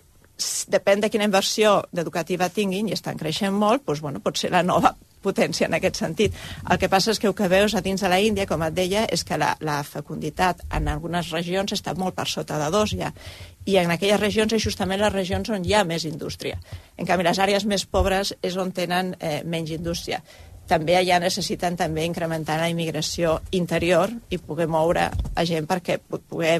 depèn 0.70 1.00
de 1.02 1.10
quina 1.10 1.26
inversió 1.26 1.80
educativa 1.96 2.50
tinguin, 2.52 2.88
i 2.88 2.94
estan 2.94 3.18
creixent 3.18 3.56
molt, 3.56 3.86
doncs, 3.88 4.04
bueno, 4.04 4.20
pot 4.22 4.38
ser 4.38 4.52
la 4.54 4.62
nova 4.62 4.94
potència 5.28 5.68
en 5.68 5.76
aquest 5.78 6.00
sentit. 6.02 6.34
El 6.64 6.80
que 6.80 6.90
passa 6.90 7.12
és 7.12 7.20
que 7.20 7.30
el 7.30 7.36
que 7.38 7.50
veus 7.52 7.76
a 7.76 7.84
dins 7.84 8.02
de 8.02 8.10
la 8.10 8.20
Índia, 8.24 8.48
com 8.48 8.64
et 8.66 8.74
deia, 8.74 9.04
és 9.12 9.24
que 9.24 9.38
la, 9.38 9.54
la 9.60 9.78
fecunditat 9.86 10.64
en 10.74 10.88
algunes 10.88 11.30
regions 11.36 11.76
està 11.76 11.94
molt 11.94 12.16
per 12.18 12.26
sota 12.26 12.58
de 12.58 12.72
dos 12.74 12.96
ja. 12.96 13.12
I 13.68 13.76
en 13.82 13.92
aquelles 13.92 14.20
regions 14.20 14.54
és 14.56 14.64
justament 14.64 15.00
les 15.00 15.12
regions 15.12 15.50
on 15.52 15.64
hi 15.64 15.74
ha 15.76 15.84
més 15.84 16.08
indústria. 16.08 16.58
En 16.96 17.06
canvi, 17.06 17.26
les 17.28 17.38
àrees 17.38 17.68
més 17.68 17.84
pobres 17.84 18.32
és 18.42 18.56
on 18.56 18.72
tenen 18.72 19.14
eh, 19.20 19.42
menys 19.44 19.76
indústria 19.76 20.22
també 20.68 20.94
allà 20.98 21.16
necessiten 21.22 21.76
també 21.80 22.04
incrementar 22.04 22.58
la 22.60 22.68
immigració 22.68 23.38
interior 23.56 24.10
i 24.30 24.38
poder 24.38 24.66
moure 24.68 25.06
a 25.34 25.44
gent 25.48 25.66
perquè 25.68 25.96
poder 26.04 26.58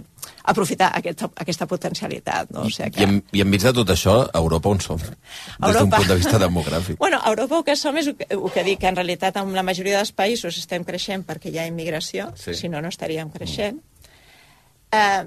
aprofitar 0.49 0.88
aquesta, 0.97 1.29
aquesta 1.37 1.66
potencialitat. 1.68 2.51
No? 2.51 2.62
O 2.66 2.71
sigui 2.73 3.03
I, 3.03 3.05
en, 3.05 3.18
I 3.37 3.42
enmig 3.44 3.62
de 3.66 3.73
tot 3.77 3.90
això, 3.92 4.14
a 4.33 4.38
Europa 4.40 4.73
on 4.73 4.81
som? 4.81 4.97
Des 4.99 5.11
d'un 5.12 5.68
Europa. 5.68 5.97
punt 6.01 6.09
de 6.09 6.16
vista 6.23 6.38
demogràfic. 6.40 6.97
Bueno, 7.05 7.21
a 7.23 7.29
Europa 7.31 7.59
el 7.61 7.64
que 7.68 7.77
som 7.77 7.97
és 8.01 8.09
el 8.09 8.16
que, 8.16 8.27
el 8.35 8.49
que 8.55 8.64
dic, 8.64 8.81
que 8.81 8.88
en 8.88 8.97
realitat 8.97 9.37
en 9.37 9.53
la 9.55 9.62
majoria 9.62 9.99
dels 10.01 10.12
països 10.16 10.57
estem 10.59 10.85
creixent 10.88 11.27
perquè 11.29 11.53
hi 11.53 11.59
ha 11.61 11.66
immigració, 11.68 12.33
Sí. 12.37 12.55
si 12.55 12.68
no, 12.73 12.81
no 12.81 12.88
estaríem 12.88 13.29
creixent. 13.31 13.79
Eh, 14.92 15.25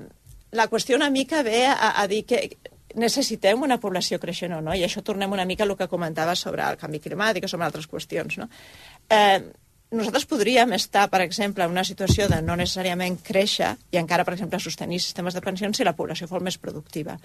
la 0.52 0.67
qüestió 0.67 0.96
una 0.98 1.10
mica 1.10 1.44
ve 1.44 1.67
a, 1.67 1.94
a 2.02 2.08
dir 2.08 2.26
que 2.26 2.58
necessitem 2.95 3.63
una 3.63 3.80
població 3.80 4.19
creixent 4.19 4.54
o 4.58 4.62
no, 4.62 4.75
i 4.75 4.84
això 4.86 5.04
tornem 5.06 5.32
una 5.32 5.45
mica 5.45 5.63
al 5.63 5.75
que 5.77 5.89
comentava 5.91 6.36
sobre 6.36 6.65
el 6.67 6.77
canvi 6.77 6.99
climàtic 6.99 7.45
o 7.45 7.51
sobre 7.51 7.67
altres 7.67 7.88
qüestions. 7.88 8.38
No? 8.41 8.49
Eh, 9.10 9.39
nosaltres 9.91 10.25
podríem 10.25 10.71
estar, 10.73 11.10
per 11.12 11.21
exemple, 11.21 11.65
en 11.65 11.71
una 11.71 11.84
situació 11.84 12.30
de 12.32 12.41
no 12.41 12.56
necessàriament 12.56 13.17
créixer 13.23 13.73
i 13.91 13.99
encara, 13.99 14.23
per 14.23 14.38
exemple, 14.38 14.60
sostenir 14.60 15.01
sistemes 15.04 15.36
de 15.36 15.43
pensions 15.43 15.77
si 15.77 15.88
la 15.88 15.95
població 15.97 16.30
fos 16.32 16.43
més 16.43 16.58
productiva. 16.58 17.17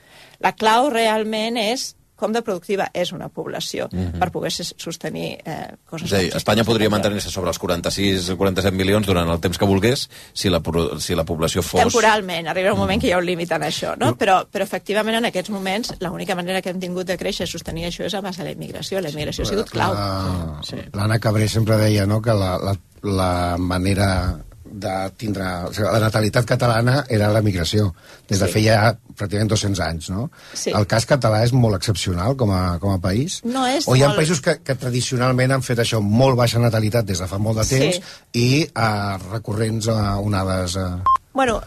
La 0.42 0.52
clau 0.58 0.90
realment 0.90 1.60
és 1.62 1.92
com 2.16 2.32
de 2.32 2.42
productiva 2.42 2.88
és 2.94 3.12
una 3.12 3.28
població 3.28 3.88
mm 3.90 3.98
-hmm. 3.98 4.18
per 4.18 4.30
poder 4.32 4.50
sostenir 4.50 5.38
eh, 5.44 5.76
coses... 5.84 6.10
És 6.10 6.18
a 6.18 6.22
dir, 6.22 6.36
Espanya 6.36 6.64
podria 6.64 6.90
mantenir-se 6.90 7.30
sobre 7.30 7.50
els 7.50 7.58
46 7.58 8.30
o 8.30 8.36
47 8.36 8.76
milions 8.76 9.06
durant 9.06 9.28
el 9.28 9.40
temps 9.40 9.58
que 9.58 9.64
volgués 9.64 10.08
si 10.32 10.48
la, 10.48 10.62
si 10.98 11.14
la 11.14 11.24
població 11.24 11.62
fos... 11.62 11.80
Temporalment, 11.80 12.48
arriba 12.48 12.72
un 12.72 12.78
moment 12.78 13.00
que 13.00 13.08
hi 13.08 13.12
ha 13.12 13.18
un 13.18 13.26
límit 13.26 13.52
en 13.52 13.62
això, 13.62 13.96
no? 13.96 14.16
Però, 14.16 14.46
però 14.50 14.64
efectivament 14.64 15.16
en 15.16 15.24
aquests 15.26 15.50
moments 15.50 15.94
l'única 16.00 16.34
manera 16.34 16.62
que 16.62 16.70
hem 16.70 16.80
tingut 16.80 17.06
de 17.06 17.16
créixer 17.16 17.46
i 17.46 17.50
sostenir 17.50 17.86
això 17.86 18.04
és 18.04 18.14
a 18.14 18.20
base 18.20 18.42
de 18.42 18.48
la 18.48 18.52
immigració. 18.52 19.00
La 19.00 19.10
immigració 19.10 19.44
ha 19.44 19.48
sigut 19.48 19.70
clau. 19.70 19.94
L'Anna 19.94 21.14
sí. 21.14 21.20
Cabré 21.20 21.48
sempre 21.48 21.76
deia 21.76 22.06
no, 22.06 22.20
que 22.22 22.32
la, 22.32 22.56
la, 22.58 22.76
la 23.02 23.56
manera 23.58 24.38
de 24.76 24.94
tindre... 25.18 25.46
O 25.68 25.72
sigui, 25.74 25.88
la 25.88 26.00
natalitat 26.06 26.46
catalana 26.48 27.00
era 27.12 27.30
la 27.34 27.42
migració, 27.44 27.90
des 28.28 28.40
de 28.42 28.48
sí. 28.48 28.58
feia 28.58 28.78
pràcticament 29.16 29.52
200 29.52 29.82
anys, 29.86 30.10
no? 30.12 30.26
Sí. 30.52 30.72
El 30.76 30.88
cas 30.90 31.08
català 31.08 31.42
és 31.46 31.54
molt 31.56 31.78
excepcional 31.78 32.36
com 32.40 32.52
a, 32.54 32.62
com 32.82 32.92
a 32.92 32.98
país? 33.02 33.40
No 33.48 33.66
és 33.68 33.88
o 33.88 33.96
hi 33.96 34.04
ha 34.04 34.10
molt... 34.10 34.20
països 34.20 34.42
que, 34.44 34.58
que 34.64 34.76
tradicionalment 34.78 35.56
han 35.56 35.64
fet 35.66 35.80
això, 35.84 36.02
molt 36.04 36.38
baixa 36.38 36.62
natalitat 36.62 37.08
des 37.08 37.22
de 37.22 37.30
fa 37.30 37.40
molt 37.42 37.62
de 37.62 37.68
temps, 37.70 38.00
sí. 38.02 38.42
i 38.42 38.50
uh, 38.68 39.16
recurrents 39.30 39.88
a 39.92 40.18
onades... 40.20 40.76
Uh... 40.80 41.16
Bueno, 41.36 41.60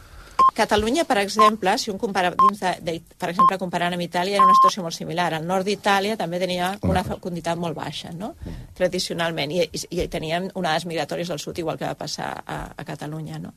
Catalunya, 0.60 1.06
per 1.08 1.22
exemple, 1.22 1.78
si 1.80 1.91
un 1.91 2.00
compara, 2.02 2.34
dins 2.36 2.60
de, 2.60 2.74
de, 2.84 2.98
per 3.19 3.30
exemple, 3.32 3.56
comparant 3.62 3.95
amb 3.95 4.04
Itàlia, 4.04 4.36
era 4.36 4.48
una 4.48 4.58
situació 4.58 4.84
molt 4.84 4.98
similar. 4.98 5.30
El 5.38 5.48
nord 5.48 5.67
d'Itàlia 5.67 6.17
també 6.19 6.41
tenia 6.41 6.74
una 6.84 7.06
fecunditat 7.08 7.60
molt 7.62 7.78
baixa, 7.78 8.12
no? 8.12 8.34
tradicionalment, 8.76 9.54
i, 9.56 9.63
i, 9.63 9.86
i 9.95 10.10
teníem 10.12 10.50
onades 10.60 10.88
migratòries 10.89 11.32
del 11.32 11.39
sud, 11.39 11.63
igual 11.63 11.80
que 11.80 11.88
va 11.88 11.95
passar 11.95 12.34
a, 12.43 12.60
a 12.76 12.88
Catalunya. 12.88 13.39
No? 13.39 13.54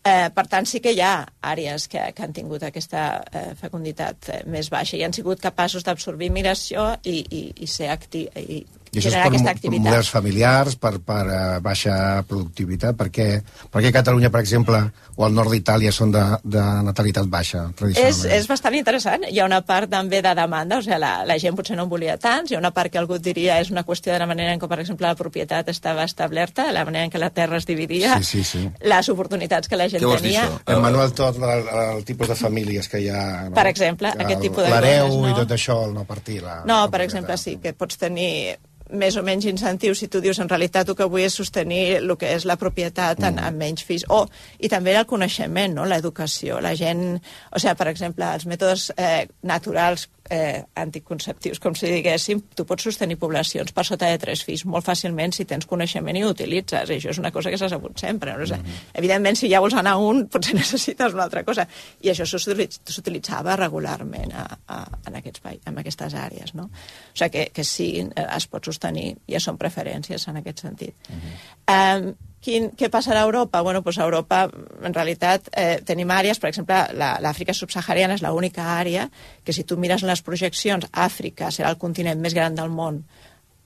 Eh, 0.00 0.30
per 0.32 0.46
tant, 0.48 0.64
sí 0.64 0.78
que 0.80 0.94
hi 0.96 1.02
ha 1.04 1.26
àrees 1.44 1.84
que, 1.92 2.00
que 2.16 2.22
han 2.24 2.32
tingut 2.32 2.62
aquesta 2.64 3.02
eh, 3.20 3.50
fecunditat 3.58 4.30
eh, 4.32 4.38
més 4.48 4.70
baixa 4.72 4.96
i 4.96 5.02
han 5.04 5.12
sigut 5.12 5.42
capaços 5.42 5.84
d'absorbir 5.84 6.30
migració 6.32 6.86
i, 7.04 7.18
i, 7.20 7.42
i 7.60 7.68
ser 7.68 7.90
acti 7.92 8.22
i 8.40 8.62
i 8.90 8.98
això 8.98 9.10
és 9.12 9.16
per 9.16 9.50
activitat. 9.52 9.84
models 9.84 10.10
familiars, 10.10 10.74
per, 10.80 10.96
per 11.06 11.22
uh, 11.22 11.58
baixa 11.62 11.94
productivitat, 12.26 12.96
perquè, 12.98 13.28
perquè 13.70 13.92
Catalunya, 13.94 14.30
per 14.34 14.40
exemple, 14.42 14.80
o 15.14 15.26
el 15.26 15.34
nord 15.36 15.52
d'Itàlia 15.54 15.92
són 15.94 16.10
de, 16.14 16.22
de 16.42 16.62
natalitat 16.86 17.28
baixa, 17.30 17.66
És, 17.94 18.24
és 18.24 18.48
bastant 18.50 18.74
interessant. 18.74 19.26
Hi 19.30 19.38
ha 19.38 19.46
una 19.46 19.60
part 19.66 19.90
també 19.92 20.22
de 20.24 20.32
demanda, 20.34 20.80
o 20.80 20.84
sigui, 20.84 20.98
la, 21.02 21.12
la 21.28 21.36
gent 21.38 21.58
potser 21.58 21.76
no 21.78 21.86
en 21.86 21.92
volia 21.92 22.16
tants, 22.18 22.50
hi 22.50 22.58
ha 22.58 22.62
una 22.62 22.72
part 22.74 22.90
que 22.90 22.98
algú 22.98 23.18
diria 23.22 23.60
és 23.62 23.70
una 23.70 23.84
qüestió 23.86 24.12
de 24.14 24.18
la 24.22 24.26
manera 24.30 24.54
en 24.56 24.62
què, 24.62 24.70
per 24.70 24.80
exemple, 24.82 25.06
la 25.06 25.18
propietat 25.18 25.70
estava 25.70 26.06
establerta, 26.08 26.70
la 26.74 26.86
manera 26.88 27.06
en 27.06 27.14
què 27.14 27.20
la 27.22 27.30
terra 27.36 27.60
es 27.60 27.68
dividia, 27.68 28.16
sí, 28.18 28.42
sí, 28.42 28.44
sí. 28.44 28.64
les 28.82 29.12
oportunitats 29.12 29.70
que 29.70 29.78
la 29.78 29.86
gent 29.92 30.02
tenia. 30.02 30.48
En 30.66 30.82
Manuel 30.82 31.14
Tot, 31.14 31.38
el, 31.38 31.70
el 31.84 32.02
tipus 32.08 32.32
de 32.32 32.38
famílies 32.38 32.88
que 32.90 33.04
hi 33.04 33.10
ha... 33.12 33.22
No? 33.50 33.54
Per 33.54 33.66
exemple, 33.70 34.10
el, 34.16 34.24
aquest 34.26 34.42
tipus 34.48 34.66
de 34.66 34.72
L'hereu 34.72 35.14
no? 35.14 35.30
i 35.30 35.36
tot 35.36 35.54
això, 35.54 35.78
el 35.86 35.94
no 35.94 36.06
partir. 36.08 36.40
La, 36.42 36.60
no, 36.66 36.82
per 36.90 37.04
exemple, 37.06 37.38
sí, 37.38 37.58
que 37.62 37.74
pots 37.76 38.00
tenir 38.00 38.58
més 38.92 39.16
o 39.16 39.24
menys 39.26 39.46
incentius 39.50 40.02
si 40.02 40.08
tu 40.08 40.20
dius 40.22 40.40
en 40.42 40.48
realitat 40.48 40.88
el 40.88 40.96
que 40.98 41.08
vull 41.10 41.24
és 41.24 41.36
sostenir 41.36 42.00
el 42.00 42.14
que 42.18 42.30
és 42.36 42.46
la 42.48 42.58
propietat 42.60 43.22
en, 43.22 43.36
mm. 43.36 43.48
en 43.48 43.58
menys 43.60 43.84
fills. 43.86 44.06
O, 44.08 44.24
i 44.58 44.70
també 44.72 44.96
el 44.98 45.08
coneixement, 45.10 45.74
no? 45.76 45.86
l'educació. 45.88 46.60
La 46.64 46.74
gent, 46.78 47.20
o 47.50 47.62
sigui, 47.62 47.76
per 47.78 47.90
exemple, 47.92 48.32
els 48.34 48.46
mètodes 48.50 48.90
eh, 48.96 49.26
naturals 49.42 50.08
eh, 50.30 50.62
anticonceptius, 50.74 51.58
com 51.60 51.74
si 51.74 51.90
diguéssim, 51.90 52.40
tu 52.56 52.64
pots 52.68 52.86
sostenir 52.86 53.18
poblacions 53.20 53.72
per 53.74 53.84
sota 53.86 54.08
de 54.12 54.18
tres 54.22 54.44
fills 54.46 54.62
molt 54.64 54.86
fàcilment 54.86 55.34
si 55.34 55.46
tens 55.50 55.66
coneixement 55.68 56.16
i 56.16 56.22
ho 56.24 56.30
utilitzes. 56.30 56.90
I 56.90 56.98
això 57.00 57.10
és 57.10 57.20
una 57.22 57.32
cosa 57.34 57.50
que 57.50 57.58
s'ha 57.58 57.68
sabut 57.72 57.98
sempre. 57.98 58.36
No? 58.36 58.44
Mm 58.44 58.62
-hmm. 58.62 58.80
Evidentment, 58.94 59.36
si 59.36 59.50
ja 59.50 59.60
vols 59.60 59.74
anar 59.74 59.96
un, 59.98 60.26
potser 60.28 60.54
necessites 60.62 61.12
una 61.12 61.24
altra 61.24 61.44
cosa. 61.44 61.66
I 62.00 62.08
això 62.10 62.26
s'utilitzava 62.26 63.56
regularment 63.56 64.32
a, 64.32 64.58
a, 64.66 64.86
en, 65.06 65.16
aquests, 65.16 65.40
en 65.66 65.78
aquestes 65.78 66.14
àrees. 66.14 66.54
No? 66.54 66.64
O 66.64 66.70
sigui 67.14 67.30
que, 67.30 67.50
que 67.52 67.64
sí, 67.64 68.08
es 68.36 68.46
pot 68.46 68.64
sostenir, 68.64 69.16
ja 69.28 69.40
són 69.40 69.58
preferències 69.58 70.28
en 70.28 70.36
aquest 70.36 70.60
sentit. 70.60 70.94
Mm 71.08 71.16
-hmm. 71.16 72.06
um, 72.06 72.29
Quin, 72.40 72.70
què 72.72 72.88
passarà 72.88 73.20
a 73.20 73.28
Europa? 73.28 73.60
Bueno, 73.60 73.82
doncs 73.84 73.98
a 74.00 74.06
Europa, 74.06 74.44
en 74.82 74.94
realitat, 74.96 75.50
eh, 75.52 75.80
tenim 75.84 76.08
àrees, 76.08 76.40
per 76.40 76.48
exemple, 76.48 76.78
l'Àfrica 76.96 77.52
subsahariana 77.52 78.16
és 78.16 78.22
l'única 78.24 78.64
àrea 78.78 79.10
que 79.44 79.52
si 79.52 79.64
tu 79.64 79.76
mires 79.76 80.02
les 80.08 80.22
projeccions, 80.24 80.88
Àfrica 80.92 81.50
serà 81.52 81.68
el 81.68 81.76
continent 81.76 82.20
més 82.20 82.34
gran 82.34 82.56
del 82.56 82.72
món 82.72 83.02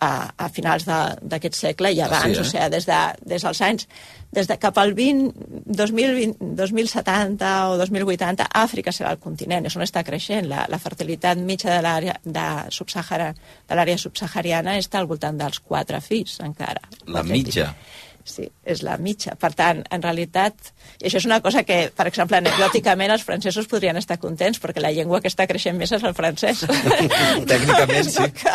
a, 0.02 0.10
a 0.37 0.48
finals 0.50 0.84
d'aquest 0.84 1.54
segle 1.54 1.92
i 1.94 2.00
abans, 2.02 2.26
ah, 2.26 2.32
sí, 2.34 2.38
eh? 2.38 2.42
o 2.42 2.50
sigui, 2.50 2.68
des, 2.74 2.87
de, 2.90 3.00
des 3.30 3.46
dels 3.46 3.60
anys 3.62 3.87
des 4.34 4.48
de 4.50 4.56
cap 4.58 4.78
al 4.82 4.90
20, 4.98 5.30
2020, 5.70 6.34
2070 6.58 7.50
o 7.70 7.76
2080, 7.78 8.48
Àfrica 8.58 8.90
serà 8.90 9.12
el 9.14 9.20
continent, 9.22 9.68
és 9.68 9.76
on 9.78 9.84
està 9.87 10.02
creixent. 10.02 10.48
La, 10.50 10.64
la 10.66 10.80
fertilitat 10.82 11.38
mitja 11.38 11.70
de 11.76 11.84
l'àrea 11.87 12.16
de, 12.24 12.48
subsahara, 12.74 13.30
de 13.68 13.78
l'àrea 13.78 14.00
subsahariana 14.02 14.74
està 14.82 14.98
al 14.98 15.06
voltant 15.06 15.38
dels 15.38 15.62
4 15.62 16.02
fills, 16.02 16.40
encara. 16.42 16.82
La 17.06 17.22
mitja? 17.22 17.70
Fills 17.70 18.03
sí, 18.24 18.46
és 18.64 18.82
la 18.82 18.96
mitja. 18.98 19.34
Per 19.40 19.50
tant, 19.56 19.82
en 19.92 20.02
realitat, 20.02 20.72
i 21.00 21.08
això 21.08 21.20
és 21.20 21.26
una 21.28 21.40
cosa 21.44 21.62
que, 21.68 21.90
per 21.94 22.06
exemple, 22.08 22.38
anecdòticament 22.40 23.12
els 23.14 23.24
francesos 23.26 23.68
podrien 23.70 23.98
estar 24.00 24.16
contents, 24.22 24.60
perquè 24.62 24.82
la 24.82 24.92
llengua 24.94 25.20
que 25.20 25.30
està 25.30 25.46
creixent 25.50 25.76
més 25.78 25.92
és 25.92 26.04
el 26.04 26.14
francès. 26.16 26.64
Tècnicament, 27.52 28.08
sí. 28.08 28.28
Que, 28.40 28.54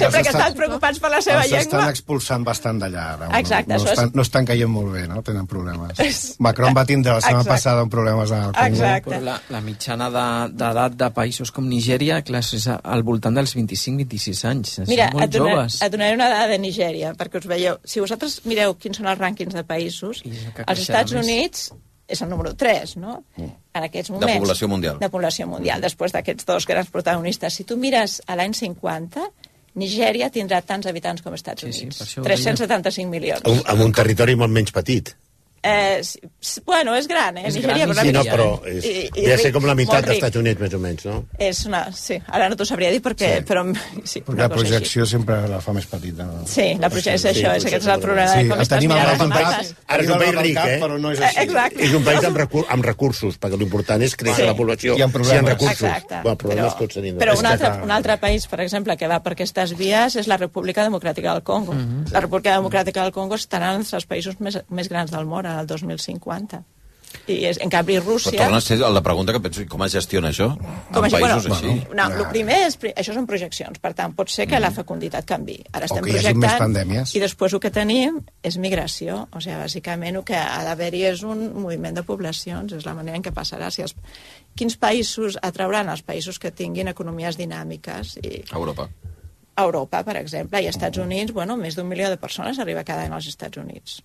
sempre 0.00 0.24
que 0.24 0.32
estan 0.32 0.56
preocupats 0.56 1.02
per 1.02 1.12
la 1.12 1.20
seva 1.24 1.44
els 1.44 1.52
llengua... 1.52 1.82
estan 1.82 1.92
expulsant 1.92 2.46
bastant 2.48 2.80
d'allà. 2.82 3.06
No, 3.20 3.30
Exacte. 3.38 3.74
No, 3.74 3.78
no, 3.84 3.92
estan, 3.92 4.12
no 4.16 4.26
estan 4.26 4.48
caient 4.48 4.72
molt 4.72 4.94
bé, 4.96 5.04
no? 5.10 5.20
Tenen 5.26 5.48
problemes. 5.50 6.00
Macron 6.40 6.76
va 6.76 6.86
tindre 6.88 7.18
la 7.18 7.24
setmana 7.24 7.44
passada 7.48 7.84
un 7.84 7.92
problemes 7.92 8.32
al 8.32 8.54
Congo. 8.54 8.66
Exacte. 8.66 9.10
Però 9.10 9.20
la, 9.28 9.36
la 9.52 9.60
mitjana 9.64 10.10
d'edat 10.10 10.96
de, 10.96 10.98
de 11.04 11.10
països 11.16 11.52
com 11.54 11.68
Nigèria, 11.68 12.20
clar, 12.26 12.40
és 12.40 12.66
al 12.70 13.04
voltant 13.06 13.36
dels 13.36 13.54
25-26 13.56 14.42
anys. 14.50 14.74
Mira, 14.88 15.10
molt 15.14 15.26
et, 15.26 15.34
donar, 15.36 15.54
joves. 15.54 15.80
et 15.84 15.92
donaré 15.92 16.16
una 16.16 16.30
dada 16.32 16.48
de 16.50 16.58
Nigèria, 16.62 17.12
perquè 17.18 17.42
us 17.42 17.48
veieu. 17.50 17.78
Si 17.84 18.02
vosaltres 18.02 18.40
mireu 18.48 18.74
quins 18.80 19.00
són 19.00 19.09
els 19.12 19.20
rànquings 19.20 19.56
de 19.56 19.64
països, 19.66 20.24
els 20.24 20.82
Estats 20.82 21.14
més. 21.16 21.24
Units 21.24 21.70
és 22.10 22.22
el 22.24 22.30
número 22.30 22.54
3, 22.58 22.96
no? 22.98 23.20
Mm. 23.36 23.52
En 23.78 23.86
aquests 23.86 24.10
moments. 24.10 24.32
De 24.32 24.42
població 24.42 24.68
mundial. 24.68 24.98
De 24.98 25.10
població 25.12 25.46
mundial, 25.46 25.78
mm. 25.78 25.86
després 25.86 26.16
d'aquests 26.16 26.48
dos 26.48 26.66
grans 26.66 26.90
protagonistes. 26.90 27.54
Si 27.54 27.66
tu 27.68 27.78
mires 27.78 28.18
a 28.26 28.38
l'any 28.38 28.56
50, 28.58 29.28
Nigèria 29.78 30.26
tindrà 30.34 30.58
tants 30.66 30.88
habitants 30.90 31.22
com 31.22 31.34
Estats 31.36 31.62
Units. 31.62 32.00
Sí, 32.00 32.08
sí, 32.16 32.22
375 32.26 33.06
milions. 33.10 33.66
Amb 33.70 33.84
un 33.84 33.94
territori 33.94 34.34
molt 34.38 34.50
menys 34.50 34.74
petit. 34.74 35.12
Eh, 35.62 36.00
bueno, 36.64 36.94
és 36.96 37.04
gran, 37.06 37.36
eh? 37.36 37.42
És 37.50 37.56
Nigèria, 37.58 37.84
gran, 37.84 37.98
sí, 38.06 38.12
no, 38.16 38.22
però 38.24 38.46
és, 38.64 38.84
I, 38.88 39.02
i 39.20 39.24
ja 39.26 39.34
ser 39.36 39.50
com 39.52 39.66
la 39.68 39.74
meitat 39.76 40.06
dels 40.06 40.16
Estats 40.16 40.38
Units, 40.40 40.56
més 40.56 40.72
o 40.72 40.78
menys, 40.80 41.04
no? 41.04 41.16
És 41.36 41.58
una... 41.68 41.82
Sí, 41.92 42.16
ara 42.32 42.46
no 42.48 42.56
t'ho 42.56 42.64
sabria 42.64 42.88
dir 42.94 43.02
perquè... 43.04 43.28
Sí. 43.42 43.44
Però, 43.50 43.64
sí, 44.00 44.22
perquè 44.24 44.40
la 44.40 44.48
projecció 44.48 45.04
així. 45.04 45.18
sempre 45.18 45.36
la 45.50 45.58
fa 45.60 45.74
més 45.76 45.84
petita. 45.90 46.24
No? 46.24 46.46
Sí, 46.48 46.64
la 46.80 46.88
projecció 46.88 47.12
és 47.18 47.24
sí, 47.26 47.42
això, 47.42 47.52
és 47.58 47.66
aquest 47.68 47.84
és 47.84 47.90
el 47.92 48.04
problema 48.06 48.30
sí, 48.32 48.46
de 48.46 48.54
com 48.54 48.62
estàs 48.64 48.86
mirant 48.86 49.10
les 49.10 49.24
imatges. 49.26 49.74
Ara 49.84 50.06
és 50.06 50.14
un 50.14 50.24
país 50.24 50.38
ric, 50.38 50.62
eh? 50.62 50.78
Però 50.86 50.96
no 51.02 51.12
és 51.12 51.20
així. 51.28 51.44
Exacte. 51.44 51.84
És 51.90 51.98
un 52.00 52.08
país 52.08 52.28
amb, 52.30 52.40
recur 52.40 52.64
amb 52.78 52.88
recursos, 52.88 53.36
perquè 53.44 53.60
l'important 53.60 54.06
és 54.08 54.16
créixer 54.16 54.46
sí. 54.46 54.48
la 54.48 54.56
població. 54.56 54.96
I 54.96 55.04
amb 55.04 55.18
problemes. 55.18 55.34
Si 55.34 55.36
hi 55.36 55.44
ha 55.44 55.58
recursos. 55.58 55.84
Exacte. 55.84 56.22
Bueno, 56.24 56.40
problemes 56.40 56.72
però, 56.72 56.86
tots 56.86 57.00
tenim. 57.02 57.20
Però 57.20 57.36
un 57.36 57.50
altre, 57.52 57.74
un 57.84 57.94
altre 57.98 58.16
país, 58.24 58.48
per 58.48 58.62
exemple, 58.64 58.96
que 58.96 59.12
va 59.12 59.20
per 59.20 59.36
aquestes 59.36 59.76
vies 59.76 60.16
és 60.24 60.30
la 60.30 60.40
República 60.40 60.88
Democràtica 60.88 61.34
del 61.36 61.44
Congo. 61.44 61.76
Mhm. 61.76 62.08
La 62.16 62.24
República 62.24 62.56
Democràtica 62.56 63.04
del 63.04 63.12
Congo 63.12 63.36
estarà 63.36 63.74
entre 63.76 64.00
els 64.00 64.08
països 64.08 64.40
més, 64.40 64.56
més 64.72 64.88
grans 64.88 65.12
del 65.12 65.28
món 65.28 65.49
en 65.54 65.64
el 65.64 65.70
2050 65.70 66.10
50. 66.60 66.64
I 67.26 67.36
és, 67.48 67.58
en 67.62 67.70
canvi 67.70 67.96
Rússia... 67.98 68.30
Però 68.30 68.46
torna 68.46 68.58
a 68.60 68.62
ser 68.62 68.76
la 68.78 69.02
pregunta 69.02 69.32
que 69.34 69.40
penso, 69.42 69.64
com 69.70 69.82
es 69.82 69.94
gestiona 69.96 70.30
això? 70.30 70.46
Com 70.94 71.06
en 71.06 71.12
països 71.12 71.46
bueno, 71.48 71.56
així? 71.56 71.94
No, 71.98 72.06
el 72.06 72.28
primer 72.30 72.58
és... 72.68 72.76
Això 73.02 73.14
són 73.16 73.26
projeccions, 73.26 73.80
per 73.82 73.92
tant, 73.98 74.14
pot 74.14 74.30
ser 74.30 74.46
que 74.46 74.56
mm. 74.56 74.62
la 74.62 74.70
fecunditat 74.74 75.26
canvi. 75.26 75.56
Ara 75.74 75.88
estem 75.88 76.04
o 76.04 76.06
que 76.06 76.14
projectant... 76.14 76.44
més 76.44 76.62
pandèmies. 76.62 77.14
I 77.18 77.22
després 77.22 77.56
el 77.56 77.62
que 77.62 77.72
tenim 77.74 78.20
és 78.46 78.58
migració. 78.62 79.24
O 79.34 79.42
sigui, 79.42 79.58
bàsicament 79.58 80.20
el 80.20 80.26
que 80.26 80.38
ha 80.38 80.62
d'haver-hi 80.68 81.02
és 81.10 81.24
un 81.26 81.44
moviment 81.58 81.98
de 81.98 82.06
poblacions, 82.06 82.76
és 82.78 82.86
la 82.86 82.94
manera 82.98 83.18
en 83.18 83.26
què 83.26 83.34
passarà. 83.34 83.72
Si 83.74 83.82
els... 83.86 83.96
Quins 84.58 84.78
països 84.78 85.38
atrauran 85.46 85.90
els 85.90 86.02
països 86.06 86.38
que 86.42 86.54
tinguin 86.54 86.90
economies 86.90 87.38
dinàmiques? 87.38 88.16
I... 88.22 88.44
Europa. 88.54 88.86
Europa, 89.60 90.04
per 90.06 90.16
exemple, 90.22 90.62
i 90.62 90.70
als 90.70 90.78
Estats 90.78 91.02
Units, 91.02 91.34
bueno, 91.36 91.58
més 91.58 91.76
d'un 91.76 91.90
milió 91.90 92.08
de 92.08 92.18
persones 92.22 92.62
arriba 92.62 92.86
cada 92.86 93.04
any 93.04 93.18
als 93.18 93.28
Estats 93.28 93.60
Units. 93.60 94.00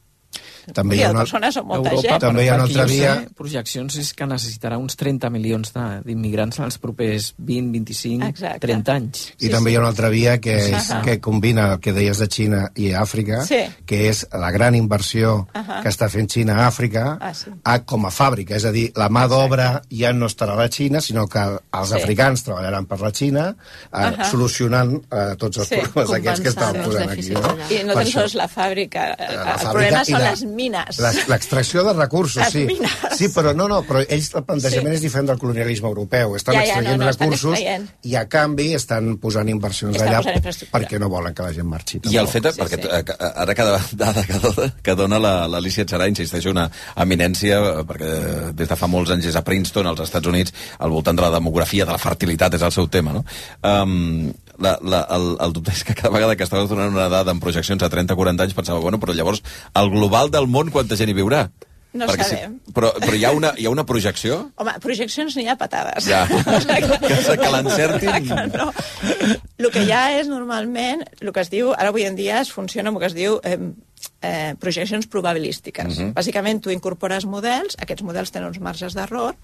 També 0.73 0.97
hi 0.97 1.03
ha 1.05 1.11
una... 1.13 1.21
persones 1.21 1.57
amb 1.59 1.69
molta 1.69 1.91
Europa, 1.91 2.07
gent. 2.07 2.21
També 2.23 2.45
hi 2.45 2.49
ha 2.49 2.55
una 2.57 2.65
altra 2.65 2.85
via... 2.89 3.13
Sé, 3.19 3.33
projeccions 3.37 3.97
és 4.01 4.11
que 4.17 4.27
necessitarà 4.29 4.79
uns 4.81 4.97
30 4.97 5.29
milions 5.33 5.73
d'immigrants 5.75 6.59
en 6.59 6.65
els 6.65 6.77
propers 6.81 7.31
20, 7.37 7.71
25, 7.75 8.29
Exacte. 8.33 8.61
30 8.65 8.95
anys. 8.95 9.25
I 9.37 9.47
sí, 9.47 9.51
també 9.53 9.69
sí. 9.69 9.73
hi 9.73 9.77
ha 9.77 9.83
una 9.83 9.91
altra 9.93 10.09
via 10.13 10.37
que, 10.41 10.55
és, 10.55 10.73
uh 10.73 10.95
-huh. 10.95 11.01
que 11.05 11.19
combina 11.21 11.67
el 11.73 11.79
que 11.79 11.93
deies 11.93 12.17
de 12.17 12.27
Xina 12.27 12.61
i 12.75 12.91
Àfrica, 12.93 13.43
sí. 13.45 13.61
que 13.85 14.09
és 14.09 14.25
la 14.31 14.51
gran 14.51 14.75
inversió 14.75 15.35
uh 15.35 15.61
-huh. 15.61 15.81
que 15.83 15.89
està 15.89 16.09
fent 16.09 16.29
Xina 16.31 16.57
a 16.57 16.67
Àfrica 16.67 17.17
ah, 17.21 17.33
sí. 17.33 17.51
a, 17.63 17.79
com 17.85 18.05
a 18.05 18.09
fàbrica. 18.09 18.55
És 18.55 18.65
a 18.65 18.71
dir, 18.71 18.91
la 18.95 19.09
mà 19.09 19.27
d'obra 19.27 19.81
ja 19.89 20.13
no 20.13 20.25
estarà 20.25 20.53
a 20.53 20.55
la 20.55 20.69
Xina, 20.69 21.01
sinó 21.01 21.27
que 21.27 21.39
els 21.39 21.89
sí. 21.89 21.95
africans 21.95 22.43
treballaran 22.43 22.85
per 22.85 22.99
la 23.01 23.11
Xina, 23.11 23.49
eh, 23.49 23.97
uh 23.97 24.17
-huh. 24.17 24.29
solucionant 24.31 25.03
eh, 25.11 25.35
tots 25.37 25.57
els 25.57 25.67
sí. 25.67 25.75
problemes 25.75 26.11
aquests 26.11 26.41
que 26.41 26.49
estàvem 26.49 26.83
posant 26.83 27.09
aquí. 27.09 27.29
No? 27.29 27.57
I 27.69 27.83
no 27.83 27.93
tan 27.93 28.07
sols 28.07 28.33
la 28.33 28.47
fàbrica. 28.47 29.15
La 29.19 29.53
el 29.53 29.59
fàbrica 29.59 29.75
problema 29.75 30.05
són 30.05 30.24
les 30.29 30.43
mines. 30.45 30.99
L'extracció 31.29 31.83
de 31.85 31.93
recursos, 31.93 32.41
les 32.43 32.51
sí. 32.53 32.65
Mines. 32.65 32.91
Sí, 33.17 33.29
però 33.33 33.53
no, 33.55 33.67
no, 33.71 33.81
però 33.87 34.01
ells 34.07 34.31
el 34.35 34.43
plantejament 34.47 34.93
sí. 34.95 34.99
és 34.99 35.05
diferent 35.05 35.29
del 35.29 35.39
colonialisme 35.39 35.87
europeu. 35.87 36.35
Estan 36.35 36.55
Ja, 36.55 36.61
ja, 36.61 36.65
extraient 36.73 36.97
no, 36.99 37.05
no, 37.05 37.09
estan 37.11 37.27
recursos 37.29 37.53
extraient. 37.57 37.89
i 38.03 38.15
a 38.19 38.25
canvi 38.29 38.67
estan 38.75 39.17
posant 39.23 39.49
inversions 39.49 39.95
Estan 39.95 40.09
allà 40.13 40.21
posant 40.23 40.69
perquè 40.73 40.99
no 40.99 41.09
volen 41.09 41.33
que 41.33 41.43
la 41.43 41.53
gent 41.53 41.67
marxi. 41.69 42.01
I 42.11 42.17
el 42.17 42.27
fet, 42.27 42.51
Sí, 42.55 42.61
perquè 42.61 42.81
sí. 42.81 42.89
eh, 42.91 43.03
que- 43.05 43.15
ara 43.45 43.55
cada 43.55 43.79
dada 43.93 44.23
que 44.25 44.39
dona, 44.39 44.69
que 44.83 44.95
dona 44.95 45.19
la- 45.19 45.47
l'Alicia 45.47 45.85
Xarà, 45.85 46.07
insisteix, 46.09 46.45
una 46.51 46.69
eminència, 46.95 47.59
eh, 47.79 47.83
perquè 47.87 48.11
des 48.53 48.69
de 48.69 48.75
fa 48.75 48.87
molts 48.87 49.11
anys 49.11 49.25
és 49.31 49.35
a 49.35 49.43
Princeton, 49.43 49.87
als 49.87 49.99
Estats 50.01 50.27
Units, 50.27 50.53
al 50.79 50.89
voltant 50.91 51.15
de 51.15 51.21
la 51.21 51.31
demografia, 51.31 51.85
de 51.85 51.91
la 51.91 51.97
fertilitat, 52.01 52.53
és 52.55 52.61
el 52.61 52.71
seu 52.71 52.87
tema, 52.87 53.13
no? 53.13 53.23
Um, 53.63 54.31
la, 54.59 54.77
la, 54.81 55.03
el, 55.15 55.29
el 55.41 55.53
dubte 55.55 55.73
és 55.75 55.83
que 55.87 55.95
cada 55.97 56.13
vegada 56.13 56.35
que 56.35 56.45
estaves 56.47 56.69
donant 56.71 56.93
una 56.93 57.09
dada 57.11 57.31
amb 57.33 57.43
projeccions 57.43 57.83
a 57.83 57.89
30-40 57.91 58.45
anys 58.47 58.57
pensava, 58.57 58.81
bueno, 58.83 58.99
però 59.01 59.15
llavors, 59.15 59.43
el 59.75 59.89
global 59.93 60.31
del 60.33 60.47
món, 60.51 60.71
quanta 60.73 60.97
gent 60.99 61.11
hi 61.11 61.17
viurà? 61.17 61.47
No 61.95 62.09
Perquè 62.09 62.25
sabem. 62.27 62.57
però, 62.75 62.89
però 62.99 63.15
hi 63.15 63.23
ha 63.23 63.31
una, 63.31 63.53
hi 63.55 63.69
ha 63.69 63.71
una 63.71 63.85
projecció? 63.87 64.41
Home, 64.59 64.73
projeccions 64.83 65.37
n'hi 65.39 65.47
ha 65.47 65.55
patades. 65.55 66.09
Ja. 66.09 66.25
que, 66.27 67.37
que 67.39 67.51
l'encertin... 67.53 68.33
no. 68.51 68.67
El 69.55 69.69
que 69.71 69.85
hi 69.85 69.93
ha 69.95 70.03
és 70.19 70.27
normalment, 70.27 71.05
el 71.21 71.31
que 71.31 71.45
es 71.45 71.51
diu, 71.53 71.71
ara 71.71 71.93
avui 71.93 72.03
en 72.03 72.17
dia 72.19 72.41
es 72.43 72.51
funciona 72.51 72.91
amb 72.91 72.99
el 72.99 73.05
que 73.05 73.11
es 73.13 73.15
diu 73.15 73.39
eh, 73.47 73.55
eh, 74.19 74.55
projeccions 74.59 75.07
probabilístiques. 75.07 75.87
Mhm. 75.93 76.11
Bàsicament, 76.19 76.59
tu 76.65 76.75
incorpores 76.75 77.23
models, 77.31 77.79
aquests 77.79 78.03
models 78.03 78.35
tenen 78.35 78.51
uns 78.51 78.59
marges 78.59 78.97
d'error, 78.97 79.39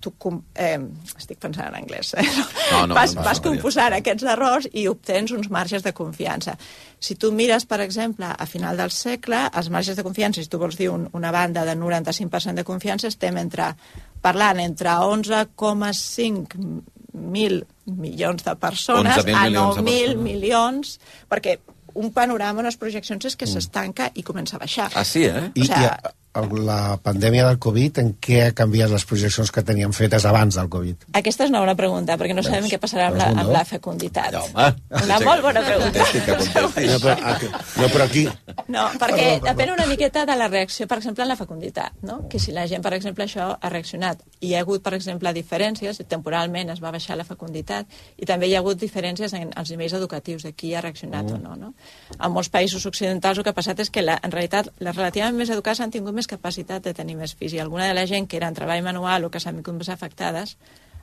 tu 0.00 0.12
com, 0.20 0.36
eh, 0.54 0.78
estic 1.18 1.38
pensant 1.42 1.66
en 1.68 1.74
anglès, 1.80 2.12
eh? 2.14 2.22
No, 2.72 2.86
no, 2.86 2.94
vas, 2.94 3.14
no, 3.16 3.22
vas 3.26 3.40
no, 3.42 3.48
composant 3.50 3.96
aquests 3.96 4.22
errors 4.30 4.68
i 4.72 4.84
obtens 4.88 5.32
uns 5.34 5.48
marges 5.50 5.82
de 5.82 5.92
confiança. 5.92 6.54
Si 7.00 7.16
tu 7.18 7.32
mires, 7.32 7.64
per 7.66 7.80
exemple, 7.82 8.26
a 8.30 8.46
final 8.46 8.76
del 8.78 8.90
segle, 8.94 9.44
els 9.58 9.70
marges 9.74 9.96
de 9.98 10.04
confiança, 10.06 10.42
si 10.42 10.48
tu 10.52 10.58
vols 10.62 10.76
dir 10.78 10.90
un, 10.90 11.08
una 11.18 11.32
banda 11.34 11.64
de 11.66 11.74
95% 11.78 12.54
de 12.54 12.64
confiança, 12.64 13.08
estem 13.10 13.36
entre, 13.42 13.72
parlant 14.22 14.60
entre 14.62 14.90
11,5 14.92 16.82
mil 17.18 17.64
milions 17.86 18.44
de 18.44 18.54
persones 18.56 19.16
11.000 19.24 19.34
a 19.34 19.42
milions 19.48 19.76
de 19.76 19.82
9.000 19.82 19.82
persones. 19.82 20.22
milions, 20.22 20.94
perquè 21.28 21.58
un 21.98 22.12
panorama, 22.14 22.60
unes 22.62 22.76
projeccions 22.78 23.24
és 23.26 23.34
que 23.36 23.46
s'estanca 23.48 24.10
i 24.14 24.22
comença 24.22 24.56
a 24.56 24.60
baixar. 24.62 24.90
Ah, 24.94 25.04
sí, 25.04 25.24
eh? 25.26 25.48
I, 25.54 25.62
O 25.62 25.64
sea- 25.64 25.80
i 25.82 25.84
el- 25.88 26.14
la 26.66 26.96
pandèmia 27.02 27.46
del 27.48 27.58
Covid, 27.58 27.98
en 28.02 28.12
què 28.22 28.40
ha 28.46 28.52
canviat 28.56 28.90
les 28.92 29.04
projeccions 29.08 29.50
que 29.54 29.62
teníem 29.66 29.92
fetes 29.96 30.24
abans 30.28 30.54
del 30.58 30.68
Covid? 30.72 31.06
Aquesta 31.18 31.44
és 31.44 31.50
una 31.50 31.60
bona 31.64 31.74
pregunta, 31.78 32.16
perquè 32.20 32.34
no 32.36 32.42
sabem 32.46 32.66
Veus? 32.66 32.72
què 32.72 32.78
passarà 32.82 33.08
amb 33.10 33.18
la, 33.20 33.28
amb 33.32 33.48
no? 33.48 33.52
la 33.56 33.64
fecunditat. 33.68 34.32
No, 34.36 34.44
home. 34.54 34.68
Una 35.04 35.18
molt 35.24 35.42
bona 35.42 35.62
pregunta. 35.66 36.06
No, 36.88 36.98
però, 37.02 37.16
aquí- 37.32 37.50
no, 37.80 37.88
però 37.88 38.04
aquí... 38.04 38.24
No, 38.68 38.84
perquè 39.00 39.28
depèn 39.44 39.72
una 39.72 39.86
miqueta 39.88 40.24
de 40.28 40.36
la 40.36 40.48
reacció, 40.48 40.86
per 40.86 40.98
exemple, 41.00 41.24
en 41.24 41.28
la 41.32 41.36
fecunditat, 41.40 41.92
no? 42.02 42.20
Que 42.28 42.38
si 42.38 42.52
la 42.52 42.66
gent, 42.68 42.82
per 42.84 42.92
exemple, 42.96 43.24
això 43.24 43.50
ha 43.60 43.70
reaccionat 43.72 44.22
i 44.40 44.50
hi 44.50 44.54
ha 44.54 44.60
hagut, 44.62 44.82
per 44.84 44.94
exemple, 44.94 45.32
diferències, 45.34 45.98
temporalment 46.08 46.70
es 46.74 46.82
va 46.84 46.92
baixar 46.94 47.16
la 47.18 47.24
fecunditat, 47.28 47.86
i 48.16 48.26
també 48.28 48.46
hi 48.48 48.54
ha 48.54 48.60
hagut 48.62 48.78
diferències 48.80 49.32
en 49.34 49.50
els 49.56 49.70
nivells 49.72 49.96
educatius, 49.98 50.44
de 50.46 50.52
qui 50.52 50.74
ha 50.74 50.80
reaccionat 50.84 51.24
Mm. 51.28 51.34
o 51.34 51.38
no, 51.42 51.56
no? 51.56 51.72
En 52.22 52.30
molts 52.32 52.48
països 52.52 52.84
occidentals 52.86 53.38
el 53.38 53.44
que 53.44 53.50
ha 53.50 53.56
passat 53.56 53.80
és 53.82 53.90
que, 53.90 54.02
la, 54.04 54.18
en 54.22 54.30
realitat, 54.30 54.68
les 54.78 54.94
relativament 54.94 55.34
més 55.40 55.50
educades 55.50 55.80
han 55.80 55.90
tingut 55.90 56.14
més 56.14 56.27
capacitat 56.30 56.84
de 56.84 56.94
tenir 56.94 57.16
més 57.18 57.34
fills, 57.34 57.56
i 57.56 57.62
alguna 57.62 57.88
de 57.88 57.96
la 57.96 58.06
gent 58.06 58.28
que 58.28 58.38
era 58.38 58.50
en 58.50 58.56
treball 58.58 58.84
manual 58.86 59.26
o 59.26 59.32
que 59.32 59.40
s'han 59.42 59.62
més 59.64 59.90
afectades 59.92 60.56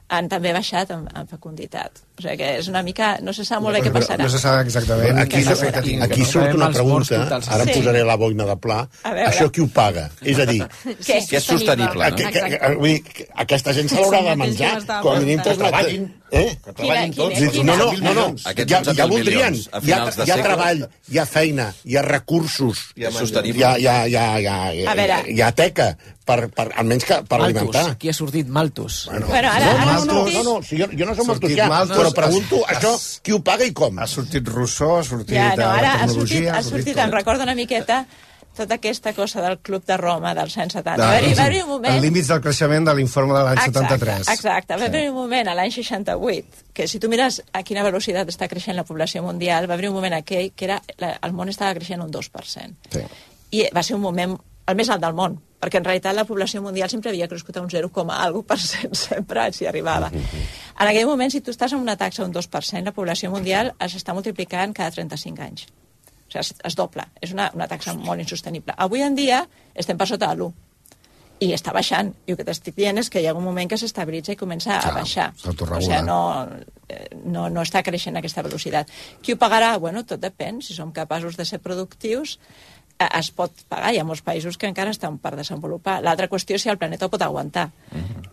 han 0.07 0.27
també 0.29 0.51
baixat 0.53 0.91
en, 0.93 1.07
en 1.17 1.27
fecunditat. 1.27 2.01
O 2.15 2.21
sigui 2.21 2.37
que 2.39 2.49
és 2.59 2.67
una 2.71 2.81
mica... 2.85 3.17
No 3.25 3.33
se 3.35 3.43
sap 3.43 3.59
molt 3.63 3.75
bé 3.75 3.81
què 3.83 3.91
passarà. 3.91 4.23
No 4.23 4.29
se 4.31 4.39
sap 4.39 4.61
exactament 4.63 5.17
Aquí, 5.19 5.41
tingui. 5.43 5.97
aquí 6.05 6.21
no? 6.21 6.27
surt 6.29 6.53
una 6.55 6.69
pregunta, 6.71 7.23
ara 7.27 7.65
Sí. 7.65 7.73
posaré 7.79 8.03
la 8.07 8.15
boina 8.15 8.45
de 8.45 8.55
pla. 8.61 8.77
Això 9.03 9.49
qui 9.51 9.61
ho 9.61 9.67
paga? 9.67 10.05
És 10.21 10.39
a 10.39 10.45
dir, 10.45 10.61
Què? 10.85 11.17
Que 11.27 11.37
és 11.41 11.43
sostenible, 11.43 12.09
no? 12.09 12.15
que, 12.15 12.29
que, 12.31 12.43
que, 12.53 12.69
vull 12.77 12.87
dir, 12.93 13.01
que 13.03 13.27
aquesta 13.43 13.73
gent 13.73 13.89
se 13.91 13.99
l'haurà 13.99 14.21
de 14.29 14.35
menjar, 14.45 14.75
com 15.01 15.11
a 15.15 15.19
mínim 15.19 15.41
que 15.43 15.57
treballin. 15.59 16.07
Eh? 16.31 16.45
Que 16.63 16.73
treballin 16.73 17.13
Tots. 17.15 17.39
quina- 17.57 17.75
No, 17.75 17.91
no, 17.91 17.99
no, 17.99 18.13
no. 18.13 18.25
Aquests 18.45 18.71
Ja, 18.71 18.79
11.000 18.81 18.95
ja 19.01 19.05
voldrien. 19.11 19.55
Hi 19.55 19.91
ha, 19.91 19.99
hi 20.25 20.31
ha 20.31 20.37
treball, 20.43 20.87
hi 21.11 21.17
ha 21.19 21.25
feina, 21.25 21.67
hi 21.83 21.97
ha 21.97 22.01
recursos, 22.05 22.85
hi 22.95 23.05
ha, 23.05 23.09
hi 23.11 23.63
ha, 23.63 23.75
hi 23.77 23.87
ha, 23.87 24.05
hi 24.07 24.15
ha, 24.15 24.37
hi 24.39 24.47
ha, 24.47 25.21
hi 25.27 25.41
ha 25.41 25.51
teca, 25.51 25.91
per, 26.25 26.49
per, 26.49 26.71
almenys 26.81 27.05
que 27.05 27.19
per 27.27 27.37
Malthus, 27.39 27.61
alimentar. 27.61 27.85
aquí 27.91 28.09
ha 28.09 28.13
sortit 28.17 28.47
Malthus. 28.47 29.03
Bueno, 29.11 29.27
Bueno, 29.27 29.51
ara- 29.51 29.65
no, 29.65 29.81
ara 29.91 29.94
no, 30.03 30.13
no, 30.13 30.25
no, 30.31 30.43
no, 30.43 30.55
si 30.63 30.77
jo, 30.81 30.87
jo 30.91 31.05
no 31.05 31.15
som 31.15 31.25
Sortit 31.31 31.51
entusiastes, 31.55 31.69
Malthus, 31.71 31.97
però 31.97 32.13
pregunto 32.13 32.61
has- 32.67 32.77
això, 32.77 32.93
has- 32.97 33.19
qui 33.23 33.31
ho 33.31 33.39
paga 33.43 33.65
i 33.65 33.71
com? 33.73 33.99
Ha 33.99 34.07
sortit 34.07 34.47
Rousseau, 34.47 34.97
ha 34.99 35.03
sortit 35.07 35.35
Ja, 35.37 35.55
no, 35.55 35.69
ara 35.71 35.81
la 35.81 35.93
ha 36.03 36.07
sortit, 36.07 36.39
tecnologia... 36.41 36.55
ha 36.57 36.63
sortit 36.63 36.97
em 36.97 37.11
recorda 37.11 37.43
una 37.47 37.55
miqueta 37.55 38.05
tota 38.55 38.75
aquesta 38.75 39.11
cosa 39.13 39.41
del 39.43 39.57
Club 39.59 39.83
de 39.85 39.97
Roma 39.99 40.31
dels 40.33 40.53
anys 40.57 40.73
70. 40.77 40.95
Va 40.95 41.09
haver-hi 41.17 41.33
va 41.35 41.43
haver 41.43 41.63
un 41.65 41.69
moment... 41.73 41.93
En 41.97 42.01
límits 42.05 42.29
del 42.31 42.39
creixement 42.39 42.85
de 42.87 42.93
l'informe 42.95 43.33
de 43.35 43.41
l'any 43.43 43.59
73. 43.65 44.29
Exacte, 44.31 44.77
va 44.79 44.85
haver 44.85 45.09
un 45.09 45.15
moment 45.17 45.49
a 45.51 45.55
l'any 45.59 45.71
68 45.75 46.63
que 46.73 46.87
si 46.87 46.99
tu 47.03 47.09
mires 47.11 47.41
a 47.51 47.63
quina 47.67 47.83
velocitat 47.83 48.31
està 48.31 48.47
creixent 48.47 48.77
la 48.79 48.85
població 48.87 49.23
mundial, 49.23 49.67
va 49.69 49.73
haver 49.75 49.89
un 49.89 49.95
moment 49.99 50.15
aquell 50.15 50.53
que 50.55 50.69
era, 50.69 50.81
la, 51.03 51.17
el 51.21 51.33
món 51.35 51.51
estava 51.51 51.73
creixent 51.75 52.01
un 52.01 52.11
2%. 52.11 52.91
Sí. 52.95 53.03
I 53.59 53.67
va 53.75 53.83
ser 53.83 53.95
un 53.99 54.01
moment 54.07 54.37
el 54.67 54.77
més 54.79 54.89
alt 54.89 55.03
del 55.03 55.15
món, 55.17 55.37
perquè 55.61 55.79
en 55.79 55.85
realitat 55.85 56.15
la 56.17 56.25
població 56.25 56.61
mundial 56.61 56.89
sempre 56.89 57.11
havia 57.11 57.27
crescut 57.29 57.57
a 57.57 57.63
un 57.63 57.69
0, 57.69 57.91
algo 58.17 58.43
per 58.43 58.59
cent, 58.59 58.93
sempre 59.07 59.47
s'hi 59.53 59.67
arribava. 59.69 60.11
En 60.11 60.87
aquell 60.87 61.07
moment, 61.07 61.31
si 61.31 61.41
tu 61.41 61.53
estàs 61.53 61.73
amb 61.73 61.85
una 61.85 61.97
taxa 61.97 62.23
d'un 62.23 62.33
2%, 62.33 62.83
la 62.85 62.93
població 62.93 63.31
mundial 63.31 63.73
s'està 63.79 64.13
multiplicant 64.13 64.73
cada 64.73 64.91
35 64.91 65.41
anys. 65.41 65.67
O 66.25 66.31
sigui, 66.31 66.41
es, 66.41 66.53
es 66.65 66.75
dobla. 66.75 67.07
És 67.21 67.33
una, 67.33 67.51
una 67.55 67.67
taxa 67.69 67.93
molt 67.93 68.21
insostenible. 68.21 68.73
Avui 68.77 69.05
en 69.05 69.15
dia 69.15 69.45
estem 69.73 69.97
per 69.97 70.07
sota 70.09 70.31
de 70.33 70.41
l'1 70.41 70.53
i 71.43 71.51
està 71.55 71.73
baixant. 71.75 72.11
I 72.25 72.33
el 72.33 72.39
que 72.39 72.45
t'estic 72.47 72.77
dient 72.77 72.97
és 73.01 73.09
que 73.11 73.21
hi 73.21 73.27
ha 73.27 73.35
un 73.35 73.43
moment 73.43 73.69
que 73.69 73.77
s'estabilitza 73.79 74.33
i 74.33 74.39
comença 74.39 74.79
a 74.79 74.93
baixar. 74.95 75.31
O 75.35 75.53
sigui, 75.53 75.99
no, 76.07 76.19
eh, 76.87 77.09
no, 77.25 77.47
no 77.51 77.63
està 77.65 77.83
creixent 77.83 78.15
a 78.15 78.23
aquesta 78.23 78.43
velocitat. 78.45 78.91
Qui 79.21 79.35
ho 79.35 79.39
pagarà? 79.41 79.73
Bueno, 79.81 80.05
tot 80.07 80.23
depèn. 80.23 80.61
Si 80.63 80.77
som 80.77 80.93
capaços 80.95 81.35
de 81.37 81.45
ser 81.47 81.59
productius, 81.63 82.37
eh, 82.37 82.74
es 82.99 83.29
pot 83.35 83.51
pagar. 83.69 83.91
Hi 83.93 83.99
ha 83.99 84.07
molts 84.07 84.23
països 84.23 84.57
que 84.57 84.69
encara 84.71 84.93
estan 84.95 85.17
per 85.19 85.35
desenvolupar. 85.35 85.99
L'altra 86.05 86.29
qüestió 86.31 86.55
és 86.55 86.63
si 86.63 86.71
el 86.71 86.79
planeta 86.79 87.07
ho 87.07 87.11
pot 87.11 87.21
aguantar. 87.25 87.69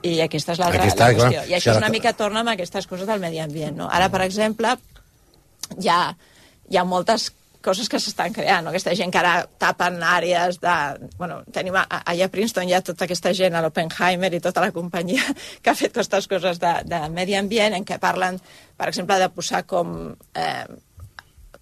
I 0.02 0.20
aquesta 0.22 0.54
és 0.54 0.62
l'altra 0.62 0.84
la 0.84 0.88
qüestió. 0.88 1.12
clar, 1.18 1.46
I 1.50 1.56
això 1.58 1.70
si 1.70 1.74
és 1.74 1.82
una 1.82 1.90
mica 1.92 2.14
torna 2.18 2.42
amb 2.42 2.54
aquestes 2.54 2.86
coses 2.90 3.06
del 3.06 3.22
medi 3.22 3.42
ambient. 3.42 3.76
No? 3.76 3.88
Ara, 3.90 4.08
per 4.12 4.22
exemple, 4.26 4.76
hi 5.78 5.88
ha, 5.90 6.00
hi 6.70 6.78
ha 6.78 6.84
moltes 6.84 7.32
coses 7.62 7.88
que 7.88 8.00
s'estan 8.02 8.34
creant, 8.34 8.64
no? 8.66 8.72
aquesta 8.72 8.94
gent 8.98 9.12
que 9.14 9.20
ara 9.20 9.46
tapen 9.62 10.00
àrees 10.02 10.58
de... 10.60 10.76
Bueno, 11.16 11.40
tenim 11.54 11.78
a, 11.78 11.84
allà 12.00 12.26
a 12.26 12.32
Princeton 12.32 12.68
hi 12.68 12.74
ha 12.74 12.82
tota 12.84 13.06
aquesta 13.06 13.32
gent, 13.38 13.54
a 13.54 13.62
l'Oppenheimer 13.62 14.32
i 14.34 14.42
tota 14.42 14.64
la 14.64 14.72
companyia 14.74 15.22
que 15.62 15.70
ha 15.70 15.78
fet 15.78 15.94
aquestes 15.94 16.26
coses 16.28 16.58
de, 16.62 16.72
de 16.90 17.02
medi 17.14 17.38
ambient 17.38 17.78
en 17.78 17.86
què 17.86 18.00
parlen, 18.02 18.40
per 18.76 18.90
exemple, 18.90 19.18
de 19.22 19.30
posar 19.32 19.62
com... 19.70 19.94
Eh, 20.34 20.64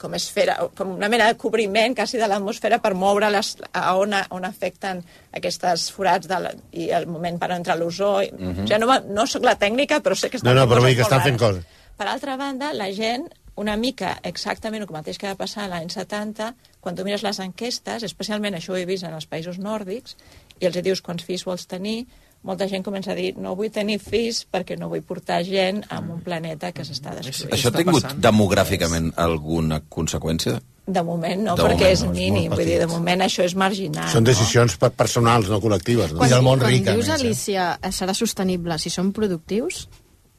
com 0.01 0.15
esfera, 0.17 0.57
com 0.77 0.95
una 0.97 1.11
mena 1.13 1.27
de 1.29 1.37
cobriment 1.41 1.95
quasi 1.97 2.19
de 2.21 2.29
l'atmosfera 2.31 2.79
per 2.81 2.95
moure 2.97 3.29
les, 3.33 3.53
a 3.77 3.93
on, 4.01 4.17
on 4.33 4.47
afecten 4.49 5.03
aquestes 5.37 5.91
forats 5.93 6.31
de 6.31 6.39
la, 6.41 6.55
i 6.73 6.89
el 6.97 7.07
moment 7.11 7.37
per 7.41 7.51
entrar 7.57 7.77
l'ozó. 7.79 8.21
Mm 8.21 8.55
-hmm. 8.55 8.65
O 8.65 8.67
sigui, 8.67 8.81
no, 8.81 9.01
no 9.15 9.27
sóc 9.27 9.45
la 9.45 9.59
tècnica, 9.59 10.01
però 10.01 10.15
sé 10.15 10.31
que 10.31 10.39
estan 10.39 10.55
No, 10.55 10.61
no, 10.61 10.67
fent 10.67 10.73
però 10.73 10.81
coses 10.81 10.97
que 10.97 11.03
estan 11.03 11.23
fent 11.23 11.39
coses. 11.39 11.65
Per 11.97 12.07
altra 12.09 12.37
banda, 12.37 12.73
la 12.73 12.91
gent, 12.93 13.29
una 13.57 13.77
mica 13.77 14.19
exactament 14.23 14.83
el 14.83 14.89
mateix 14.91 15.19
que 15.19 15.29
va 15.29 15.35
passar 15.35 15.69
l'any 15.69 15.91
70, 15.91 16.55
quan 16.81 16.97
tu 16.97 17.05
mires 17.05 17.23
les 17.23 17.39
enquestes, 17.39 18.03
especialment 18.03 18.55
això 18.55 18.73
ho 18.73 18.77
he 18.77 18.87
vist 18.87 19.05
en 19.05 19.15
els 19.15 19.29
països 19.29 19.59
nòrdics, 19.59 20.17
i 20.61 20.67
els 20.67 20.83
dius 20.83 21.03
quants 21.03 21.25
fills 21.25 21.45
vols 21.45 21.67
tenir, 21.67 22.07
molta 22.47 22.67
gent 22.69 22.85
comença 22.85 23.13
a 23.13 23.17
dir 23.19 23.35
no 23.37 23.53
vull 23.59 23.71
tenir 23.73 23.99
fills 24.01 24.43
perquè 24.49 24.79
no 24.81 24.89
vull 24.93 25.05
portar 25.07 25.43
gent 25.45 25.83
a 25.93 26.01
un 26.01 26.21
planeta 26.25 26.73
que 26.73 26.85
s'està 26.87 27.15
destruint. 27.19 27.55
Això 27.57 27.71
ha 27.71 27.77
tingut 27.77 28.07
demogràficament 28.17 29.13
alguna 29.21 29.83
conseqüència? 29.89 30.59
De 30.91 31.03
moment 31.07 31.45
no, 31.45 31.55
De 31.55 31.63
perquè 31.63 31.77
moment 31.77 31.93
és 31.93 32.03
no, 32.03 32.11
és 32.11 32.17
mínim, 32.17 32.49
molt 32.49 32.59
vull 32.61 32.71
dir, 32.71 32.79
de 32.81 32.89
moment 32.91 33.25
això 33.27 33.45
és 33.47 33.55
marginal. 33.55 34.09
Són 34.11 34.27
decisions 34.27 34.77
per 34.81 34.91
personals, 34.97 35.51
no 35.53 35.61
col·lectives. 35.63 36.15
No? 36.15 36.23
Quan, 36.23 36.31
I 36.31 36.35
del 36.35 36.47
món 36.47 36.63
quan 36.63 36.73
ric, 36.73 36.89
a 36.89 36.97
dius, 36.97 37.11
més? 37.11 37.21
Alicia, 37.21 37.67
eh, 37.77 37.93
serà 37.95 38.17
sostenible 38.17 38.79
si 38.81 38.91
som 38.91 39.13
productius, 39.15 39.85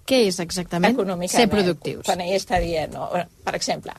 què 0.09 0.25
és 0.27 0.41
exactament 0.43 0.97
econòmicament, 0.97 1.37
ser 1.37 1.47
productius? 1.53 2.03
Quan 2.09 2.25
ell 2.25 2.33
està 2.35 2.59
dient, 2.59 2.97
no? 2.97 3.07
Per 3.45 3.55
exemple, 3.55 3.93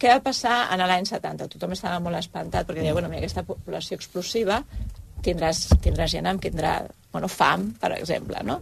què 0.00 0.12
va 0.12 0.20
passar 0.24 0.62
en 0.74 0.84
l'any 0.84 1.08
70? 1.08 1.48
Tothom 1.56 1.74
estava 1.74 1.98
molt 2.04 2.20
espantat 2.20 2.68
perquè 2.68 2.84
deia, 2.84 2.94
bueno, 2.96 3.10
mira, 3.10 3.24
aquesta 3.24 3.42
població 3.48 3.98
explosiva 3.98 4.60
tindràs, 5.22 5.66
tindràs 5.84 6.10
gent 6.16 6.26
amb 6.30 6.42
tindrà 6.42 6.80
bueno, 7.12 7.26
fam, 7.26 7.72
per 7.80 7.96
exemple, 7.98 8.38
no? 8.46 8.60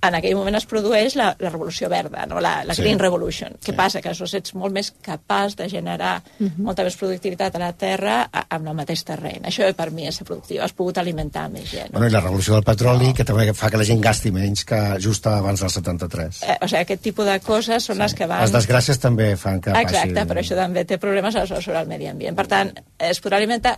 En 0.00 0.14
aquell 0.16 0.32
moment 0.32 0.56
es 0.56 0.64
produeix 0.64 1.12
la, 1.20 1.26
la 1.44 1.50
revolució 1.52 1.90
verda, 1.92 2.22
no? 2.24 2.38
la, 2.40 2.62
la 2.64 2.72
Sí. 2.72 2.80
Green 2.80 2.96
Revolution. 2.98 3.58
Què 3.60 3.74
passa? 3.76 4.00
Que 4.00 4.08
aleshores 4.08 4.32
ets 4.38 4.54
molt 4.56 4.72
més 4.72 4.88
capaç 5.04 5.52
de 5.58 5.66
generar 5.68 6.22
molta 6.56 6.86
més 6.86 6.96
productivitat 6.96 7.58
a 7.58 7.60
la 7.60 7.68
Terra 7.76 8.14
a- 8.32 8.46
amb 8.56 8.70
el 8.72 8.78
mateix 8.78 9.02
terreny. 9.04 9.42
Això 9.50 9.68
per 9.76 9.90
mi 9.92 10.06
és 10.08 10.16
ser 10.16 10.24
productiu. 10.24 10.62
Has 10.64 10.72
pogut 10.72 10.96
alimentar 11.02 11.50
més 11.52 11.68
gent. 11.74 11.92
Bueno, 11.92 12.08
i 12.08 12.14
la 12.16 12.22
revolució 12.24 12.54
del 12.56 12.64
petroli, 12.64 13.12
que 13.12 13.26
també 13.28 13.52
fa 13.52 13.68
que 13.68 13.76
la 13.76 13.84
gent 13.84 14.00
gasti 14.00 14.32
menys 14.32 14.64
que 14.64 14.80
just 15.04 15.28
abans 15.28 15.60
del 15.60 15.68
73. 15.76 16.40
Eh, 16.48 16.56
o 16.64 16.66
sigui, 16.72 16.80
aquest 16.80 17.02
tipus 17.04 17.28
de 17.28 17.36
coses 17.44 17.84
són 17.84 18.00
les 18.00 18.16
que 18.16 18.24
van... 18.26 18.40
Les 18.46 18.56
desgràcies 18.56 18.96
també 19.04 19.34
fan 19.36 19.60
que 19.60 19.76
Exacte, 19.76 20.14
passi... 20.16 20.28
però 20.32 20.40
això 20.40 20.56
també 20.56 20.86
té 20.88 20.96
problemes 20.96 21.36
aleshores 21.36 21.68
sobre 21.68 21.84
el 21.84 21.92
medi 21.92 22.08
ambient. 22.08 22.40
Per 22.40 22.48
tant, 22.48 22.72
es 22.96 23.20
podrà 23.20 23.36
alimentar 23.36 23.76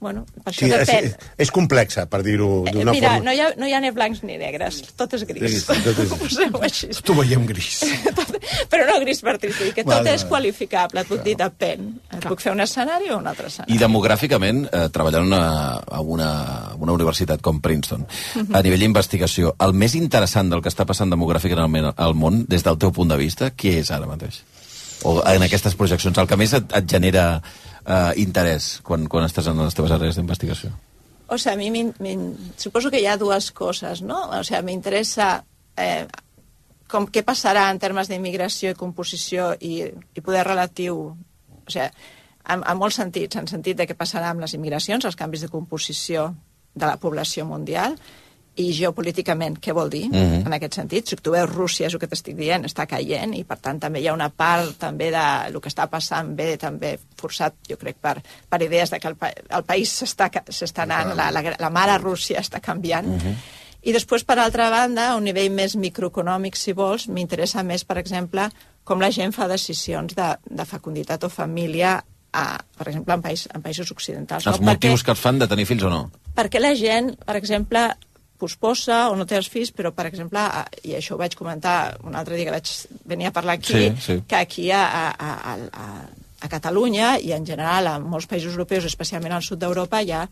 Bueno, 0.00 0.24
per 0.44 0.52
això 0.52 0.60
sí, 0.62 0.70
depèn. 0.70 1.04
és, 1.08 1.14
és 1.42 1.50
complexa, 1.50 2.04
per 2.06 2.20
dir-ho 2.22 2.64
Eh, 2.68 2.70
d'una 2.70 2.92
Mira, 2.92 3.08
forma. 3.16 3.24
no 3.24 3.32
hi, 3.34 3.40
ha, 3.40 3.48
no 3.58 3.66
hi 3.66 3.72
ha 3.74 3.80
ni 3.82 3.90
blancs 3.90 4.22
ni 4.22 4.36
negres, 4.38 4.82
tot 4.94 5.12
és 5.14 5.24
gris. 5.26 5.64
Sí, 5.66 5.66
tot 5.66 5.98
és- 5.98 6.38
així. 6.68 6.88
Tu 7.02 7.14
veiem 7.18 7.44
gris. 7.46 7.80
Però 8.70 8.86
no 8.86 9.00
gris 9.02 9.20
per 9.26 9.34
dir 9.42 9.50
que 9.74 9.82
tot 9.82 9.90
Vale, 9.90 10.12
és 10.14 10.22
vale. 10.22 10.28
qualificable, 10.30 11.00
et 11.02 11.08
puc 11.08 11.22
dir, 11.24 11.34
depèn. 11.36 11.88
Et 12.14 12.26
puc 12.28 12.40
fer 12.40 12.52
un 12.54 12.60
escenari 12.60 13.10
o 13.10 13.18
un 13.18 13.26
altre 13.26 13.48
escenari. 13.50 13.74
I 13.74 13.78
demogràficament, 13.82 14.68
eh, 14.70 14.88
treballant 14.94 15.26
una, 15.26 15.42
a 15.82 16.00
una, 16.00 16.30
a 16.70 16.74
una 16.78 16.92
universitat 16.92 17.40
com 17.42 17.60
Princeton, 17.60 18.06
Mhm. 18.36 18.54
a 18.54 18.62
nivell 18.62 18.80
d'investigació, 18.80 19.56
el 19.58 19.72
més 19.74 19.94
interessant 19.96 20.48
del 20.50 20.62
que 20.62 20.68
està 20.70 20.86
passant 20.86 21.10
demogràficament 21.10 21.92
al 21.96 22.14
món, 22.14 22.44
des 22.46 22.62
del 22.62 22.78
teu 22.78 22.92
punt 22.92 23.08
de 23.10 23.16
vista, 23.16 23.50
què 23.50 23.78
és 23.80 23.90
ara 23.90 24.06
mateix? 24.06 24.42
O 25.04 25.22
en 25.26 25.42
aquestes 25.42 25.74
projeccions, 25.74 26.16
el 26.18 26.26
que 26.26 26.36
més 26.36 26.52
et, 26.54 26.64
et 26.74 26.86
genera 26.90 27.40
eh, 27.88 28.12
interès 28.22 28.78
quan, 28.86 29.08
quan 29.08 29.24
estàs 29.26 29.48
en 29.50 29.58
les 29.64 29.74
teves 29.74 29.94
àrees 29.96 30.16
d'investigació? 30.20 30.70
O 31.28 31.36
sea, 31.36 31.52
a 31.52 31.56
mi 31.60 31.68
m'in- 31.72 32.36
suposo 32.56 32.90
que 32.92 33.00
hi 33.02 33.06
ha 33.08 33.16
dues 33.20 33.50
coses, 33.52 34.00
no? 34.02 34.22
O 34.38 34.44
sea, 34.44 34.62
m'interessa 34.64 35.42
eh, 35.76 36.06
com 36.88 37.04
què 37.12 37.20
passarà 37.24 37.66
en 37.72 37.78
termes 37.82 38.08
d'immigració 38.08 38.70
i 38.72 38.78
composició 38.78 39.50
i, 39.60 39.82
i 40.16 40.20
poder 40.24 40.46
relatiu, 40.48 41.02
o 41.66 41.70
sea, 41.70 41.90
en, 42.48 42.62
en 42.64 42.78
molts 42.80 42.96
sentits, 42.96 43.36
en 43.36 43.44
sentit 43.50 43.76
de 43.76 43.84
què 43.90 43.92
passarà 43.98 44.30
amb 44.32 44.40
les 44.40 44.54
immigracions, 44.56 45.04
els 45.04 45.16
canvis 45.20 45.44
de 45.44 45.50
composició 45.52 46.30
de 46.74 46.86
la 46.88 46.96
població 46.96 47.44
mundial, 47.44 47.98
i 48.58 48.72
geopolíticament, 48.74 49.58
què 49.62 49.72
vol 49.74 49.90
dir, 49.90 50.08
Mhm. 50.10 50.46
en 50.46 50.52
aquest 50.52 50.74
sentit? 50.74 51.06
Si 51.06 51.16
tu 51.16 51.30
veus 51.30 51.48
Rússia, 51.50 51.86
és 51.86 51.94
el 51.94 52.00
que 52.00 52.08
t'estic 52.08 52.36
dient, 52.36 52.64
està 52.64 52.86
caient, 52.86 53.34
i 53.34 53.44
per 53.44 53.58
tant 53.58 53.78
també 53.78 54.00
hi 54.00 54.08
ha 54.08 54.14
una 54.14 54.30
part 54.30 54.76
també 54.78 55.10
de 55.10 55.26
el 55.46 55.60
que 55.60 55.68
està 55.70 55.88
passant 55.88 56.34
bé, 56.34 56.56
també 56.58 56.98
forçat, 57.16 57.54
jo 57.68 57.76
crec, 57.76 57.96
per, 58.00 58.16
per 58.48 58.62
idees 58.62 58.90
de 58.90 58.98
que 58.98 59.08
el, 59.08 59.16
pa 59.16 59.30
el 59.30 59.64
país 59.64 60.02
s'està 60.02 60.82
anant, 60.82 61.14
la, 61.16 61.30
la, 61.30 61.42
la 61.58 61.70
mare 61.70 61.98
Rússia 61.98 62.40
està 62.40 62.60
canviant, 62.60 63.06
i 63.82 63.92
després, 63.92 64.24
per 64.24 64.38
altra 64.38 64.70
banda, 64.70 65.12
a 65.12 65.16
un 65.16 65.24
nivell 65.24 65.52
més 65.54 65.76
microeconòmic, 65.76 66.56
si 66.56 66.72
vols, 66.72 67.06
m'interessa 67.08 67.62
més, 67.62 67.84
per 67.84 67.98
exemple, 67.98 68.50
com 68.84 69.00
la 69.00 69.10
gent 69.10 69.32
fa 69.32 69.46
decisions 69.46 70.14
de, 70.16 70.36
de 70.50 70.64
fecunditat 70.64 71.24
o 71.24 71.28
família, 71.28 72.02
a, 72.32 72.58
per 72.76 72.88
exemple, 72.88 73.14
en, 73.14 73.22
país, 73.22 73.48
en 73.54 73.62
països 73.62 73.92
occidentals. 73.92 74.46
Els 74.46 74.60
no? 74.60 74.66
motius 74.66 75.04
que 75.04 75.14
els 75.14 75.20
fan 75.20 75.38
de 75.38 75.46
tenir 75.48 75.64
fills 75.64 75.84
o 75.84 75.90
no? 75.90 76.10
perquè 76.38 76.60
la 76.62 76.74
gent, 76.78 77.16
per 77.26 77.34
exemple, 77.34 77.80
posposa 78.38 79.08
o 79.10 79.16
no 79.18 79.26
té 79.26 79.36
els 79.36 79.48
fills, 79.50 79.72
però, 79.74 79.90
per 79.94 80.06
exemple, 80.08 80.40
i 80.86 80.94
això 80.98 81.16
ho 81.16 81.20
vaig 81.20 81.34
comentar 81.38 81.96
un 82.06 82.14
altre 82.14 82.36
dia 82.38 82.46
que 82.48 82.54
vaig 82.56 82.70
venir 83.10 83.26
a 83.28 83.34
parlar 83.34 83.58
aquí, 83.58 83.74
Sí, 83.74 83.88
sí. 84.00 84.18
que 84.28 84.36
aquí 84.38 84.70
a, 84.70 84.84
a, 84.86 85.08
a, 85.18 85.56
a, 85.72 85.88
a 86.46 86.48
Catalunya 86.48 87.16
i 87.18 87.32
en 87.34 87.44
general 87.46 87.86
a 87.90 87.98
molts 87.98 88.28
països 88.30 88.54
europeus, 88.54 88.86
especialment 88.86 89.34
al 89.34 89.42
sud 89.42 89.58
d'Europa, 89.58 90.00
hi 90.02 90.12
ha 90.14 90.22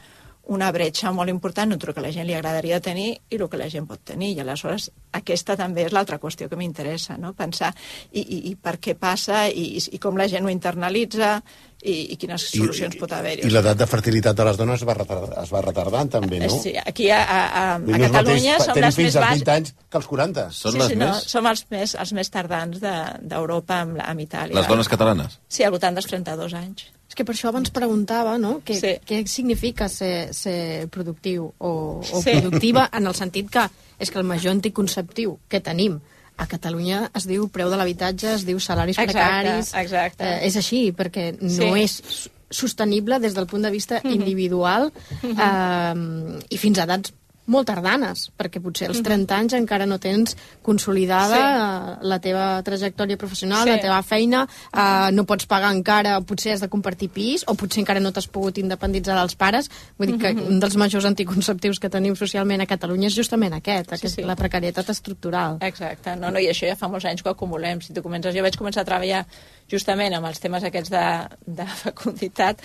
una 0.54 0.68
bretxa 0.70 1.10
molt 1.10 1.28
important 1.32 1.72
entre 1.74 1.90
el 1.90 1.94
que 1.96 2.02
la 2.04 2.12
gent 2.14 2.26
li 2.28 2.34
agradaria 2.36 2.78
tenir 2.80 3.08
i 3.30 3.38
el 3.40 3.48
que 3.50 3.58
la 3.58 3.66
gent 3.70 3.86
pot 3.88 3.98
tenir. 4.06 4.28
I 4.36 4.40
aleshores 4.44 4.90
aquesta 5.18 5.56
també 5.58 5.82
és 5.88 5.92
l'altra 5.92 6.20
qüestió 6.22 6.48
que 6.48 6.56
m'interessa, 6.56 7.16
no? 7.18 7.32
pensar 7.34 7.72
i, 8.12 8.20
i, 8.22 8.38
i 8.50 8.54
per 8.54 8.76
què 8.78 8.94
passa 8.94 9.48
i, 9.48 9.64
i, 9.78 9.82
i 9.96 9.98
com 9.98 10.16
la 10.16 10.28
gent 10.30 10.46
ho 10.46 10.52
internalitza 10.52 11.40
i, 11.82 12.12
i 12.14 12.16
quines 12.16 12.44
solucions 12.52 12.94
pot 12.98 13.12
haver-hi. 13.12 13.44
I 13.46 13.50
l'edat 13.52 13.76
de 13.78 13.86
fertilitat 13.90 14.38
de 14.38 14.46
les 14.48 14.56
dones 14.56 14.80
es 14.80 14.86
va, 14.86 14.94
retardar, 14.96 15.42
es 15.42 15.50
va 15.52 15.60
retardant, 15.66 16.08
també, 16.14 16.38
no? 16.46 16.48
Sí, 16.62 16.72
aquí 16.78 17.10
a, 17.10 17.20
a, 17.22 17.40
a, 17.46 17.64
a 17.76 18.00
Catalunya 18.06 18.56
mateix 18.56 18.66
som 18.70 18.80
les 18.86 18.98
més 19.02 19.16
als 19.16 19.24
baixes. 19.26 19.44
20 19.44 19.54
anys 19.58 19.74
que 19.90 19.98
als 20.00 20.06
40. 20.14 20.46
sí, 20.56 20.72
sí, 20.88 20.96
no, 21.02 21.12
som 21.20 21.46
els 21.50 21.66
més, 21.74 21.94
els 22.06 22.12
més 22.16 22.30
tardans 22.30 22.80
de- 22.82 22.98
d'Europa 23.22 23.82
amb, 23.82 23.98
la- 23.98 24.08
amb 24.14 24.22
Itàlia. 24.24 24.54
Les 24.62 24.68
dones 24.70 24.88
catalanes? 24.88 25.40
Sí, 25.48 25.66
al 25.66 25.74
voltant 25.74 25.94
dels 25.98 26.06
32 26.10 26.54
anys. 26.54 26.86
Que 27.16 27.24
per 27.24 27.32
això 27.34 27.48
abans 27.48 27.70
preguntava, 27.72 28.36
no?, 28.38 28.58
què, 28.60 28.74
Sí. 28.76 28.90
què 29.08 29.22
significa 29.26 29.88
ser, 29.88 30.34
ser 30.36 30.86
productiu 30.92 31.46
o, 31.58 31.70
o 32.04 32.20
Sí. 32.22 32.36
productiva 32.36 32.90
en 32.92 33.06
el 33.08 33.14
sentit 33.16 33.48
que 33.50 33.64
és 33.98 34.10
que 34.12 34.18
el 34.20 34.24
major 34.28 34.52
anticonceptiu 34.52 35.38
que 35.48 35.60
tenim 35.64 35.98
a 36.36 36.44
Catalunya 36.46 37.10
es 37.16 37.24
diu 37.26 37.48
preu 37.48 37.70
de 37.72 37.76
l'habitatge, 37.80 38.34
es 38.34 38.44
diu 38.44 38.60
salaris 38.60 38.98
Exacte, 38.98 39.16
precaris... 39.16 39.72
exacte. 39.74 40.24
Eh, 40.28 40.46
és 40.46 40.56
així, 40.60 40.92
perquè 40.92 41.30
no 41.40 41.48
Sí. 41.48 41.82
és 41.82 42.30
sostenible 42.50 43.18
des 43.18 43.32
del 43.34 43.46
punt 43.46 43.64
de 43.64 43.70
vista 43.70 44.02
Mhm. 44.04 44.12
individual 44.12 44.92
Mhm. 45.22 45.40
eh, 45.40 46.44
i 46.50 46.58
fins 46.58 46.78
a 46.78 46.84
edats 46.84 47.14
molt 47.46 47.66
tardanes, 47.68 48.30
perquè 48.36 48.60
potser 48.60 48.88
als 48.88 48.98
Mhm. 48.98 49.04
30 49.04 49.36
anys 49.38 49.52
encara 49.54 49.86
no 49.86 49.98
tens 49.98 50.36
consolidada 50.62 51.96
sí. 52.00 52.06
la 52.08 52.18
teva 52.20 52.62
trajectòria 52.62 53.16
professional, 53.16 53.64
Sí. 53.64 53.70
la 53.70 53.80
teva 53.80 54.02
feina, 54.02 54.46
eh, 54.72 55.10
no 55.12 55.24
pots 55.24 55.46
pagar 55.46 55.72
encara, 55.74 56.20
potser 56.20 56.52
has 56.52 56.60
de 56.60 56.68
compartir 56.68 57.08
pis, 57.10 57.44
o 57.46 57.54
potser 57.54 57.80
encara 57.80 58.00
no 58.00 58.12
t'has 58.12 58.26
pogut 58.28 58.58
independitzar 58.58 59.16
dels 59.16 59.34
pares. 59.36 59.70
Vull 59.98 60.08
dir 60.12 60.18
que 60.18 60.34
Mhm. 60.34 60.46
un 60.48 60.60
dels 60.60 60.76
majors 60.76 61.04
anticonceptius 61.04 61.78
que 61.80 61.88
tenim 61.88 62.16
socialment 62.16 62.60
a 62.62 62.66
Catalunya 62.66 63.06
és 63.08 63.14
justament 63.14 63.54
aquest, 63.54 63.92
aquest 63.92 64.16
sí. 64.16 64.22
la 64.22 64.36
precarietat 64.36 64.88
estructural. 64.90 65.58
Exacte, 65.60 66.16
no, 66.16 66.30
no, 66.30 66.38
i 66.38 66.46
això 66.48 66.66
ja 66.68 66.76
fa 66.76 66.88
molts 66.88 67.04
anys 67.04 67.22
que 67.22 67.28
ho 67.28 67.32
acumulem. 67.32 67.80
Si 67.80 67.92
tu 67.92 68.02
comences, 68.02 68.34
jo 68.34 68.42
vaig 68.42 68.56
començar 68.56 68.80
a 68.80 68.84
treballar 68.84 69.26
justament 69.68 70.14
amb 70.14 70.26
els 70.26 70.38
temes 70.40 70.62
aquests 70.64 70.90
de, 70.90 71.28
de 71.46 71.64
fecunditat 71.66 72.60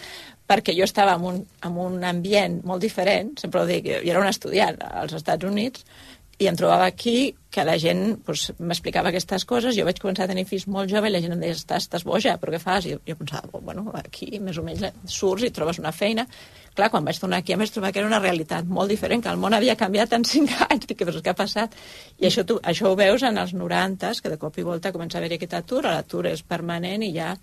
perquè 0.51 0.75
jo 0.75 0.83
estava 0.83 1.15
en 1.15 1.27
un, 1.27 1.43
en 1.63 1.77
un 1.79 2.01
ambient 2.03 2.59
molt 2.67 2.83
diferent, 2.83 3.37
sempre 3.39 3.61
ho 3.61 3.67
dic, 3.69 3.87
jo 3.87 4.11
era 4.11 4.19
un 4.19 4.27
estudiant 4.27 4.81
als 4.91 5.15
Estats 5.15 5.47
Units, 5.47 5.85
i 6.41 6.47
em 6.49 6.55
trobava 6.57 6.87
aquí 6.89 7.35
que 7.53 7.63
la 7.67 7.75
gent 7.77 8.15
pues, 8.25 8.47
m'explicava 8.57 9.11
aquestes 9.11 9.43
coses, 9.45 9.75
jo 9.77 9.83
vaig 9.85 9.99
començar 10.01 10.25
a 10.25 10.31
tenir 10.31 10.47
fills 10.49 10.65
molt 10.71 10.89
jove 10.89 11.11
i 11.11 11.13
la 11.13 11.19
gent 11.21 11.35
em 11.35 11.43
deia, 11.43 11.53
estàs, 11.53 11.85
estàs 11.85 12.05
boja, 12.07 12.33
però 12.41 12.55
què 12.55 12.59
fas? 12.63 12.87
I 12.87 12.95
jo, 12.95 13.17
pensava, 13.19 13.61
bueno, 13.61 13.83
aquí 13.99 14.39
més 14.41 14.57
o 14.57 14.63
menys 14.65 14.87
surts 15.11 15.45
i 15.45 15.51
trobes 15.53 15.77
una 15.83 15.91
feina. 15.93 16.25
Clar, 16.73 16.89
quan 16.89 17.05
vaig 17.05 17.19
tornar 17.21 17.43
aquí 17.43 17.53
em 17.53 17.61
vaig 17.61 17.73
trobar 17.75 17.91
que 17.93 18.01
era 18.01 18.09
una 18.09 18.21
realitat 18.23 18.65
molt 18.65 18.89
diferent, 18.89 19.21
que 19.21 19.29
el 19.29 19.41
món 19.43 19.53
havia 19.53 19.77
canviat 19.77 20.15
en 20.17 20.25
cinc 20.25 20.55
anys, 20.69 20.87
dic, 20.89 21.03
però 21.05 21.21
què 21.21 21.35
ha 21.35 21.37
passat? 21.37 21.75
I 22.17 22.31
això, 22.31 22.47
tu, 22.47 22.57
això 22.73 22.89
ho 22.89 22.97
veus 22.97 23.27
en 23.27 23.37
els 23.37 23.53
90, 23.53 24.15
que 24.23 24.33
de 24.33 24.39
cop 24.41 24.57
i 24.57 24.65
volta 24.65 24.95
comença 24.95 25.19
a 25.19 25.21
haver-hi 25.21 25.37
aquest 25.37 25.59
atur, 25.59 25.83
l'atur 25.85 26.25
és 26.31 26.41
permanent 26.41 27.05
i 27.05 27.13
ja 27.19 27.35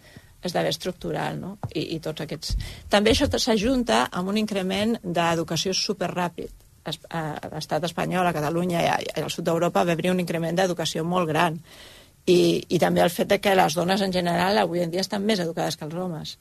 esdevé 0.45 0.71
estructural, 0.71 1.39
no? 1.41 1.57
I, 1.75 1.97
i 1.97 2.01
tots 2.01 2.23
aquests... 2.25 2.55
També 2.91 3.11
això 3.13 3.27
s'ajunta 3.39 4.05
amb 4.13 4.29
un 4.31 4.39
increment 4.39 4.97
d'educació 5.03 5.75
superràpid 5.75 6.51
es- 6.89 7.01
a 7.11 7.23
l'estat 7.53 7.85
espanyol, 7.85 8.27
a 8.27 8.33
Catalunya 8.37 8.83
i, 8.83 8.87
a, 8.89 8.97
i 9.19 9.23
al 9.25 9.31
sud 9.35 9.45
d'Europa 9.49 9.85
va 9.85 9.93
haver 9.97 10.13
un 10.13 10.21
increment 10.23 10.57
d'educació 10.57 11.05
molt 11.05 11.29
gran. 11.29 11.59
I, 12.29 12.65
I 12.69 12.79
també 12.79 13.01
el 13.01 13.11
fet 13.11 13.29
de 13.33 13.39
que 13.41 13.55
les 13.57 13.75
dones 13.75 14.01
en 14.05 14.13
general 14.13 14.59
avui 14.61 14.83
en 14.85 14.91
dia 14.93 15.01
estan 15.01 15.25
més 15.25 15.41
educades 15.41 15.77
que 15.77 15.87
els 15.89 15.95
homes. 15.97 16.37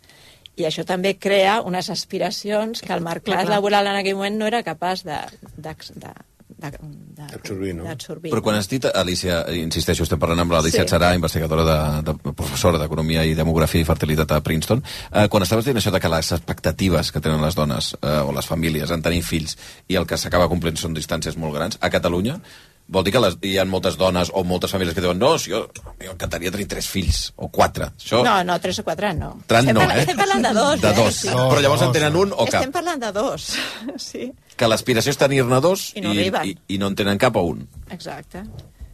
I 0.58 0.66
això 0.68 0.84
també 0.86 1.16
crea 1.22 1.62
unes 1.62 1.90
aspiracions 1.94 2.82
que 2.82 2.94
el 2.94 3.04
mercat 3.06 3.46
laboral 3.50 3.88
en 3.88 4.00
aquell 4.00 4.18
moment 4.18 4.38
no 4.40 4.48
era 4.50 4.64
capaç 4.66 5.04
de, 5.06 5.20
de, 5.56 5.76
de, 5.96 6.14
de, 6.48 6.72
de, 6.80 7.24
Absorbir, 7.36 7.74
no? 7.76 7.84
d'absorbir. 7.84 8.32
Però 8.32 8.42
quan 8.44 8.58
has 8.58 8.70
dit, 8.72 8.86
Alicia, 8.88 9.42
insisteixo, 9.60 10.06
estem 10.08 10.20
parlant 10.22 10.46
amb 10.46 10.56
l'Alicia 10.56 10.86
Sí. 10.86 10.90
Xarà, 10.94 11.14
investigadora, 11.18 11.66
de, 11.68 11.80
de, 12.08 12.34
professora 12.34 12.80
d'Economia 12.82 13.26
i 13.28 13.36
Demografia 13.36 13.82
i 13.82 13.88
Fertilitat 13.88 14.32
a 14.32 14.40
Princeton, 14.46 14.84
eh, 15.12 15.28
quan 15.28 15.44
estaves 15.44 15.66
dient 15.66 15.78
això 15.78 15.92
de 15.92 16.00
que 16.00 16.14
les 16.14 16.32
expectatives 16.38 17.12
que 17.12 17.22
tenen 17.22 17.44
les 17.44 17.56
dones 17.56 17.94
eh, 18.02 18.22
o 18.22 18.32
les 18.32 18.48
famílies 18.48 18.92
en 18.92 19.04
tenir 19.04 19.22
fills 19.24 19.58
i 19.88 20.00
el 20.00 20.08
que 20.08 20.18
s'acaba 20.18 20.50
complint 20.50 20.80
són 20.80 20.96
distàncies 20.98 21.38
molt 21.38 21.56
grans, 21.58 21.78
a 21.82 21.92
Catalunya 21.94 22.40
vol 22.88 23.04
dir 23.04 23.12
que 23.12 23.20
les, 23.20 23.36
hi 23.44 23.58
ha 23.60 23.66
moltes 23.68 23.98
dones 24.00 24.32
o 24.34 24.44
moltes 24.48 24.72
famílies 24.72 24.96
que 24.96 25.04
diuen 25.04 25.20
no, 25.20 25.34
si 25.42 25.52
jo, 25.52 25.66
jo 26.00 26.14
encantaria 26.14 26.52
tenir 26.54 26.68
tres 26.72 26.88
fills 26.88 27.34
o 27.36 27.50
quatre. 27.52 27.92
Això, 28.00 28.24
No, 28.24 28.40
no, 28.48 28.58
3 28.64 28.80
o 28.80 28.86
4 28.88 29.14
no. 29.20 29.32
Tran 29.48 29.68
estem, 29.68 29.76
no, 29.76 29.88
eh? 29.92 30.04
estem 30.06 30.20
parlant 30.20 30.48
de 30.48 30.54
dos. 30.56 30.82
De 30.82 30.90
eh? 30.90 30.96
dos. 30.96 31.22
Sí. 31.26 31.34
Però 31.36 31.64
llavors 31.64 31.84
en 31.84 31.96
tenen 31.96 32.16
un 32.16 32.32
o 32.32 32.48
cap. 32.48 32.62
Estem 32.62 32.72
parlant 32.76 33.04
de 33.04 33.12
dos, 33.16 33.50
sí, 34.10 34.30
Que 34.58 34.68
l'aspiració 34.68 35.14
és 35.14 35.20
tenir-ne 35.22 35.60
dos 35.62 35.92
I 35.96 36.02
no 36.02 36.12
arriben. 36.16 36.48
i, 36.50 36.56
i 36.76 36.78
no 36.82 36.90
en 36.92 36.96
tenen 36.98 37.20
cap 37.22 37.36
o 37.38 37.44
un. 37.54 37.68
exacte. 37.94 38.44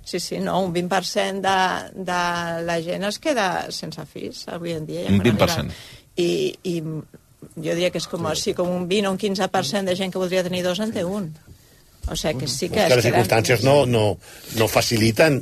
Sí, 0.03 0.19
sí, 0.19 0.37
no, 0.43 0.57
un 0.59 0.73
20% 0.75 1.39
de, 1.39 2.03
de 2.03 2.63
la 2.67 2.81
gent 2.83 3.05
es 3.07 3.19
queda 3.23 3.71
sense 3.71 4.03
fills 4.11 4.41
avui 4.51 4.73
en 4.75 4.85
dia. 4.85 5.05
Ja 5.07 5.13
Un 5.13 5.21
quan 5.21 5.37
20%. 5.37 5.49
arriben. 5.53 5.71
I, 6.19 6.55
I 6.63 6.73
jo 6.83 7.71
diria 7.77 7.89
que 7.89 8.01
és 8.01 8.07
com, 8.11 8.27
sí. 8.35 8.51
com 8.53 8.67
un 8.69 8.89
20 8.89 9.07
o 9.07 9.11
un 9.15 9.17
15% 9.21 9.87
de 9.87 9.95
gent 9.95 10.11
que 10.11 10.19
voldria 10.19 10.43
tenir 10.43 10.61
dos 10.65 10.79
en 10.83 10.91
té 10.91 11.05
un. 11.07 11.31
O 12.11 12.15
sigui 12.19 12.39
que 12.41 12.47
sí 12.51 12.67
que... 12.69 12.81
És 12.83 12.89
que 12.91 12.95
les 12.99 13.05
circumstàncies 13.05 13.63
no, 13.63 13.85
no, 13.85 14.17
no 14.59 14.67
faciliten, 14.67 15.37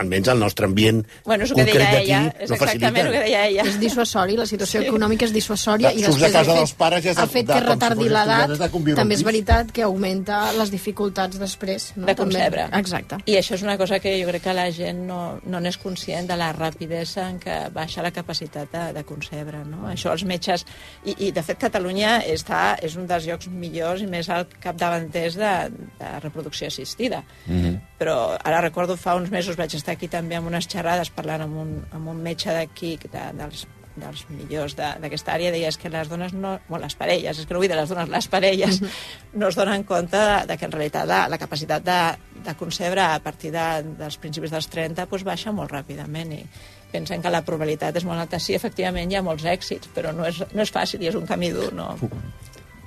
almenys 0.00 0.28
el 0.32 0.38
nostre 0.40 0.66
ambient 0.66 1.02
Bueno, 1.26 1.44
és 1.44 1.52
concret 1.52 1.90
d'aquí, 1.92 2.12
no 2.48 2.54
exactament 2.56 3.06
el 3.06 3.12
que 3.12 3.20
deia 3.26 3.42
ella. 3.50 3.66
És 3.68 3.78
dissuasori, 3.80 4.36
la 4.40 4.46
situació 4.48 4.80
sí. 4.82 4.88
econòmica 4.88 5.26
és 5.28 5.34
dissuasòria 5.34 5.92
i 5.92 6.02
Surts 6.04 6.16
de 6.16 6.26
després 6.26 6.32
casa 6.38 6.52
el 6.54 6.58
dels 6.62 6.72
pares 6.80 7.04
de- 7.04 7.14
el 7.16 7.28
fet 7.34 7.46
de- 7.46 7.54
que 7.54 7.60
retardi 7.66 8.08
l'edat 8.08 8.54
també 8.70 8.94
amb 9.04 9.12
és 9.12 9.22
veritat 9.26 9.72
que 9.72 9.82
augmenta 9.86 10.52
les 10.56 10.70
dificultats 10.72 11.38
després. 11.38 11.92
No? 11.96 12.06
de 12.06 12.14
També. 12.14 12.34
concebre. 12.38 12.66
Exacte. 12.78 13.16
I 13.26 13.36
això 13.40 13.54
és 13.56 13.62
una 13.62 13.76
cosa 13.78 13.98
que 14.00 14.14
jo 14.20 14.28
crec 14.30 14.42
que 14.48 14.54
la 14.54 14.70
gent 14.72 15.04
no, 15.06 15.38
no 15.44 15.60
n'és 15.60 15.76
conscient 15.78 16.26
de 16.28 16.36
la 16.36 16.52
rapidesa 16.52 17.28
en 17.30 17.38
què 17.40 17.70
baixa 17.72 18.02
la 18.02 18.10
capacitat 18.12 18.72
de, 18.72 18.84
de 18.96 19.04
concebre. 19.04 19.62
No? 19.66 19.86
Això 19.90 20.12
els 20.12 20.24
metges... 20.24 20.64
I, 21.04 21.14
I, 21.28 21.30
de 21.32 21.42
fet, 21.42 21.58
Catalunya 21.58 22.20
està, 22.32 22.76
és 22.82 22.96
un 22.96 23.06
dels 23.06 23.26
llocs 23.26 23.48
millors 23.48 24.02
i 24.02 24.06
més 24.10 24.28
al 24.32 24.46
capdavanters 24.62 25.36
de, 25.36 25.52
de 25.70 26.10
reproducció 26.20 26.68
assistida. 26.68 27.22
Mm 27.46 27.62
-hmm. 27.62 27.80
Però 27.98 28.38
ara 28.42 28.60
recordo 28.60 28.96
fa 28.96 29.14
uns 29.14 29.30
mesos 29.30 29.56
vaig 29.56 29.74
estar 29.74 29.94
aquí 29.94 30.08
també 30.08 30.36
amb 30.36 30.46
unes 30.46 30.68
xerrades 30.68 31.10
parlant 31.10 31.42
amb 31.42 31.56
un, 31.56 31.84
amb 31.90 32.08
un 32.08 32.22
metge 32.22 32.52
d'aquí, 32.52 32.98
de, 33.12 33.32
dels 33.38 33.66
dels 33.96 34.26
millors 34.28 34.76
d'aquesta 34.76 35.34
àrea, 35.36 35.50
deia 35.54 35.70
que 35.80 35.90
les 35.92 36.08
dones, 36.08 36.34
no, 36.36 36.58
bueno, 36.68 36.84
les 36.84 36.96
parelles, 36.98 37.38
és 37.38 37.46
que 37.46 37.54
no 37.54 37.62
vull 37.62 37.70
dir 37.70 37.78
les 37.78 37.88
dones, 37.88 38.08
les 38.12 38.28
parelles, 38.28 38.80
mm 38.80 38.86
-hmm. 38.86 39.38
no 39.40 39.48
es 39.48 39.56
donen 39.56 39.84
compte 39.84 40.16
de, 40.16 40.46
de 40.46 40.56
que 40.56 40.64
en 40.66 40.72
realitat 40.72 41.06
la, 41.06 41.28
la 41.28 41.38
capacitat 41.38 41.82
de, 41.82 42.00
de 42.44 42.54
concebre 42.54 43.00
a 43.00 43.18
partir 43.20 43.52
de, 43.52 43.82
dels 43.98 44.16
principis 44.16 44.50
dels 44.50 44.68
30 44.68 45.06
doncs, 45.06 45.24
baixa 45.24 45.52
molt 45.52 45.70
ràpidament 45.72 46.32
i 46.32 46.46
pensen 46.92 47.22
que 47.22 47.30
la 47.30 47.42
probabilitat 47.42 47.96
és 47.96 48.04
molt 48.04 48.20
alta. 48.20 48.38
Sí, 48.38 48.54
efectivament, 48.54 49.10
hi 49.10 49.16
ha 49.16 49.22
molts 49.22 49.44
èxits, 49.44 49.88
però 49.94 50.12
no 50.12 50.26
és, 50.26 50.42
no 50.52 50.62
és 50.62 50.72
fàcil 50.72 51.02
i 51.02 51.08
és 51.08 51.14
un 51.14 51.26
camí 51.26 51.50
dur, 51.50 51.72
no? 51.72 51.96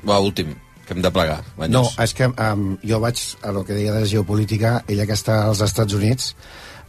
Va, 0.03 0.19
últim, 0.19 0.55
que 0.89 0.97
hem 0.97 1.05
de 1.05 1.11
plegar. 1.13 1.43
Banyos. 1.55 1.75
No, 1.75 1.83
és 2.03 2.15
que 2.17 2.27
um, 2.33 2.73
jo 2.81 2.99
vaig 3.03 3.21
a 3.45 3.53
lo 3.53 3.61
que 3.67 3.77
deia 3.77 3.93
de 3.93 4.07
geopolítica, 4.09 4.79
ella 4.89 5.05
que 5.05 5.17
està 5.17 5.43
als 5.45 5.61
Estats 5.61 5.93
Units, 5.93 6.33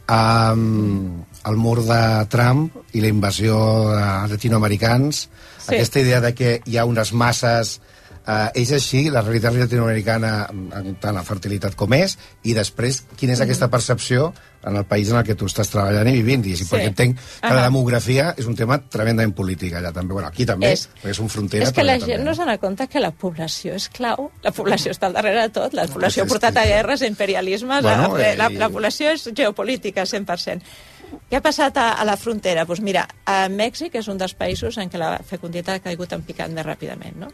um, 0.08 1.20
el 1.46 1.60
mur 1.60 1.78
de 1.84 2.00
Trump 2.32 2.80
i 2.96 3.04
la 3.04 3.12
invasió 3.12 3.60
de 3.92 4.08
latinoamericans, 4.32 5.26
sí. 5.58 5.74
aquesta 5.74 6.00
idea 6.00 6.24
de 6.24 6.34
que 6.34 6.58
hi 6.64 6.80
ha 6.80 6.88
unes 6.88 7.12
masses 7.12 7.78
Uh, 8.30 8.50
és 8.54 8.68
així, 8.76 9.06
la 9.10 9.22
realitat 9.24 9.54
latinoamericana 9.56 10.44
en 10.52 10.90
tant 11.00 11.16
la 11.16 11.22
fertilitat 11.24 11.72
com 11.74 11.94
és, 11.96 12.12
i 12.44 12.52
després, 12.54 13.00
quina 13.16 13.32
és 13.32 13.40
mm. 13.40 13.46
aquesta 13.46 13.68
percepció 13.72 14.26
en 14.64 14.76
el 14.76 14.84
país 14.84 15.10
en 15.10 15.16
el 15.16 15.24
que 15.24 15.34
tu 15.38 15.48
estàs 15.48 15.70
treballant 15.72 16.08
i 16.10 16.18
vivint, 16.18 16.44
i 16.50 16.56
sí. 16.58 16.66
perquè 16.68 16.90
entenc 16.90 17.20
que 17.40 17.52
la 17.56 17.64
demografia 17.64 18.30
és 18.36 18.48
un 18.50 18.56
tema 18.58 18.78
tremendament 18.92 19.32
polític 19.36 19.78
allà 19.78 19.92
també, 19.96 20.14
bueno, 20.16 20.28
aquí 20.28 20.46
també, 20.48 20.74
és, 20.76 20.86
perquè 21.00 21.14
és 21.14 21.22
un 21.24 21.32
frontera. 21.32 21.68
És 21.68 21.74
que 21.76 21.86
la 21.86 21.96
gent 21.98 22.20
també. 22.20 22.28
no 22.28 22.36
s'ha 22.36 22.58
compte 22.60 22.86
que 22.92 23.02
la 23.02 23.12
població 23.24 23.74
és 23.78 23.88
clau, 23.94 24.30
la 24.44 24.52
població 24.56 24.92
està 24.94 25.08
al 25.08 25.16
darrere 25.16 25.48
de 25.48 25.54
tot, 25.56 25.74
la 25.76 25.88
població 25.90 26.24
ha 26.24 26.30
portat 26.30 26.60
a 26.60 26.66
guerres, 26.68 27.04
imperialismes, 27.08 27.82
bueno, 27.86 28.14
a, 28.14 28.32
la, 28.36 28.50
la 28.66 28.70
població 28.72 29.14
és 29.16 29.28
geopolítica, 29.32 30.04
100%. 30.04 30.76
Què 31.30 31.38
ha 31.38 31.42
passat 31.42 31.78
a, 31.80 31.88
a 31.98 32.04
la 32.06 32.14
frontera? 32.20 32.62
Doncs 32.62 32.70
pues 32.70 32.84
mira, 32.86 33.06
a 33.26 33.48
Mèxic 33.50 33.96
és 33.98 34.06
un 34.12 34.20
dels 34.20 34.36
països 34.38 34.78
en 34.78 34.90
què 34.90 35.00
la 35.00 35.16
fecunditat 35.26 35.80
ha 35.80 35.84
caigut 35.88 36.12
en 36.14 36.22
picant 36.26 36.54
més 36.54 36.66
ràpidament, 36.66 37.16
no? 37.18 37.30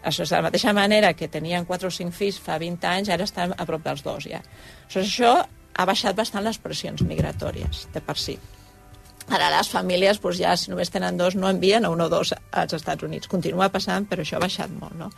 Això 0.00 0.24
és 0.24 0.30
de 0.32 0.38
la 0.38 0.46
mateixa 0.46 0.72
manera 0.72 1.12
que 1.12 1.28
tenien 1.28 1.66
4 1.68 1.90
o 1.90 1.92
5 1.92 2.16
fills 2.16 2.38
fa 2.40 2.56
20 2.60 2.88
anys, 2.88 3.10
ara 3.12 3.26
estan 3.28 3.52
a 3.52 3.66
prop 3.68 3.82
dels 3.84 4.00
dos 4.06 4.24
ja. 4.24 4.40
Això, 4.86 5.02
això 5.02 5.32
ha 5.74 5.86
baixat 5.88 6.16
bastant 6.16 6.44
les 6.44 6.58
pressions 6.58 7.02
migratòries, 7.06 7.86
de 7.94 8.02
per 8.04 8.16
si. 8.18 8.38
Ara 9.30 9.50
les 9.52 9.68
famílies, 9.70 10.18
doncs 10.18 10.40
ja, 10.40 10.56
si 10.58 10.72
només 10.72 10.90
tenen 10.90 11.18
dos, 11.18 11.36
no 11.38 11.48
envien 11.48 11.84
a 11.86 11.90
un 11.92 12.00
o 12.02 12.08
dos 12.10 12.32
als 12.34 12.74
Estats 12.74 13.06
Units. 13.06 13.30
Continua 13.30 13.68
passant, 13.70 14.08
però 14.10 14.24
això 14.24 14.38
ha 14.40 14.42
baixat 14.42 14.72
molt, 14.74 14.96
no? 14.98 15.10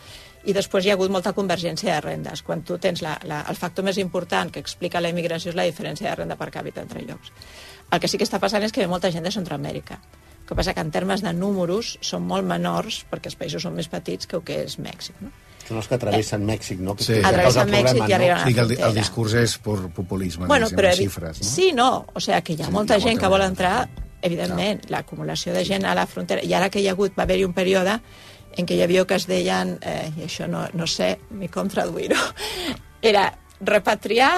I 0.45 0.53
després 0.53 0.85
hi 0.85 0.91
ha 0.93 0.97
hagut 0.99 1.13
molta 1.15 1.33
convergència 1.33 1.95
de 1.95 2.01
rendes. 2.05 2.43
Quan 2.45 2.65
tu 2.67 2.77
tens 2.83 3.01
la, 3.01 3.15
la, 3.25 3.41
el 3.49 3.57
factor 3.57 3.87
més 3.87 3.97
important 4.03 4.51
que 4.53 4.61
explica 4.61 5.01
la 5.01 5.13
immigració 5.15 5.55
és 5.55 5.57
la 5.57 5.65
diferència 5.69 6.11
de 6.11 6.19
renda 6.19 6.37
per 6.37 6.51
càpita 6.53 6.85
entre 6.85 7.07
llocs. 7.07 7.33
El 7.93 8.03
que 8.03 8.11
sí 8.11 8.21
que 8.21 8.29
està 8.29 8.43
passant 8.43 8.67
és 8.67 8.75
que 8.75 8.85
ve 8.85 8.91
molta 8.91 9.11
gent 9.15 9.25
de 9.25 9.33
Centroamèrica 9.33 10.01
que 10.47 10.57
passa 10.59 10.75
que 10.75 10.83
en 10.85 10.91
termes 10.91 11.23
de 11.25 11.33
números 11.33 11.97
són 12.05 12.27
molt 12.29 12.45
menors 12.45 13.03
perquè 13.09 13.31
els 13.31 13.39
països 13.41 13.65
són 13.65 13.77
més 13.79 13.89
petits 13.89 14.29
que 14.29 14.37
el 14.37 14.45
que 14.45 14.59
és 14.67 14.79
Mèxic, 14.83 15.17
no? 15.23 15.31
Són 15.63 15.79
els 15.81 15.89
que 15.89 15.99
travessen 16.03 16.47
Mèxic, 16.47 16.81
no? 16.83 16.97
Que 16.99 17.07
sí. 17.07 17.19
Atravessen 17.23 17.71
Mèxic 17.73 18.03
i 18.05 18.17
arriben 18.17 18.35
no? 18.35 18.41
a 18.41 18.45
la 18.45 18.47
frontera. 18.47 18.75
Sí, 18.75 18.81
el, 18.83 18.89
el 18.89 18.97
discurs 18.99 19.37
és 19.41 19.57
per 19.63 19.79
populisme, 19.95 20.49
bueno, 20.51 20.71
però, 20.75 20.93
xifres, 20.99 21.43
no? 21.43 21.49
Sí, 21.49 21.71
no. 21.77 21.91
O 22.13 22.23
sigui, 22.23 22.41
que 22.47 22.57
hi 22.57 22.65
ha 22.65 22.71
sí, 22.71 22.75
molta 22.75 22.99
hi 22.99 23.03
ha 23.03 23.07
gent 23.07 23.17
molta 23.17 23.27
que 23.27 23.33
vol 23.37 23.47
entrar, 23.47 23.77
evidentment, 24.23 24.85
no. 24.85 24.95
l'acumulació 24.97 25.55
de 25.55 25.65
gent 25.69 25.87
a 25.87 25.95
la 25.99 26.07
frontera. 26.11 26.45
I 26.47 26.55
ara 26.59 26.71
que 26.73 26.83
hi 26.83 26.89
ha 26.91 26.97
hagut, 26.97 27.15
va 27.19 27.27
haver-hi 27.27 27.47
un 27.47 27.55
període 27.57 27.99
en 28.57 28.69
què 28.69 28.77
hi 28.77 28.83
havia 28.85 29.05
que 29.09 29.17
es 29.17 29.27
deien, 29.29 29.77
eh, 29.81 30.11
i 30.19 30.27
això 30.27 30.49
no, 30.51 30.67
no 30.77 30.87
sé 30.87 31.15
ni 31.39 31.49
com 31.49 31.71
traduir-ho, 31.73 32.19
era 33.13 33.31
repatriar 33.61 34.33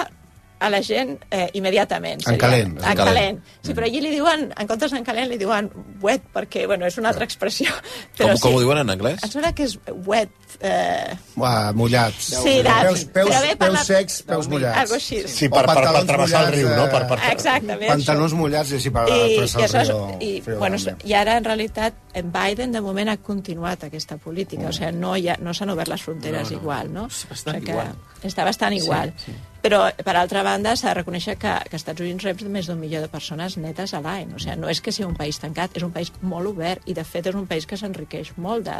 a 0.59 0.69
la 0.69 0.81
gent 0.83 1.17
eh, 1.29 1.49
immediatament. 1.53 2.23
Seria. 2.23 2.35
En 2.35 2.39
calent. 2.39 2.77
En 2.79 2.97
calent. 2.97 3.41
Sí, 3.61 3.73
però 3.75 3.87
allí 3.89 4.01
li 4.03 4.13
diuen, 4.13 4.47
en 4.55 4.69
comptes 4.69 4.93
en 4.95 5.03
calent, 5.05 5.27
li 5.29 5.37
diuen 5.41 5.67
wet, 6.03 6.23
perquè, 6.33 6.65
bueno, 6.69 6.87
és 6.87 6.97
una 7.01 7.11
altra 7.11 7.27
expressió. 7.27 7.71
Però 8.17 8.31
com, 8.31 8.37
sí, 8.37 8.43
com 8.45 8.55
ho 8.55 8.63
diuen 8.63 8.79
en 8.83 8.93
anglès? 8.93 9.23
Em 9.25 9.31
sembla 9.33 9.51
que 9.55 9.67
és 9.67 9.75
wet. 10.07 10.31
Eh... 10.61 11.15
Uà, 11.35 11.51
mullats. 11.75 12.29
Sí, 12.39 12.55
peus, 12.63 13.03
peus, 13.11 13.31
peus, 13.33 13.57
peus 13.59 13.81
secs, 13.89 14.21
peus 14.29 14.47
mullats. 14.51 14.85
Algo 14.85 14.99
així. 14.99 15.21
Sí, 15.27 15.49
per, 15.51 15.65
per, 15.67 15.75
per 15.83 16.03
travessar 16.07 16.45
el 16.47 16.53
riu, 16.55 16.69
no? 16.71 16.87
Per, 16.93 17.01
per... 17.11 17.19
Exactament. 17.33 17.89
Pantalons 17.91 18.37
mullats, 18.39 18.71
i 18.71 18.79
així 18.79 18.93
per 18.95 19.05
I, 19.11 19.19
travessar 19.51 19.83
el 19.83 19.91
riu. 19.91 20.05
I, 20.15 20.31
i, 20.39 20.57
bueno, 20.61 20.79
I 21.03 21.17
ara, 21.19 21.35
en 21.41 21.49
realitat, 21.49 21.99
en 22.15 22.31
Biden, 22.31 22.75
de 22.75 22.83
moment, 22.85 23.11
ha 23.11 23.17
continuat 23.19 23.83
aquesta 23.89 24.17
política. 24.21 24.63
Mm. 24.63 24.71
O 24.71 24.77
sigui, 24.79 24.93
no, 25.01 25.15
ha, 25.17 25.37
no 25.43 25.55
s'han 25.57 25.75
obert 25.75 25.91
les 25.91 26.07
fronteres 26.07 26.47
no, 26.47 26.55
no. 26.55 26.61
igual, 26.61 26.93
no? 26.95 27.09
És 27.11 27.25
bastant 27.31 27.59
o 27.59 27.59
sigui 27.59 27.75
igual. 27.75 27.91
Està 28.25 28.47
bastant 28.47 28.77
igual. 28.77 29.11
Sí, 29.19 29.33
sí. 29.33 29.54
Però, 29.65 29.79
per 30.05 30.13
altra 30.13 30.43
banda, 30.45 30.75
s'ha 30.77 30.91
de 30.91 30.99
reconèixer 30.99 31.33
que, 31.41 31.51
que 31.71 31.77
Estats 31.79 32.03
Units 32.03 32.21
rep 32.27 32.43
més 32.53 32.67
d'un 32.69 32.77
milió 32.77 32.99
de 33.01 33.07
persones 33.09 33.55
netes 33.57 33.95
a 33.97 34.01
l'any. 34.05 34.35
O 34.37 34.41
sigui, 34.43 34.59
no 34.61 34.69
és 34.69 34.77
que 34.77 34.91
sigui 34.93 35.07
un 35.07 35.15
país 35.17 35.39
tancat, 35.41 35.79
és 35.79 35.81
un 35.81 35.93
país 35.95 36.11
molt 36.21 36.51
obert 36.51 36.83
i, 36.85 36.93
de 36.93 37.01
fet, 37.01 37.31
és 37.31 37.37
un 37.39 37.47
país 37.49 37.65
que 37.65 37.79
s'enriqueix 37.81 38.35
molt. 38.37 38.67
De... 38.67 38.75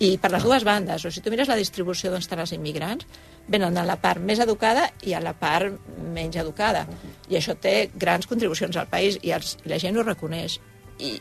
I 0.00 0.14
per 0.22 0.30
les 0.32 0.46
dues 0.48 0.64
bandes. 0.64 1.04
O 1.04 1.10
sigui, 1.10 1.18
si 1.18 1.22
tu 1.26 1.32
mires 1.34 1.50
la 1.52 1.58
distribució 1.60 2.08
d'on 2.08 2.24
estan 2.24 2.40
els 2.40 2.54
immigrants, 2.56 3.04
venen 3.52 3.76
a 3.76 3.84
la 3.84 3.98
part 4.00 4.24
més 4.24 4.40
educada 4.40 4.86
i 5.04 5.12
a 5.12 5.20
la 5.20 5.34
part 5.36 5.76
menys 6.16 6.40
educada. 6.40 6.86
I 7.28 7.36
això 7.36 7.52
té 7.60 7.90
grans 7.92 8.30
contribucions 8.30 8.80
al 8.80 8.88
país 8.88 9.20
i, 9.20 9.34
els, 9.36 9.58
la 9.68 9.76
gent 9.84 10.00
ho 10.00 10.06
reconeix. 10.06 10.56
I, 10.96 11.12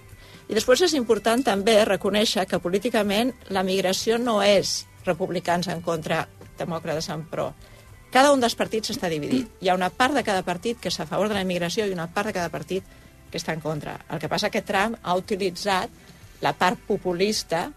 I 0.48 0.56
després 0.56 0.86
és 0.88 0.96
important 0.96 1.44
també 1.44 1.82
reconèixer 1.84 2.48
que 2.48 2.62
políticament 2.64 3.36
la 3.52 3.68
migració 3.68 4.22
no 4.24 4.40
és 4.40 4.86
republicans 5.04 5.68
en 5.68 5.84
contra, 5.84 6.24
demòcrates 6.64 7.12
en 7.12 7.28
pro 7.28 7.50
cada 8.12 8.32
un 8.36 8.44
dels 8.44 8.56
partits 8.60 8.94
està 8.94 9.10
dividit. 9.12 9.50
Hi 9.62 9.72
ha 9.72 9.78
una 9.78 9.90
part 9.90 10.18
de 10.18 10.24
cada 10.28 10.44
partit 10.44 10.80
que 10.82 10.92
és 10.92 11.00
a 11.00 11.08
favor 11.10 11.32
de 11.32 11.38
la 11.38 11.46
immigració 11.46 11.88
i 11.88 11.96
una 11.96 12.10
part 12.12 12.32
de 12.32 12.36
cada 12.36 12.52
partit 12.54 12.84
que 13.32 13.40
està 13.40 13.56
en 13.56 13.64
contra. 13.64 13.96
El 14.12 14.20
que 14.20 14.30
passa 14.30 14.52
que 14.52 14.62
Trump 14.62 15.00
ha 15.02 15.16
utilitzat 15.16 15.90
la 16.42 16.52
part 16.58 16.80
populista 16.88 17.70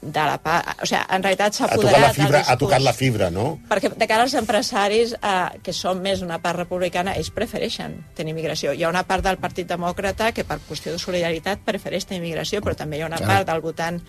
de 0.00 0.24
la 0.24 0.38
part... 0.42 0.82
O 0.82 0.86
sigui, 0.86 1.00
en 1.14 1.22
realitat 1.22 1.56
s'ha 1.56 1.66
apoderat... 1.68 1.94
Ha 1.94 2.00
tocat, 2.00 2.06
la 2.06 2.14
fibra, 2.16 2.42
ha 2.46 2.56
tocat 2.58 2.84
la 2.84 2.94
fibra, 2.94 3.30
no? 3.34 3.46
Perquè 3.68 3.90
de 3.94 4.08
cara 4.10 4.24
als 4.26 4.34
empresaris, 4.38 5.14
eh, 5.18 5.34
que 5.64 5.74
són 5.74 6.02
més 6.04 6.22
una 6.24 6.38
part 6.42 6.58
republicana, 6.62 7.16
ells 7.18 7.30
prefereixen 7.34 7.98
tenir 8.18 8.34
immigració. 8.34 8.72
Hi 8.74 8.86
ha 8.86 8.92
una 8.92 9.04
part 9.08 9.26
del 9.26 9.40
Partit 9.42 9.68
Demòcrata 9.70 10.32
que 10.34 10.46
per 10.48 10.60
qüestió 10.68 10.94
de 10.94 11.02
solidaritat 11.02 11.62
prefereix 11.66 12.06
tenir 12.06 12.22
immigració, 12.22 12.62
però 12.64 12.76
també 12.78 12.98
hi 12.98 13.04
ha 13.04 13.10
una 13.10 13.20
part 13.22 13.46
del 13.50 13.62
votant 13.64 14.00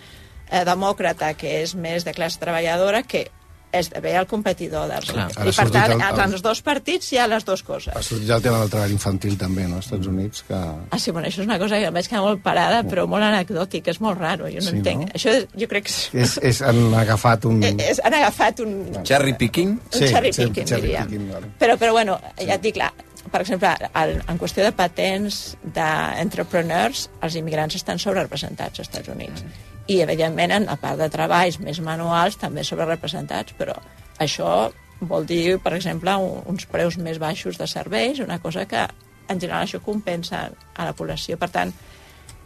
eh, 0.50 0.64
demòcrata 0.66 1.34
que 1.38 1.60
és 1.60 1.74
més 1.74 2.06
de 2.06 2.14
classe 2.16 2.40
treballadora 2.42 3.02
que 3.02 3.26
esdevé 3.72 4.14
el 4.18 4.26
competidor 4.30 4.88
dels 4.90 5.10
Clar, 5.10 5.28
I 5.30 5.52
per 5.54 5.66
tant, 5.72 5.94
el, 5.94 6.02
el, 6.02 6.20
els 6.24 6.44
dos 6.44 6.60
partits 6.66 7.12
hi 7.12 7.20
ha 7.20 7.26
les 7.30 7.44
dues 7.46 7.62
coses. 7.66 7.94
Ha 7.96 8.02
sortit 8.04 8.30
el 8.34 8.42
tema 8.44 8.60
del 8.62 8.72
treball 8.72 8.94
infantil 8.94 9.36
també, 9.40 9.66
no?, 9.70 9.80
als 9.80 9.88
Estats 9.88 10.10
Units, 10.10 10.44
que... 10.48 10.58
Ah, 10.58 10.98
sí, 10.98 11.14
bueno, 11.14 11.28
això 11.30 11.42
és 11.42 11.48
una 11.48 11.58
cosa 11.62 11.80
que 11.80 11.90
em 11.90 11.98
vaig 11.98 12.08
quedar 12.10 12.22
molt 12.24 12.42
parada, 12.44 12.82
però 12.86 13.06
molt 13.10 13.26
anecdòtic, 13.26 13.92
és 13.94 14.00
molt 14.04 14.18
raro, 14.20 14.48
jo 14.50 14.62
no 14.62 14.68
sí, 14.68 14.80
entenc. 14.80 15.06
No? 15.06 15.18
Això 15.18 15.36
jo 15.62 15.70
crec 15.70 15.88
que... 15.88 15.94
És, 16.24 16.36
és, 16.50 16.62
han 16.66 16.82
agafat 17.00 17.46
un... 17.50 17.62
És, 17.70 18.02
han 18.04 18.18
agafat 18.20 18.64
un... 18.66 18.74
Cherry 19.06 19.36
picking? 19.38 19.76
Un 19.78 19.96
sí, 20.00 20.10
cherry 20.10 20.34
picking, 20.34 20.66
cherry 20.66 20.90
diria. 20.90 21.06
Picking, 21.06 21.30
vale. 21.32 21.54
però, 21.62 21.78
però, 21.80 21.94
bueno, 21.96 22.18
ja 22.40 22.58
et 22.58 22.66
dic, 22.66 22.78
clar, 22.78 22.92
per 23.30 23.42
exemple, 23.44 23.72
el, 24.02 24.16
en 24.26 24.38
qüestió 24.40 24.66
de 24.66 24.74
patents 24.76 25.42
d'entrepreneurs, 25.76 27.08
els 27.22 27.36
immigrants 27.38 27.78
estan 27.78 28.00
sobrerepresentats 28.02 28.80
als 28.82 28.88
Estats 28.88 29.12
Units. 29.14 29.44
Mm 29.46 29.69
i, 29.90 29.98
evidentment, 30.04 30.68
a 30.70 30.76
part 30.78 31.00
de 31.00 31.08
treballs 31.10 31.58
més 31.62 31.80
manuals, 31.82 32.38
també 32.38 32.62
sobre 32.66 32.86
representats, 32.86 33.56
però 33.58 33.74
això 34.22 34.70
vol 35.00 35.26
dir, 35.26 35.58
per 35.64 35.74
exemple, 35.74 36.14
uns 36.50 36.66
preus 36.70 36.98
més 37.00 37.18
baixos 37.18 37.58
de 37.58 37.66
serveis, 37.66 38.20
una 38.22 38.38
cosa 38.38 38.66
que 38.68 38.84
en 39.30 39.40
general 39.40 39.64
això 39.64 39.80
compensa 39.82 40.48
a 40.50 40.86
la 40.86 40.94
població. 40.96 41.38
Per 41.40 41.48
tant, 41.50 41.72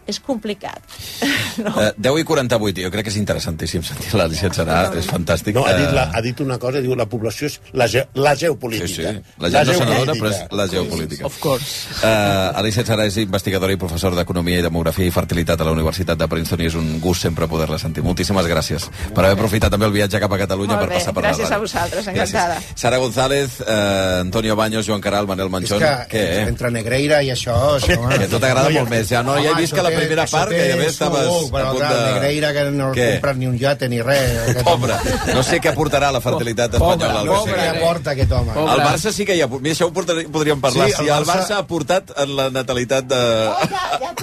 és 0.07 0.21
complicat. 0.21 0.83
no? 1.65 1.73
Uh, 1.73 1.89
eh, 1.89 1.93
10 1.97 2.21
i 2.21 2.27
48, 2.29 2.85
jo 2.85 2.93
crec 2.95 3.09
que 3.09 3.13
és 3.13 3.19
interessantíssim 3.21 3.85
sentir 3.87 4.13
l'Alicia 4.19 4.51
Xarà, 4.53 4.81
és 4.99 5.09
fantàstic. 5.11 5.57
No, 5.57 5.65
ha 5.69 5.75
dit, 5.79 5.91
la, 5.95 6.07
eh, 6.09 6.19
ha 6.19 6.23
dit 6.25 6.41
una 6.45 6.59
cosa, 6.63 6.83
diu 6.85 6.97
la 6.99 7.07
població 7.11 7.49
és 7.51 7.59
la, 7.73 7.89
ge, 7.91 8.05
la 8.19 8.35
geopolítica. 8.39 9.13
Sí, 9.15 9.23
sí, 9.25 9.37
la 9.43 9.51
gent 9.53 9.61
la 9.61 9.73
no 9.73 9.79
se 9.79 9.89
n'adona, 9.89 10.17
però 10.21 10.33
és 10.33 10.57
la 10.61 10.69
geopolítica. 10.71 11.27
Of 11.29 11.39
course. 11.43 11.89
Uh, 12.01 12.53
Alicia 12.61 12.85
Xarà 12.87 13.09
és 13.09 13.19
investigadora 13.23 13.75
i 13.75 13.81
professor 13.81 14.17
d'Economia 14.17 14.61
i 14.61 14.67
Demografia 14.67 15.09
i 15.09 15.15
Fertilitat 15.15 15.61
a 15.61 15.69
la 15.69 15.75
Universitat 15.77 16.21
de 16.21 16.29
Princeton 16.31 16.65
i 16.65 16.71
és 16.71 16.79
un 16.79 16.99
gust 17.05 17.27
sempre 17.29 17.49
poder-la 17.51 17.79
sentir. 17.81 18.05
Moltíssimes 18.07 18.49
gràcies 18.51 18.89
per 19.15 19.25
haver 19.25 19.39
aprofitat 19.39 19.73
també 19.75 19.89
el 19.89 19.95
viatge 19.97 20.21
cap 20.23 20.33
a 20.33 20.41
Catalunya 20.45 20.77
Molt 20.77 20.87
per 20.89 20.99
passar 20.99 21.15
per 21.17 21.25
gràcies 21.25 21.49
la 21.49 21.55
Gràcies 21.55 21.57
a 21.57 21.61
vosaltres, 21.63 22.09
encantada. 22.13 22.59
Gràcies. 22.61 22.81
Sara 22.81 22.99
González, 23.03 23.61
uh, 23.61 24.21
Antonio 24.21 24.57
Baños, 24.57 24.87
Joan 24.87 25.01
Caral, 25.01 25.27
Manel 25.27 25.51
Manchón... 25.51 25.83
És 25.83 26.07
que, 26.09 26.19
Què, 26.19 26.45
entre 26.49 26.71
Negreira 26.75 27.23
i 27.23 27.31
això... 27.35 27.57
això 27.79 27.99
que 28.21 28.29
tot 28.31 28.43
t'agrada 28.43 28.73
molt 28.75 28.91
més. 28.91 29.09
Ja 29.11 29.23
no, 29.27 29.37
ja 29.41 29.53
he 29.55 29.61
vist 29.61 29.77
que 29.77 29.85
la 29.85 29.94
primera 29.99 30.27
part, 30.31 30.53
que 30.53 30.59
gairebé 30.59 30.87
estaves 30.91 31.29
a 31.29 31.65
punt 31.71 31.83
de... 31.83 32.01
Negreira, 32.05 32.53
que 32.57 32.65
no 32.75 32.91
Què? 32.97 33.09
comprat 33.17 33.41
ni 33.41 33.49
un 33.51 33.59
yate 33.61 33.89
ni 33.93 34.01
res. 34.05 34.63
Pobre, 34.67 34.99
no 35.33 35.45
sé 35.47 35.61
què 35.63 35.73
aportarà 35.73 36.11
la 36.15 36.23
fertilitat 36.25 36.79
espanyola. 36.79 37.25
Pobre, 37.25 37.31
no 37.31 37.41
sé 37.45 37.59
què 37.59 37.69
aporta 37.73 38.15
aquest 38.15 38.37
home. 38.39 38.53
Pobre. 38.57 38.77
El 38.77 38.85
Barça 38.87 39.15
sí 39.15 39.29
que 39.29 39.39
hi 39.39 39.45
ha... 39.45 39.51
Mira, 39.55 39.75
això 39.75 39.91
ho 39.91 39.95
podríem 39.95 40.63
parlar. 40.65 40.91
Sí, 40.91 40.99
el 40.99 41.09
si 41.09 41.15
el 41.19 41.29
Barça... 41.29 41.61
ha 41.61 41.67
portat 41.71 42.15
en 42.25 42.37
la 42.39 42.51
natalitat 42.55 43.11
de... 43.11 43.23
Oh, 43.55 43.69
ja, 43.71 43.87
ja 44.03 44.15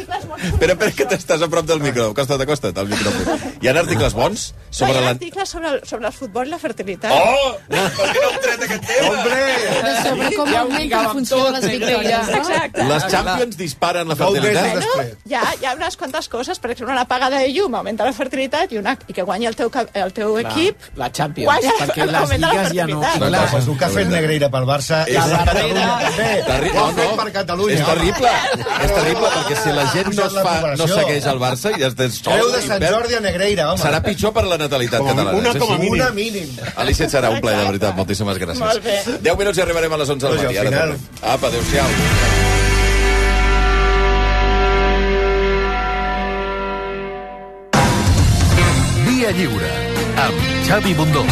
Espera, 0.41 0.74
espera, 0.74 0.91
que 0.97 1.05
t'estàs 1.05 1.43
a 1.45 1.47
prop 1.51 1.65
del 1.69 1.82
micro. 1.84 2.07
Acosta't, 2.15 2.41
acosta't, 2.41 2.78
al 2.82 2.88
micròfon. 2.89 3.41
Hi 3.61 3.69
ha 3.69 3.74
articles 3.82 4.15
bons? 4.17 4.45
Sobre 4.74 4.95
no, 4.95 5.01
hi 5.03 5.05
ha 5.05 5.11
articles 5.13 5.51
sobre 5.53 5.69
el, 5.69 5.78
sobre 5.86 6.09
el 6.09 6.15
futbol 6.15 6.49
i 6.49 6.53
la 6.53 6.57
fertilitat. 6.61 7.13
Oh! 7.13 7.51
Per 7.69 8.07
què 8.09 8.24
no 8.24 8.30
hem 8.32 8.39
tret 8.45 8.65
aquest 8.67 8.88
tema? 8.89 9.11
Hombre! 9.11 9.91
Sobre 10.07 10.30
com 10.39 10.53
augmenta 10.61 11.01
la 11.05 11.13
funció 11.13 11.41
de 11.45 11.51
les 11.57 11.67
victòries. 11.76 12.32
Exacte. 12.39 12.88
Les 12.89 13.07
Champions 13.13 13.59
disparen 13.59 14.09
la 14.09 14.17
fertilitat? 14.17 14.82
No, 14.82 15.05
ja, 15.36 15.43
hi 15.62 15.66
ha 15.70 15.74
unes 15.78 15.95
quantes 15.97 16.28
coses, 16.30 16.57
per 16.59 16.72
exemple, 16.74 16.93
una 16.95 17.05
pagada 17.05 17.38
de 17.39 17.51
llum 17.53 17.76
augmenta 17.78 18.05
la 18.07 18.14
fertilitat 18.18 18.72
i, 18.74 18.80
una, 18.82 18.95
i 19.07 19.14
que 19.14 19.22
guanyi 19.28 19.45
el 19.49 19.55
teu, 19.55 19.70
el 19.93 20.14
teu 20.18 20.34
Clar, 20.39 20.51
equip 20.51 20.88
la 20.97 21.12
Champions, 21.12 21.47
guanya 21.51 21.74
perquè 21.80 22.05
les 22.09 22.14
la 22.16 22.24
lligues 22.41 22.72
ja 22.74 22.88
no... 22.89 23.01
fertilitat. 23.01 23.28
Clar, 23.28 23.43
pues 23.51 23.68
un 23.72 23.78
cafè 23.84 24.05
negreira 24.09 24.49
pel 24.53 24.66
Barça 24.70 25.03
i 25.07 25.16
És 25.16 25.30
per 25.30 25.45
terrible. 25.51 25.86
Catalunya 25.86 25.88
també. 26.01 26.30
Terri- 26.49 26.72
Ho 26.72 26.84
ha 26.84 26.91
no, 26.91 27.05
no. 27.05 27.16
per 27.22 27.28
Catalunya. 27.38 27.78
És 27.78 27.86
terrible. 27.91 28.34
És 28.88 28.95
terrible 28.97 29.32
perquè 29.38 29.59
si 29.62 29.76
la 29.78 29.86
gent 29.93 30.12
no, 30.18 30.26
es 30.26 30.38
fa, 30.49 30.55
no 30.82 30.89
segueix 30.95 31.30
el 31.36 31.41
Barça 31.45 31.74
i 31.78 31.88
es 31.89 31.97
des 32.01 32.20
Creu 32.26 32.51
de 32.55 32.62
Sant 32.66 32.86
Jordi 32.89 33.20
a 33.20 33.24
Negreira, 33.28 33.70
home. 33.72 33.82
Serà 33.86 34.01
pitjor 34.05 34.34
per 34.34 34.45
la 34.49 34.57
natalitat 34.62 35.05
catalana. 35.05 35.38
una 35.38 35.53
com 35.59 35.76
a 35.76 35.78
mínim. 35.78 35.99
Una 36.01 36.09
mínim. 36.18 36.49
Alicia, 36.76 37.09
serà 37.12 37.30
un 37.36 37.41
plaer, 37.43 37.62
de 37.62 37.72
veritat. 37.72 37.95
Moltíssimes 38.01 38.41
gràcies. 38.41 38.64
Molt 38.66 38.84
bé. 38.84 38.97
10 39.22 39.38
minuts 39.38 39.57
i 39.62 39.66
arribarem 39.68 39.93
a 39.93 40.01
les 40.01 40.09
11 40.18 40.28
del 40.28 40.41
matí. 40.47 40.57
Ara. 40.66 40.88
Apa, 41.36 41.51
adéu-siau. 41.53 42.41
Lliure, 49.34 49.71
amb 50.27 50.51
Xavi 50.67 50.93
Bundó. 50.93 51.25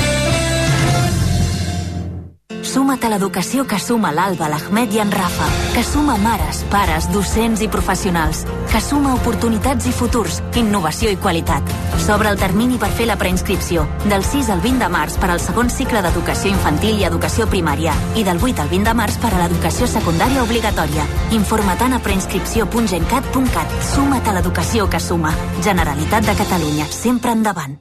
Suma't 2.69 3.01
a 3.01 3.09
l'educació 3.09 3.63
que 3.65 3.79
suma 3.81 4.11
l'Alba, 4.13 4.45
l'Ahmed 4.51 4.91
i 4.93 4.99
en 5.01 5.09
Rafa, 5.09 5.47
que 5.73 5.81
suma 5.81 6.19
mares, 6.21 6.59
pares, 6.69 7.07
docents 7.09 7.63
i 7.65 7.69
professionals, 7.71 8.43
que 8.69 8.81
suma 8.83 9.15
oportunitats 9.17 9.87
i 9.89 9.93
futurs, 9.95 10.37
innovació 10.59 11.09
i 11.09 11.17
qualitat. 11.17 11.65
S'obre 12.05 12.29
el 12.29 12.37
termini 12.37 12.77
per 12.77 12.91
fer 12.93 13.09
la 13.09 13.17
preinscripció, 13.17 13.87
del 14.05 14.23
6 14.23 14.53
al 14.53 14.61
20 14.61 14.85
de 14.85 14.91
març 14.93 15.17
per 15.17 15.31
al 15.33 15.41
segon 15.41 15.73
cicle 15.73 16.05
d'educació 16.05 16.53
infantil 16.53 17.01
i 17.01 17.09
educació 17.09 17.49
primària, 17.49 17.97
i 18.13 18.23
del 18.27 18.37
8 18.37 18.61
al 18.61 18.69
20 18.69 18.91
de 18.91 18.95
març 19.01 19.17
per 19.17 19.33
a 19.33 19.41
l'educació 19.41 19.89
secundària 19.89 20.45
obligatòria. 20.45 21.09
Informa't 21.41 21.97
a 21.97 22.03
preinscripció.gencat.cat. 22.05 23.77
Suma't 23.95 24.29
a 24.29 24.39
l'educació 24.39 24.89
que 24.89 25.01
suma. 25.01 25.33
Generalitat 25.65 26.29
de 26.29 26.41
Catalunya, 26.45 26.85
sempre 26.93 27.33
endavant. 27.33 27.79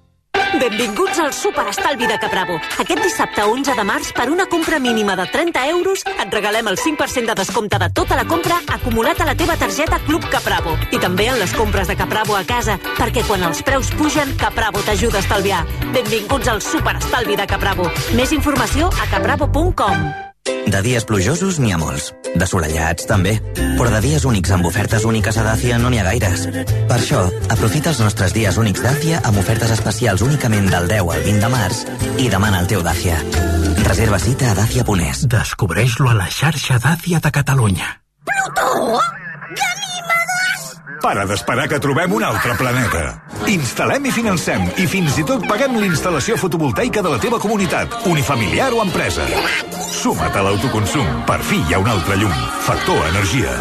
Benvinguts 0.56 1.18
al 1.18 1.32
Superestalvi 1.32 2.06
de 2.06 2.18
Capravo. 2.18 2.56
Aquest 2.80 3.02
dissabte 3.02 3.44
11 3.44 3.74
de 3.76 3.84
març, 3.84 4.12
per 4.16 4.30
una 4.32 4.46
compra 4.46 4.78
mínima 4.78 5.16
de 5.16 5.26
30 5.28 5.66
euros, 5.68 6.04
et 6.08 6.32
regalem 6.32 6.70
el 6.72 6.78
5% 6.78 7.26
de 7.28 7.34
descompte 7.34 7.78
de 7.78 7.90
tota 7.90 8.16
la 8.16 8.24
compra 8.24 8.60
acumulat 8.66 9.20
a 9.20 9.26
la 9.28 9.36
teva 9.36 9.58
targeta 9.60 10.00
Club 10.06 10.24
Capravo. 10.32 10.76
I 10.90 11.02
també 11.02 11.28
en 11.28 11.38
les 11.38 11.52
compres 11.52 11.88
de 11.88 11.96
Capravo 11.96 12.36
a 12.36 12.44
casa, 12.48 12.78
perquè 12.96 13.26
quan 13.28 13.44
els 13.44 13.60
preus 13.62 13.92
pugen, 13.98 14.32
Capravo 14.40 14.80
t'ajuda 14.86 15.20
a 15.20 15.26
estalviar. 15.26 15.66
Benvinguts 15.92 16.48
al 16.48 16.62
Superestalvi 16.62 17.36
de 17.36 17.46
Capravo. 17.46 17.90
Més 18.16 18.32
informació 18.32 18.88
a 18.88 19.10
capravo.com. 19.12 20.27
De 20.68 20.80
dies 20.84 21.06
plujosos 21.08 21.58
n'hi 21.62 21.72
ha 21.72 21.78
molts. 21.80 22.10
De 22.36 22.46
solellats, 22.46 23.06
també. 23.08 23.38
Però 23.56 23.88
de 23.92 24.00
dies 24.04 24.26
únics 24.28 24.52
amb 24.54 24.68
ofertes 24.68 25.06
úniques 25.08 25.38
a 25.40 25.44
Dàcia 25.46 25.78
no 25.80 25.90
n'hi 25.90 26.00
ha 26.02 26.06
gaires. 26.10 26.44
Per 26.90 26.98
això, 26.98 27.22
aprofita 27.48 27.92
els 27.94 28.02
nostres 28.04 28.34
dies 28.36 28.58
únics 28.60 28.84
Dàcia 28.84 29.22
amb 29.24 29.40
ofertes 29.40 29.72
especials 29.78 30.24
únicament 30.26 30.68
del 30.72 30.90
10 30.90 31.14
al 31.14 31.24
20 31.28 31.44
de 31.46 31.52
març 31.54 31.84
i 32.18 32.28
demana 32.32 32.60
el 32.64 32.68
teu 32.70 32.84
Dàcia. 32.84 33.20
Reserva 33.86 34.18
cita 34.20 34.52
a 34.52 34.58
dacia.es. 34.58 35.24
Descobreix-lo 35.32 36.12
a 36.12 36.18
la 36.20 36.28
xarxa 36.28 36.80
Dàcia 36.82 37.22
de 37.24 37.32
Catalunya. 37.40 37.94
Plutó! 38.28 39.27
Para 41.02 41.24
d'esperar 41.26 41.68
que 41.70 41.78
trobem 41.78 42.12
un 42.12 42.24
altre 42.26 42.54
planeta. 42.58 43.02
Instal·lem 43.50 44.08
i 44.10 44.12
financem 44.14 44.66
i 44.82 44.86
fins 44.90 45.18
i 45.20 45.24
tot 45.28 45.46
paguem 45.48 45.78
l'instal·lació 45.78 46.36
fotovoltaica 46.40 47.04
de 47.04 47.14
la 47.14 47.20
teva 47.22 47.38
comunitat, 47.42 47.94
unifamiliar 48.10 48.72
o 48.74 48.82
empresa. 48.82 49.26
Suma't 49.88 50.34
a 50.34 50.44
l'autoconsum. 50.48 51.24
Per 51.30 51.40
fi 51.46 51.62
hi 51.62 51.74
ha 51.74 51.82
un 51.82 51.90
altre 51.94 52.18
llum. 52.18 52.34
Factor 52.66 53.08
Energia. 53.12 53.54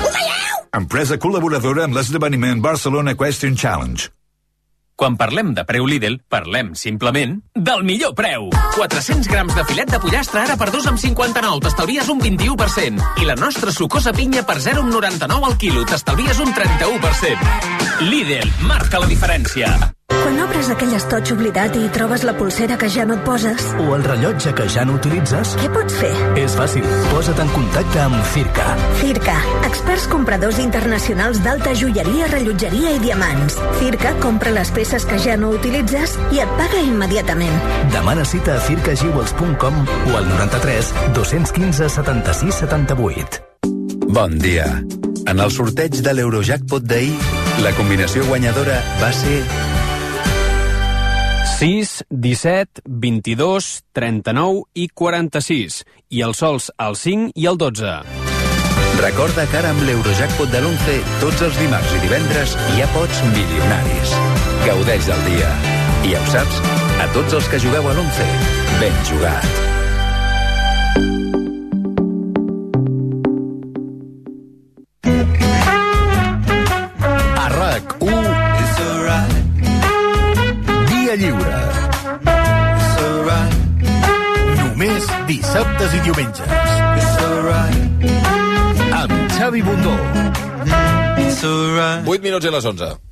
Empresa 0.77 1.17
col·laboradora 1.21 1.87
amb 1.87 1.97
l'esdeveniment 1.97 2.61
Barcelona 2.61 3.15
Question 3.15 3.55
Challenge. 3.57 4.16
Quan 4.97 5.13
parlem 5.13 5.51
de 5.53 5.61
preu 5.61 5.85
Lidl, 5.85 6.15
parlem 6.25 6.71
simplement 6.73 7.35
del 7.53 7.83
millor 7.85 8.15
preu. 8.17 8.47
400 8.73 9.29
grams 9.29 9.53
de 9.53 9.65
filet 9.69 9.91
de 9.93 9.99
pollastre 10.01 10.41
ara 10.41 10.55
per 10.57 10.71
2 10.73 10.87
amb 10.89 10.97
59, 10.97 11.61
t'estalvies 11.67 12.09
un 12.09 12.17
21%. 12.23 13.05
I 13.21 13.29
la 13.29 13.35
nostra 13.37 13.69
sucosa 13.69 14.15
pinya 14.17 14.41
per 14.41 14.57
0 14.57 14.81
amb 14.81 14.95
99 14.95 15.51
al 15.51 15.57
quilo, 15.61 15.85
t'estalvies 15.85 16.41
un 16.41 16.49
31%. 16.49 18.09
Lidl, 18.09 18.49
marca 18.65 18.97
la 18.97 19.11
diferència. 19.13 19.69
Quan 20.27 20.41
obres 20.43 20.67
aquell 20.67 20.91
estoig 20.91 21.29
oblidat 21.31 21.75
i 21.79 21.85
trobes 21.95 22.25
la 22.27 22.33
pulsera 22.35 22.75
que 22.75 22.89
ja 22.91 23.05
no 23.07 23.15
et 23.15 23.21
poses, 23.23 23.63
O 23.79 23.93
el 23.95 24.01
rellotge 24.03 24.51
que 24.57 24.65
ja 24.67 24.83
no 24.83 24.97
utilitzes? 24.97 25.53
què 25.55 25.69
pots 25.71 25.93
fer? 25.95 26.09
És 26.35 26.51
fàcil. 26.51 26.83
Posa't 27.13 27.39
en 27.39 27.47
contacte 27.53 28.01
amb 28.03 28.17
Circa. 28.33 28.65
Circa, 28.99 29.35
experts 29.69 30.09
compradors 30.11 30.59
internacionals 30.59 31.39
d'alta 31.45 31.71
joieria, 31.79 32.27
rellotgeria 32.27 32.91
i 32.97 32.99
diamants. 32.99 33.55
Circa 33.79 34.11
compra 34.19 34.51
les 34.51 34.73
peces 34.75 35.05
que 35.07 35.15
ja 35.23 35.37
no 35.39 35.53
utilitzes 35.55 36.17
i 36.35 36.43
et 36.43 36.51
paga 36.59 36.83
immediatament. 36.83 37.55
Demana 37.95 38.27
cita 38.27 38.57
a 38.57 38.65
circajewels.com 38.67 39.79
o 40.11 40.17
al 40.17 40.27
93 40.27 40.91
215 41.15 41.87
76 42.01 42.59
78. 42.67 43.45
Bon 44.11 44.37
dia. 44.43 44.67
En 45.23 45.39
el 45.39 45.55
sorteig 45.55 46.01
de 46.03 46.19
l'Eurojackpot 46.19 46.83
d'ahir, 46.83 47.15
la 47.63 47.71
combinació 47.79 48.27
guanyadora 48.27 48.83
va 48.99 49.15
ser 49.15 49.39
6, 51.55 52.03
17, 52.09 52.81
22, 52.85 53.83
39 53.93 54.63
i 54.75 54.87
46. 54.93 55.83
I 56.13 56.23
els 56.27 56.41
sols 56.43 56.69
al 56.77 56.97
5 56.99 57.31
i 57.35 57.47
al 57.49 57.59
12. 57.61 57.93
Recorda 58.97 59.45
que 59.45 59.59
ara 59.59 59.71
amb 59.75 59.83
l'Eurojackpot 59.85 60.49
de 60.53 60.61
l'11, 60.63 60.97
tots 61.21 61.45
els 61.45 61.61
dimarts 61.61 61.93
i 61.93 62.01
divendres 62.01 62.57
ja 62.79 62.89
pots 62.95 63.21
milionaris. 63.29 64.17
Gaudeix 64.65 65.09
del 65.11 65.23
dia. 65.29 65.53
I 66.07 66.15
ja 66.15 66.21
ho 66.23 66.29
saps, 66.33 66.61
a 67.03 67.09
tots 67.13 67.37
els 67.37 67.49
que 67.51 67.61
jugueu 67.61 67.89
a 67.89 67.95
l'11, 67.95 68.29
ben 68.81 69.01
jugat. 69.11 69.66
Dissabtes 85.57 85.93
i 85.93 85.99
diumenges. 86.05 86.47
Amb 88.93 89.13
Xavi 89.37 89.61
Bundó. 89.65 89.95
8 92.05 92.21
minuts 92.21 92.45
i 92.45 92.51
les 92.53 92.65
11. 92.65 93.06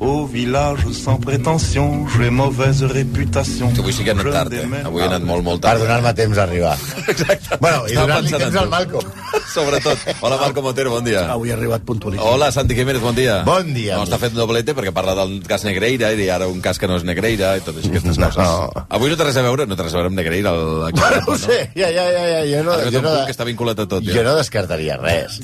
Au 0.00 0.26
village 0.26 0.90
sans 0.92 1.18
prétention, 1.20 2.04
j'ai 2.18 2.28
mauvaise 2.28 2.82
réputation. 2.82 3.70
Avui 3.78 3.92
sí 3.92 4.02
que 4.02 4.10
he 4.10 4.12
anat 4.12 4.26
tard, 4.32 4.52
eh? 4.52 4.64
Avui 4.84 5.00
he 5.00 5.06
anat 5.06 5.22
molt, 5.22 5.44
molt 5.46 5.62
tard. 5.62 5.78
Per 5.78 5.86
donar-me 5.86 6.10
temps 6.18 6.36
a 6.36 6.42
arribar. 6.42 6.72
Exacte. 7.12 7.56
Bueno, 7.62 7.84
i 7.86 7.94
donar-li 7.94 8.32
temps 8.34 8.56
al 8.58 8.68
Malcolm. 8.72 9.06
Sobretot. 9.54 10.02
Hola, 10.20 10.36
Malcom 10.40 10.66
Otero, 10.72 10.90
bon 10.96 11.06
dia. 11.06 11.22
Avui 11.30 11.52
he 11.52 11.54
arribat 11.54 11.84
puntualíssim. 11.86 12.26
Hola, 12.26 12.50
Santi 12.50 12.74
Jiménez, 12.74 13.00
bon 13.04 13.14
dia. 13.14 13.36
Bon 13.46 13.70
dia. 13.72 13.94
No, 14.00 14.02
està 14.08 14.18
fent 14.18 14.34
doblete 14.34 14.74
perquè 14.74 14.90
parla 14.96 15.14
del 15.20 15.36
cas 15.46 15.62
Negreira 15.64 16.10
i 16.12 16.26
ara 16.28 16.50
un 16.50 16.58
cas 16.64 16.82
que 16.82 16.90
no 16.90 16.98
és 16.98 17.06
Negreira 17.06 17.54
i 17.56 17.62
totes 17.62 17.86
aquestes 17.86 18.18
No. 18.24 18.32
coses. 18.34 18.84
Avui 18.98 19.14
no 19.14 19.16
té 19.20 19.28
res 19.30 19.38
a 19.38 19.46
veure, 19.46 19.68
no 19.70 19.78
té 19.78 19.86
res 19.86 19.94
a 19.94 20.00
veure 20.02 20.10
amb 20.10 20.18
Negreira. 20.18 20.56
El... 20.58 20.90
Bueno, 20.98 21.22
no 21.28 21.32
ho 21.36 21.38
sé, 21.38 21.60
ja, 21.78 21.92
ja, 21.94 22.08
ja, 22.10 22.26
ja, 22.34 22.42
jo 22.50 22.64
no, 22.66 22.74
jo 22.90 23.04
no, 23.06 23.14
que 23.30 23.36
està 23.38 23.46
vinculat 23.46 23.78
a 23.78 23.86
tot. 23.86 24.02
jo 24.10 24.26
no 24.26 24.34
descartaria 24.42 24.98
res. 24.98 25.38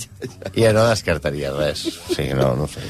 Jo 0.59 0.75
no 0.75 0.89
descartaria 0.91 1.55
res. 1.55 1.87
O 2.11 2.19
sigui, 2.19 2.35
no, 2.35 2.51
no 2.59 2.67
sé. 2.67 2.83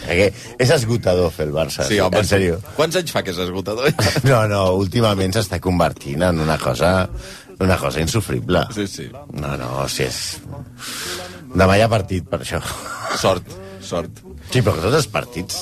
És 0.56 0.72
esgotador 0.80 1.28
fer 1.36 1.49
el 1.51 1.57
Barça. 1.59 1.84
Sí, 1.88 2.01
home, 2.01 2.22
en 2.22 2.30
sèrio. 2.30 2.59
Quants 2.78 2.96
anys 3.03 3.12
fa 3.14 3.24
que 3.26 3.34
és 3.34 3.44
esgotador? 3.44 3.90
No, 4.30 4.40
no, 4.51 4.64
últimament 4.78 5.34
s'està 5.34 5.61
convertint 5.62 6.22
en 6.30 6.40
una 6.46 6.57
cosa 6.62 6.92
una 7.61 7.76
cosa 7.76 8.01
insufrible. 8.01 8.62
Sí, 8.74 8.86
sí. 8.86 9.09
No, 9.32 9.57
no, 9.61 9.68
o 9.82 9.88
sigui, 9.88 10.09
és... 10.09 10.40
Demà 11.51 11.76
hi 11.76 11.82
ha 11.84 11.90
partit, 11.92 12.24
per 12.30 12.40
això. 12.40 12.61
Sort, 13.20 13.51
sort. 13.84 14.22
Sí, 14.48 14.62
però 14.62 14.76
que 14.76 14.84
tots 14.86 14.96
els 14.96 15.09
partits, 15.12 15.59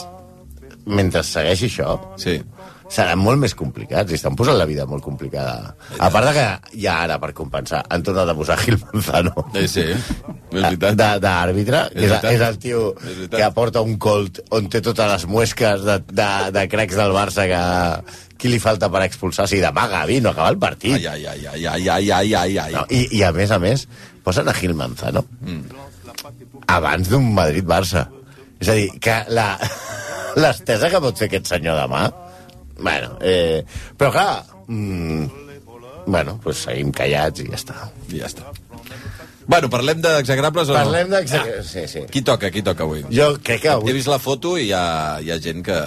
mentre 0.86 1.24
segueixi 1.26 1.66
això, 1.72 1.96
sí. 2.20 2.36
Seran 2.88 3.18
molt 3.20 3.36
més 3.42 3.52
complicats 3.54 4.10
i 4.12 4.16
estan 4.16 4.36
posant 4.36 4.56
la 4.56 4.64
vida 4.68 4.86
molt 4.88 5.02
complicada. 5.04 5.74
A 6.00 6.08
part 6.10 6.28
de 6.30 6.32
que 6.38 6.78
ja 6.82 6.94
ara, 7.04 7.18
per 7.20 7.34
compensar, 7.36 7.82
han 7.92 8.02
tornat 8.06 8.30
a 8.32 8.34
posar 8.38 8.56
Gil 8.62 8.78
Manzano. 8.80 9.34
Sí, 9.54 9.66
sí. 9.68 9.84
És 9.88 10.62
veritat. 10.62 10.96
D'àrbitre, 11.20 11.82
És 11.92 12.08
que 12.08 12.16
és, 12.32 12.38
és 12.38 12.44
el 12.46 12.56
tio 12.62 12.80
És 13.04 13.28
que 13.34 13.42
aporta 13.44 13.82
un 13.84 13.98
colt 14.00 14.40
on 14.56 14.70
té 14.72 14.80
totes 14.84 15.10
les 15.12 15.26
muesques 15.28 15.84
de, 15.84 15.98
de, 16.08 16.28
de 16.56 16.64
crecs 16.72 16.96
del 16.96 17.12
Barça 17.12 17.44
que 17.50 17.60
qui 18.38 18.48
li 18.52 18.60
falta 18.62 18.86
per 18.88 19.02
expulsar? 19.02 19.48
Si 19.50 19.58
demà 19.60 19.88
Gavi 19.90 20.20
no 20.22 20.30
acaba 20.30 20.48
el 20.54 20.58
partit. 20.62 20.94
Ai, 20.94 21.06
ai, 21.10 21.26
ai, 21.26 21.46
ai, 21.50 21.66
ai, 21.66 21.88
ai, 21.90 22.12
ai, 22.12 22.34
ai, 22.38 22.58
ai. 22.64 22.72
No, 22.76 22.84
i, 22.94 23.02
I 23.18 23.24
a 23.26 23.32
més 23.34 23.50
a 23.50 23.58
més, 23.58 23.84
posen 24.24 24.48
a 24.48 24.54
Gil 24.56 24.74
Manzano 24.78 25.24
Mm. 25.42 25.84
abans 26.68 27.08
d'un 27.10 27.26
Madrid-Barça. 27.34 28.06
És 28.60 28.68
a 28.70 28.74
dir, 28.78 28.88
que 29.02 29.14
la 29.34 29.50
l'estesa 30.42 30.88
que 30.92 31.00
pot 31.02 31.18
fer 31.18 31.28
aquest 31.30 31.50
senyor 31.52 31.76
demà... 31.82 32.06
Bueno, 32.78 33.16
eh, 33.20 33.64
però 33.96 34.12
clar... 34.14 34.44
Mm, 34.68 35.26
bueno, 36.06 36.38
pues 36.42 36.62
seguim 36.64 36.90
callats 36.94 37.42
i 37.42 37.48
ja 37.50 37.56
està. 37.58 37.88
I 38.12 38.20
ja 38.22 38.28
està. 38.30 38.48
Bueno, 39.48 39.70
parlem 39.72 40.00
d'exagrables 40.04 40.68
o 40.68 40.74
no? 40.74 40.78
Parlem 40.82 41.10
d'exagrables, 41.12 41.68
sí, 41.72 41.86
sí. 41.88 42.02
Qui 42.12 42.20
toca, 42.24 42.50
qui 42.52 42.62
toca 42.62 42.84
avui? 42.84 43.02
Jo 43.12 43.30
crec 43.42 43.62
que 43.64 43.70
avui... 43.74 43.90
He 43.90 43.96
vist 43.96 44.10
la 44.12 44.18
foto 44.20 44.56
i 44.60 44.66
hi 44.68 44.72
ha, 44.76 44.84
hi 45.24 45.30
ha 45.32 45.38
gent 45.40 45.64
que... 45.64 45.78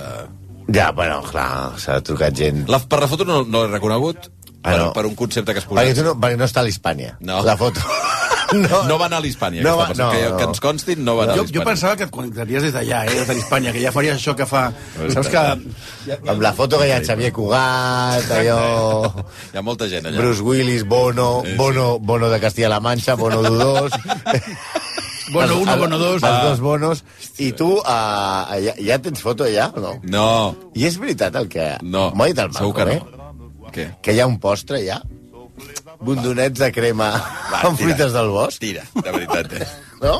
Ja, 0.74 0.92
bueno, 0.96 1.20
clar, 1.28 1.74
s'ha 1.82 2.00
trucat 2.06 2.34
gent. 2.38 2.64
La, 2.72 2.80
per 2.90 3.02
la 3.04 3.10
foto 3.12 3.26
no, 3.28 3.42
no 3.46 3.66
l'he 3.66 3.74
reconegut, 3.76 4.30
Ah, 4.62 4.70
per, 4.70 4.78
no. 4.78 4.90
per 4.94 5.06
un 5.10 5.16
concepte 5.18 5.56
que 5.56 5.62
has 5.62 5.66
posat. 5.66 5.80
Perquè, 5.82 5.94
tu 5.98 6.04
no, 6.06 6.12
perquè 6.22 6.38
no 6.38 6.46
està 6.46 6.62
a 6.62 6.66
l'Hispània, 6.68 7.16
No. 7.26 7.40
la 7.46 7.56
foto. 7.58 7.82
No, 8.54 8.84
no 8.90 8.98
va 9.00 9.06
anar 9.08 9.18
a 9.18 9.24
l'Hispània. 9.24 9.62
No 9.64 9.70
No, 9.72 9.78
va- 9.78 9.88
no, 9.96 10.10
que, 10.12 10.22
no. 10.30 10.38
que 10.38 10.44
ens 10.50 10.60
constin, 10.60 11.04
no 11.06 11.16
va 11.16 11.24
anar 11.24 11.34
a 11.34 11.38
Jo, 11.38 11.44
jo 11.44 11.48
l'Hispània. 11.48 11.66
pensava 11.70 11.96
que 11.96 12.04
et 12.04 12.12
connectaries 12.12 12.64
des 12.68 12.74
d'allà, 12.76 13.06
eh, 13.08 13.16
des 13.16 13.28
de 13.28 13.34
l'Hispània, 13.38 13.72
que 13.72 13.82
ja 13.82 13.92
faries 13.96 14.16
això 14.18 14.36
que 14.36 14.46
fa... 14.46 14.66
Saps 15.14 15.30
que... 15.32 15.44
Amb 16.28 16.42
la 16.42 16.52
foto 16.58 16.80
que 16.82 16.88
hi 16.90 16.92
ha 16.96 17.00
Xavier 17.06 17.32
Cugat, 17.32 18.32
allò... 18.40 19.12
Hi 19.54 19.58
ha 19.58 19.62
molta 19.64 19.88
gent 19.88 20.06
allà. 20.10 20.18
Bruce 20.20 20.42
Willis, 20.44 20.84
Bono, 20.86 21.44
Bono, 21.58 22.00
Bono 22.00 22.30
de 22.30 22.40
Castilla-La 22.44 22.80
Mancha, 22.80 23.16
Bono 23.16 23.42
Dudós... 23.46 23.92
Bono 25.32 25.60
uno, 25.62 25.78
Bono 25.78 25.98
dos. 25.98 26.24
Els 26.24 26.44
dos 26.44 26.60
bonos. 26.60 27.04
I 27.40 27.54
tu, 27.56 27.78
uh, 27.78 28.58
ja, 28.66 28.74
ja 28.84 28.98
tens 29.00 29.22
foto 29.24 29.46
allà 29.48 29.70
o 29.72 29.80
no? 29.80 29.94
No. 30.04 30.26
I 30.76 30.84
és 30.90 30.98
veritat 31.00 31.38
el 31.40 31.48
que... 31.48 31.78
No, 31.84 32.10
M'ho 32.12 32.26
ha 32.26 32.28
dit 32.28 32.42
el 32.44 32.52
segur 32.58 32.74
que 32.76 32.86
no. 32.90 32.98
Què? 33.72 33.86
eh? 33.86 33.94
Que 34.04 34.12
hi 34.18 34.20
ha 34.20 34.28
un 34.28 34.36
postre 34.44 34.82
allà? 34.82 34.98
Bondonets 36.02 36.60
de 36.60 36.72
crema 36.74 37.12
Va, 37.14 37.62
amb 37.68 37.78
tira. 37.78 37.88
fruites 37.88 38.14
del 38.16 38.30
bosc? 38.34 38.60
Tira, 38.62 38.84
de 38.96 39.12
veritat, 39.12 39.54
eh? 39.60 39.68
No? 40.02 40.16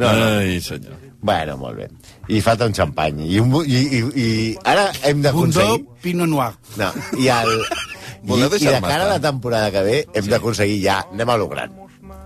No, 0.00 0.10
no. 0.12 0.26
Ai, 0.40 0.60
senyor. 0.64 0.96
Bueno, 1.20 1.56
molt 1.60 1.76
bé. 1.76 1.86
I 2.32 2.40
falta 2.44 2.64
un 2.68 2.72
xampany. 2.76 3.18
I, 3.28 3.38
un, 3.42 3.52
i, 3.66 3.80
i, 3.98 4.00
i 4.22 4.28
ara 4.64 4.86
hem 5.08 5.20
d'aconseguir... 5.24 5.82
Bundó, 5.82 5.98
Pinot 6.04 6.28
Noir. 6.30 6.52
No, 6.80 6.88
i 7.20 7.28
el... 7.32 7.50
I, 8.20 8.36
I 8.36 8.48
de 8.68 8.80
cara 8.84 9.06
a 9.06 9.08
la 9.14 9.20
temporada 9.20 9.70
que 9.72 9.82
ve 9.84 9.98
hem 10.14 10.26
d'aconseguir 10.28 10.82
ja, 10.84 10.98
anem 11.12 11.30
a 11.32 11.36
lo 11.40 11.48
gran. 11.52 11.72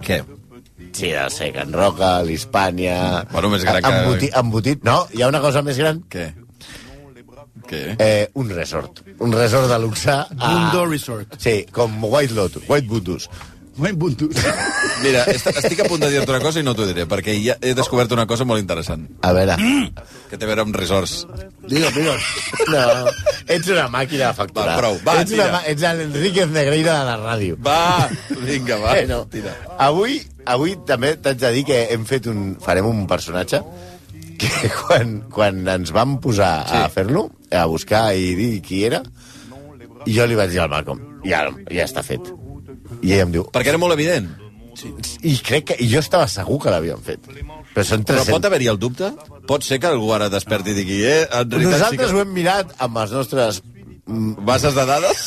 Què? 0.03 0.21
Sí, 0.95 1.11
de 1.15 1.25
ser 1.31 1.53
Can 1.55 1.73
Roca, 1.75 2.17
l'Hispània... 2.27 2.97
Bueno, 3.33 3.51
més 3.55 3.63
gran 3.67 3.83
que- 3.83 3.93
Embotit, 4.03 4.35
embotit... 4.39 4.83
No, 4.87 5.01
hi 5.15 5.23
ha 5.23 5.31
una 5.31 5.41
cosa 5.43 5.63
més 5.67 5.79
gran? 5.79 6.03
Què? 6.11 6.29
Què? 7.69 7.97
Eh, 7.99 8.29
un 8.35 8.51
resort. 8.51 9.03
Un 9.25 9.33
resort 9.33 9.69
de 9.71 9.79
luxe. 9.81 10.11
A... 10.13 10.27
Bundó 10.37 10.87
Resort. 10.91 11.37
Sí, 11.41 11.65
com 11.73 11.97
White 12.05 12.35
Lotus, 12.35 12.63
White 12.69 12.87
Bundus. 12.89 13.29
Buen 13.77 13.97
punto. 13.99 14.29
Mira, 15.03 15.25
est 15.33 15.49
estic 15.51 15.81
a 15.83 15.87
punt 15.91 15.99
de 16.05 16.07
dir-te 16.13 16.31
una 16.31 16.39
cosa 16.39 16.61
i 16.61 16.63
no 16.63 16.77
t'ho 16.79 16.85
diré, 16.87 17.09
perquè 17.11 17.33
ja 17.43 17.57
he 17.59 17.73
descobert 17.75 18.13
una 18.15 18.23
cosa 18.31 18.45
molt 18.47 18.63
interessant, 18.63 19.09
A 19.27 19.33
veure... 19.35 19.57
que 20.31 20.39
té 20.39 20.47
a 20.47 20.51
veure 20.53 20.63
amb 20.63 20.77
resorts. 20.79 21.25
Digue, 21.67 21.91
digue. 21.97 22.15
No, 22.71 22.85
ets 23.51 23.73
una 23.75 23.89
màquina 23.91 24.29
de 24.29 24.37
facturar. 24.39 24.77
Va, 24.77 24.79
prou, 24.79 25.01
va, 25.03 25.17
ets, 25.25 25.35
una, 25.35 25.49
tira. 25.49 25.57
ma- 25.57 25.65
ets 25.73 25.83
l'Enriquez 25.99 26.53
Negreira 26.55 27.01
de 27.01 27.09
la 27.11 27.17
ràdio. 27.25 27.59
Va, 27.67 28.07
vinga, 28.47 28.79
va. 28.79 28.93
Bueno, 28.95 29.19
Tira. 29.35 29.57
avui, 29.89 30.21
avui 30.55 30.77
també 30.87 31.17
t'haig 31.19 31.43
de 31.43 31.51
dir 31.59 31.65
que 31.73 31.81
hem 31.97 32.07
fet 32.07 32.31
un, 32.31 32.53
farem 32.63 32.87
un 32.87 33.09
personatge 33.11 33.59
que 34.41 34.71
quan, 34.83 35.17
quan 35.33 35.65
ens 35.77 35.93
vam 35.95 36.19
posar 36.25 36.55
sí. 36.69 36.79
a 36.79 36.89
fer-lo, 36.93 37.29
a 37.55 37.67
buscar 37.71 38.07
i 38.17 38.35
dir 38.39 38.53
qui 38.65 38.85
era, 38.89 39.03
i 40.05 40.15
jo 40.17 40.27
li 40.29 40.39
vaig 40.39 40.53
dir 40.53 40.63
al 40.65 40.73
Malcolm, 40.73 41.03
ja, 41.25 41.47
ja 41.73 41.85
està 41.87 42.05
fet. 42.07 42.33
I 43.03 43.15
ell 43.17 43.27
em 43.27 43.35
diu... 43.35 43.47
Perquè 43.55 43.73
era 43.73 43.81
molt 43.81 43.97
evident. 43.97 44.31
I 45.23 45.37
crec 45.45 45.71
que... 45.71 45.77
I 45.81 45.89
jo 45.91 46.01
estava 46.03 46.27
segur 46.31 46.59
que 46.63 46.73
l'havien 46.73 47.01
fet. 47.05 47.29
Però 47.75 47.85
són 47.87 48.05
Però 48.07 48.23
300... 48.23 48.33
pot 48.35 48.49
haver-hi 48.49 48.71
el 48.71 48.81
dubte? 48.81 49.11
Pot 49.49 49.67
ser 49.67 49.81
que 49.83 49.91
algú 49.91 50.13
ara 50.15 50.31
desperti 50.33 50.75
i 50.75 50.79
digui, 50.79 50.99
eh, 51.07 51.23
en 51.31 51.55
Nosaltres 51.55 52.11
sí 52.11 52.15
ho 52.15 52.21
que... 52.21 52.27
hem 52.27 52.35
mirat 52.35 52.75
amb 52.85 53.01
els 53.05 53.15
nostres... 53.15 53.63
Bases 54.45 54.75
de 54.77 54.83
dades? 54.85 55.21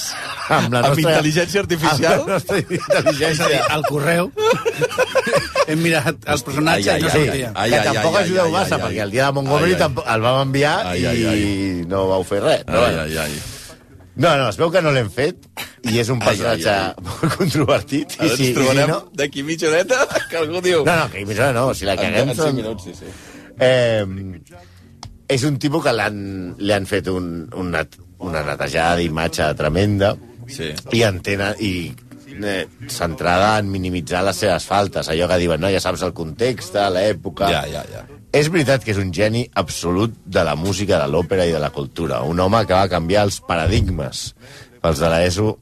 Amb, 0.54 0.68
la 0.70 0.84
Amb 0.86 0.92
nostra, 0.92 1.02
intel·ligència 1.02 1.64
artificial? 1.64 2.20
Amb 2.20 2.28
la 2.30 2.36
nostra 2.36 2.60
És 2.60 2.68
a 2.68 2.70
dir, 2.70 2.78
intel·ligència. 2.78 3.62
al 3.74 3.86
correu 3.88 4.30
hem 5.68 5.82
mirat 5.84 6.24
els 6.32 6.44
personatges 6.48 6.88
Ai, 6.94 6.96
ai, 6.96 7.00
i 7.00 7.04
no 7.04 7.10
ai, 7.12 7.26
sortia. 7.28 7.52
ai. 7.56 7.70
que 7.72 7.82
tampoc 7.90 8.16
ai, 8.16 8.24
ajudeu 8.24 8.46
ai, 8.46 8.52
massa, 8.56 8.76
ai, 8.76 8.82
perquè 8.82 9.00
ai. 9.02 9.06
el 9.06 9.12
dia 9.12 9.26
de 9.28 9.32
Montgomery 9.38 9.72
Ai, 9.72 9.76
ai. 9.76 9.82
tampoc- 9.84 10.08
el 10.16 10.22
vam 10.26 10.42
enviar 10.48 10.76
Ai, 10.88 11.02
i 11.04 11.06
ai, 11.28 11.86
no 11.92 12.08
vau 12.08 12.24
fer 12.24 12.42
res. 12.44 12.64
Però 12.66 12.86
Ai, 12.88 12.96
ai, 13.06 13.18
ai. 13.26 13.38
No, 14.18 14.32
no, 14.40 14.48
es 14.50 14.58
veu 14.58 14.72
que 14.74 14.82
no 14.82 14.90
l'hem 14.96 15.12
fet 15.14 15.44
i 15.92 16.00
és 16.02 16.10
un 16.10 16.18
Ai, 16.24 16.28
personatge 16.32 16.72
ai, 16.72 16.88
ai. 16.90 17.04
molt 17.06 17.36
controvertit. 17.38 18.16
Ara 18.18 18.26
I 18.26 18.32
ens 18.32 18.38
si, 18.40 18.44
i 18.44 18.48
si 18.48 18.54
trobarem 18.58 18.90
no... 18.90 19.00
d'aquí 19.14 19.44
mitja 19.46 19.68
horeta 19.70 20.00
que 20.32 20.38
algú 20.40 20.62
diu... 20.66 20.82
No, 20.88 20.96
no, 21.04 21.10
que 21.12 21.22
imagina, 21.22 21.52
no, 21.54 21.68
si 21.78 21.86
la 21.86 21.94
En- 21.94 22.00
caguem... 22.02 22.30
en 22.34 22.36
cinc 22.40 22.58
minuts, 22.58 22.84
sí, 22.88 22.96
sí. 22.98 23.12
Eh, 23.60 24.06
és 25.30 25.44
un 25.44 25.58
tipus 25.60 25.84
que 25.84 25.94
l'han 25.94 26.18
li 26.58 26.74
han 26.74 26.86
fet 26.90 27.08
un, 27.12 27.30
una, 27.60 27.84
una 28.24 28.42
netejada 28.48 28.96
d'imatge 29.02 29.52
tremenda 29.60 30.16
Sí. 30.48 30.70
i 30.96 31.02
entena 31.04 31.50
i 31.60 31.92
eh, 32.44 32.68
centrada 32.92 33.58
en 33.60 33.72
minimitzar 33.72 34.24
les 34.26 34.40
seves 34.44 34.68
faltes, 34.68 35.10
allò 35.10 35.28
que 35.30 35.40
diuen, 35.42 35.62
no, 35.62 35.72
ja 35.74 35.82
saps 35.84 36.06
el 36.08 36.14
context, 36.18 36.78
l'època... 36.94 37.50
Ja, 37.52 37.66
ja, 37.72 37.84
ja. 37.92 38.06
És 38.38 38.50
veritat 38.52 38.84
que 38.84 38.92
és 38.92 39.00
un 39.02 39.14
geni 39.16 39.46
absolut 39.58 40.14
de 40.26 40.44
la 40.44 40.58
música, 40.60 41.00
de 41.00 41.08
l'òpera 41.10 41.46
i 41.48 41.54
de 41.56 41.62
la 41.64 41.72
cultura. 41.74 42.20
Un 42.28 42.40
home 42.44 42.66
que 42.68 42.76
va 42.76 42.90
canviar 42.92 43.24
els 43.26 43.40
paradigmes. 43.42 44.34
Pels 44.84 45.00
de 45.02 45.12
l'ESO, 45.14 45.54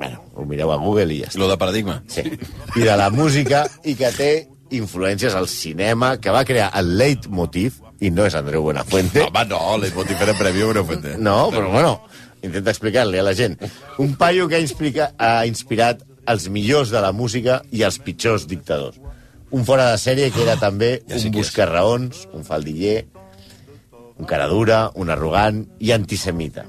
bueno, 0.00 0.24
ho 0.34 0.44
mireu 0.48 0.72
a 0.74 0.78
Google 0.82 1.14
i 1.14 1.20
ja 1.22 1.30
està. 1.30 1.40
Lo 1.40 1.48
de 1.48 1.56
paradigma. 1.60 2.00
Sí. 2.10 2.24
I 2.26 2.82
de 2.82 2.96
la 2.98 3.10
música, 3.14 3.62
i 3.86 3.94
que 3.96 4.10
té 4.16 4.32
influències 4.74 5.34
al 5.34 5.48
cinema, 5.48 6.16
que 6.22 6.34
va 6.34 6.44
crear 6.48 6.70
el 6.78 6.96
leitmotiv, 6.98 7.80
i 8.00 8.10
no 8.10 8.24
és 8.26 8.36
Andreu 8.38 8.64
Buenafuente. 8.64 9.20
No, 9.20 9.28
home, 9.28 9.44
no, 9.50 9.60
l'Espotify 9.82 10.28
era 10.28 10.36
prèvio, 10.38 10.70
però 10.70 10.84
ho 10.84 10.88
fet. 10.88 11.08
No, 11.20 11.36
però 11.52 11.70
bueno, 11.72 11.94
intenta 12.42 12.72
explicar-li 12.72 13.20
a 13.20 13.26
la 13.26 13.34
gent. 13.36 13.58
Un 14.00 14.14
paio 14.20 14.48
que 14.48 14.56
ha, 14.56 14.62
inspica, 14.64 15.12
ha 15.18 15.44
inspirat 15.48 16.04
els 16.28 16.48
millors 16.48 16.90
de 16.90 17.00
la 17.00 17.12
música 17.12 17.62
i 17.72 17.82
els 17.86 17.98
pitjors 17.98 18.46
dictadors. 18.50 18.98
Un 19.50 19.64
fora 19.66 19.90
de 19.90 19.98
sèrie 19.98 20.30
que 20.30 20.42
era 20.44 20.56
també 20.60 21.00
Ja 21.08 21.16
un 21.18 21.32
buscarraons, 21.34 22.28
un 22.32 22.44
faldiller, 22.44 23.04
un 24.18 24.26
caradura, 24.28 24.90
un 24.94 25.10
arrogant 25.10 25.64
i 25.80 25.90
antisemita. 25.92 26.66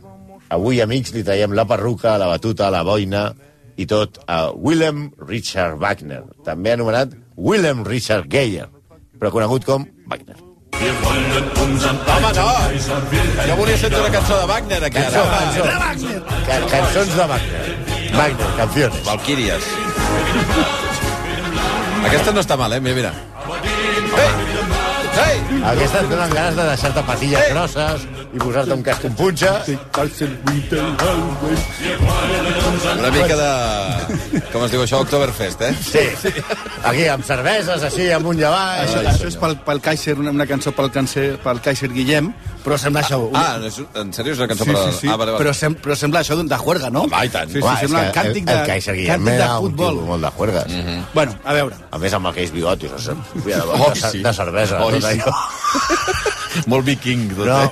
Avui, 0.52 0.82
amics, 0.82 1.14
li 1.14 1.24
traiem 1.24 1.54
la 1.56 1.66
perruca, 1.68 2.18
la 2.18 2.28
batuta, 2.28 2.70
la 2.72 2.84
boina 2.84 3.30
i 3.78 3.86
tot 3.88 4.20
a 4.28 4.52
Willem 4.52 5.12
Richard 5.28 5.78
Wagner, 5.80 6.24
també 6.44 6.74
anomenat 6.74 7.14
Willem 7.38 7.86
Richard 7.88 8.28
Geyer, 8.32 8.68
però 9.20 9.32
conegut 9.32 9.66
com 9.66 9.86
Wagner. 10.08 10.36
Home, 10.82 12.32
no! 12.36 12.50
Jo 13.48 13.56
volia 13.56 13.78
sentir 13.78 14.00
una 14.00 14.12
cançó 14.12 14.40
de 14.42 14.46
Wagner, 14.50 14.84
aquí, 14.84 14.98
Cançó, 14.98 15.22
ara. 15.22 15.82
cançó. 15.86 16.22
Ca 16.48 16.62
cançons 16.74 17.16
de 17.16 17.26
Wagner. 17.36 18.01
Wagner, 18.14 18.48
canciones. 18.58 19.06
Valquíries. 19.06 19.64
Aquesta 22.06 22.34
no 22.34 22.42
està 22.42 22.58
mal, 22.58 22.74
eh? 22.74 22.82
Mira, 22.84 22.96
mira. 22.96 23.14
Ei! 24.22 24.32
Ei! 25.22 25.62
Aquestes 25.72 26.10
donen 26.10 26.32
ganes 26.34 26.56
de 26.58 26.66
deixar-te 26.72 27.04
patilles 27.08 27.50
grosses 27.52 28.06
i 28.32 28.40
posar-te 28.40 28.76
un 28.76 28.84
casc 28.86 29.06
amb 29.10 29.18
punxa. 29.20 29.52
Una 32.98 33.12
mica 33.12 33.38
de... 33.40 33.50
Com 34.54 34.66
es 34.66 34.74
diu 34.74 34.84
això? 34.86 35.02
Oktoberfest, 35.06 35.64
eh? 35.68 35.72
Sí. 35.84 36.32
Aquí, 36.88 37.06
amb 37.12 37.28
cerveses, 37.28 37.84
així, 37.88 38.08
amunt 38.16 38.40
i 38.40 38.48
avall. 38.48 38.86
Això, 38.86 39.04
això 39.14 39.30
és 39.32 39.38
pel, 39.42 39.58
pel 39.68 39.84
Kaiser, 39.84 40.18
una, 40.24 40.34
una 40.36 40.48
cançó 40.50 40.74
pel, 40.76 40.92
cancer, 40.96 41.28
pel 41.44 41.62
Kaiser 41.64 41.92
Guillem, 41.94 42.32
però 42.64 42.78
sembla 42.78 43.02
això... 43.02 43.18
Ah, 43.34 43.58
no 43.60 43.66
és, 43.68 43.78
en 44.02 44.12
sèrio 44.14 44.34
és 44.34 44.40
una 44.40 44.48
cançó 44.52 44.66
sí, 44.66 44.72
per... 44.72 44.84
sí, 44.92 44.98
sí. 45.02 45.08
Ah, 45.12 45.16
vale, 45.18 45.32
vale. 45.36 45.44
Però, 45.44 45.54
sem, 45.58 45.76
però 45.76 45.96
sembla 45.96 46.22
això 46.22 46.36
d'un- 46.40 46.48
de 46.52 46.58
juerga, 46.58 46.90
no? 46.90 47.04
Home, 47.08 47.26
i 47.26 47.30
tant. 47.34 47.50
Sí, 47.50 47.60
sí, 47.60 47.64
Home, 47.66 47.74
és 47.74 47.80
sembla 47.86 48.04
un 48.08 48.12
càntic 48.18 48.44
el, 48.44 48.52
de, 48.52 48.60
el 48.60 48.68
Kaiser 48.68 48.96
Guillem 48.96 49.28
era 49.34 49.50
un 49.60 49.76
tio 49.76 49.92
molt 50.10 50.22
de 50.26 50.32
juergues. 50.38 50.68
Mm 50.68 50.82
-hmm. 50.88 51.04
Bueno, 51.14 51.36
a 51.44 51.54
veure, 51.54 51.76
A 51.92 51.98
més, 51.98 52.14
amb 52.14 52.28
aquells 52.28 52.52
bigotis, 52.52 52.92
o 52.92 53.00
sigui, 53.00 53.22
de, 53.54 53.62
Oh, 53.62 53.90
de, 53.94 53.96
sí. 54.12 54.22
de 54.24 54.34
cervesa. 54.34 54.84
Oh, 54.84 54.90
tot 54.92 55.02
sí. 55.02 55.08
allò. 55.20 55.32
Molt 56.72 56.86
viking, 56.86 57.30
tot, 57.36 57.46
No. 57.48 57.62
eh? 57.64 57.72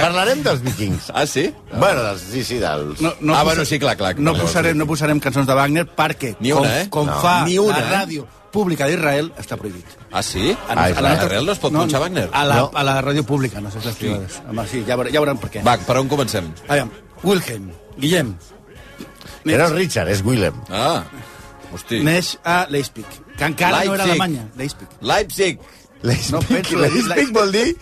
Parlarem 0.00 0.42
dels 0.42 0.60
vikings. 0.62 1.10
Ah, 1.14 1.26
sí? 1.26 1.52
Bueno, 1.72 2.02
dels, 2.02 2.22
sí, 2.30 2.42
sí, 2.44 2.58
dels... 2.58 3.00
no, 3.00 3.12
no, 3.20 3.34
Ah, 3.36 3.42
bueno, 3.44 3.64
sí, 3.64 3.78
clar, 3.78 3.96
clar. 3.96 4.18
no, 4.18 4.34
posarem, 4.34 4.76
no 4.78 4.86
posarem 4.86 5.20
cançons 5.20 5.46
de 5.46 5.54
Wagner 5.54 5.86
perquè, 5.86 6.34
Ni 6.40 6.52
una, 6.52 6.62
com, 6.62 6.68
eh? 6.68 6.86
com 6.90 7.06
No. 7.06 7.20
fa 7.20 7.44
Ni 7.44 7.58
una, 7.58 7.78
la 7.78 8.02
eh? 8.04 8.22
Pública 8.52 8.86
d'Israel, 8.86 9.32
està 9.40 9.56
prohibit. 9.56 9.86
Ah, 10.12 10.22
sí? 10.22 10.52
A, 10.68 10.72
Ah, 10.74 10.84
a 10.84 10.90
Israel. 10.90 11.02
la 11.02 11.08
nostra- 11.10 11.24
Israel 11.26 11.46
no 11.46 11.52
es 11.52 11.58
pot 11.58 11.72
punxar 11.72 12.00
Wagner? 12.00 12.28
A 12.32 12.44
la, 12.44 12.56
No. 12.56 12.70
a 12.74 12.82
la 12.84 13.00
ràdio 13.02 13.24
pública, 13.24 13.60
no 13.60 13.70
sé 13.70 13.80
si 13.80 13.86
les 13.86 13.96
privades. 13.96 14.42
Home, 14.48 14.66
sí, 14.68 14.84
ja, 14.86 14.96
veure, 14.96 15.10
ja 15.10 15.20
veurem 15.20 15.38
per 15.38 15.50
què. 15.50 15.64
Va, 15.66 15.78
per 15.78 15.96
on 15.98 16.08
comencem? 16.08 16.52
Aviam, 16.68 16.90
Wilhelm, 17.22 17.70
Guillem, 17.96 18.36
Era 19.44 19.66
el 19.66 19.74
Richard, 19.74 20.08
és 20.08 20.22
Willem. 20.24 20.54
Ah, 20.70 21.02
hosti. 21.72 22.00
neix 22.00 22.38
a 22.44 22.66
Leipzig, 22.70 23.04
que 23.36 23.44
encara 23.44 23.84
no 23.84 23.94
era 23.94 24.04
Leipzig. 24.06 24.10
Alemanya. 24.10 24.48
Leipzig. 24.56 24.88
Leipzig. 25.00 25.58
Leipzig, 26.02 26.32
No 26.32 26.40
penso- 26.40 26.78
Leipzig 26.78 27.32
vol 27.32 27.52
dir 27.52 27.76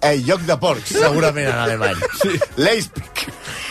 eh, 0.00 0.16
lloc 0.24 0.40
de 0.42 0.56
porcs, 0.56 0.88
segurament 0.88 1.48
en 1.48 1.54
alemany. 1.54 1.96
Sí. 2.22 2.28
Leipzig. 2.56 2.92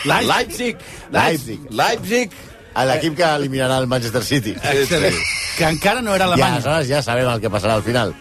Leipzig. 0.04 0.76
Leipzig. 1.10 1.60
Leipzig. 1.70 2.30
A 2.78 2.84
l'equip 2.86 3.16
que 3.18 3.26
eliminarà 3.26 3.78
el 3.82 3.88
Manchester 3.90 4.22
City. 4.22 4.54
Excel·lent. 4.54 5.16
Que 5.58 5.64
encara 5.66 6.02
no 6.02 6.14
era 6.14 6.26
Ja, 6.26 6.32
Alemanya. 6.32 6.54
aleshores 6.60 6.88
ja 6.92 7.02
sabem 7.02 7.26
el 7.28 7.40
que 7.42 7.50
passarà 7.50 7.74
al 7.74 7.82
final. 7.82 8.14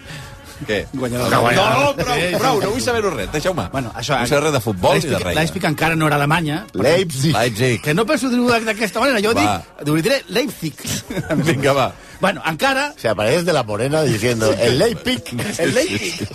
Què? 0.65 0.87
Guanyador. 0.91 1.29
No, 1.29 1.41
no, 1.43 1.91
prou, 1.93 2.15
prou, 2.39 2.55
no 2.63 2.69
vull 2.73 2.81
saber-ho 2.81 3.11
res, 3.13 3.27
deixeu-me. 3.31 3.67
Bueno, 3.69 3.91
això... 3.93 4.17
No 4.17 4.25
sé 4.25 4.39
res 4.41 4.55
de 4.55 4.61
futbol 4.63 4.95
ni 4.97 5.11
de 5.11 5.19
res. 5.21 5.35
Leipzig 5.37 5.67
encara 5.69 5.95
no 5.95 6.07
era 6.09 6.15
Alemanya. 6.17 6.63
Leipzig. 6.73 7.35
Leipzig. 7.35 7.81
Que 7.85 7.93
no 7.93 8.07
penso 8.09 8.31
dir-ho 8.31 8.47
d'aquesta 8.65 8.99
manera, 9.03 9.21
jo 9.21 9.35
Va. 9.37 9.43
dic, 9.77 9.91
ho 9.91 9.95
diré 10.01 10.17
Leipzig. 10.33 10.73
Vinga, 11.45 11.73
va. 11.77 11.91
Bueno, 12.19 12.41
encara... 12.49 12.87
Se 12.97 13.07
aparece 13.07 13.43
de 13.43 13.53
la 13.53 13.61
morena 13.61 14.01
diciendo 14.01 14.49
el 14.59 14.79
Leipzig, 14.79 15.21
el 15.59 15.75
Leipzig. 15.75 16.27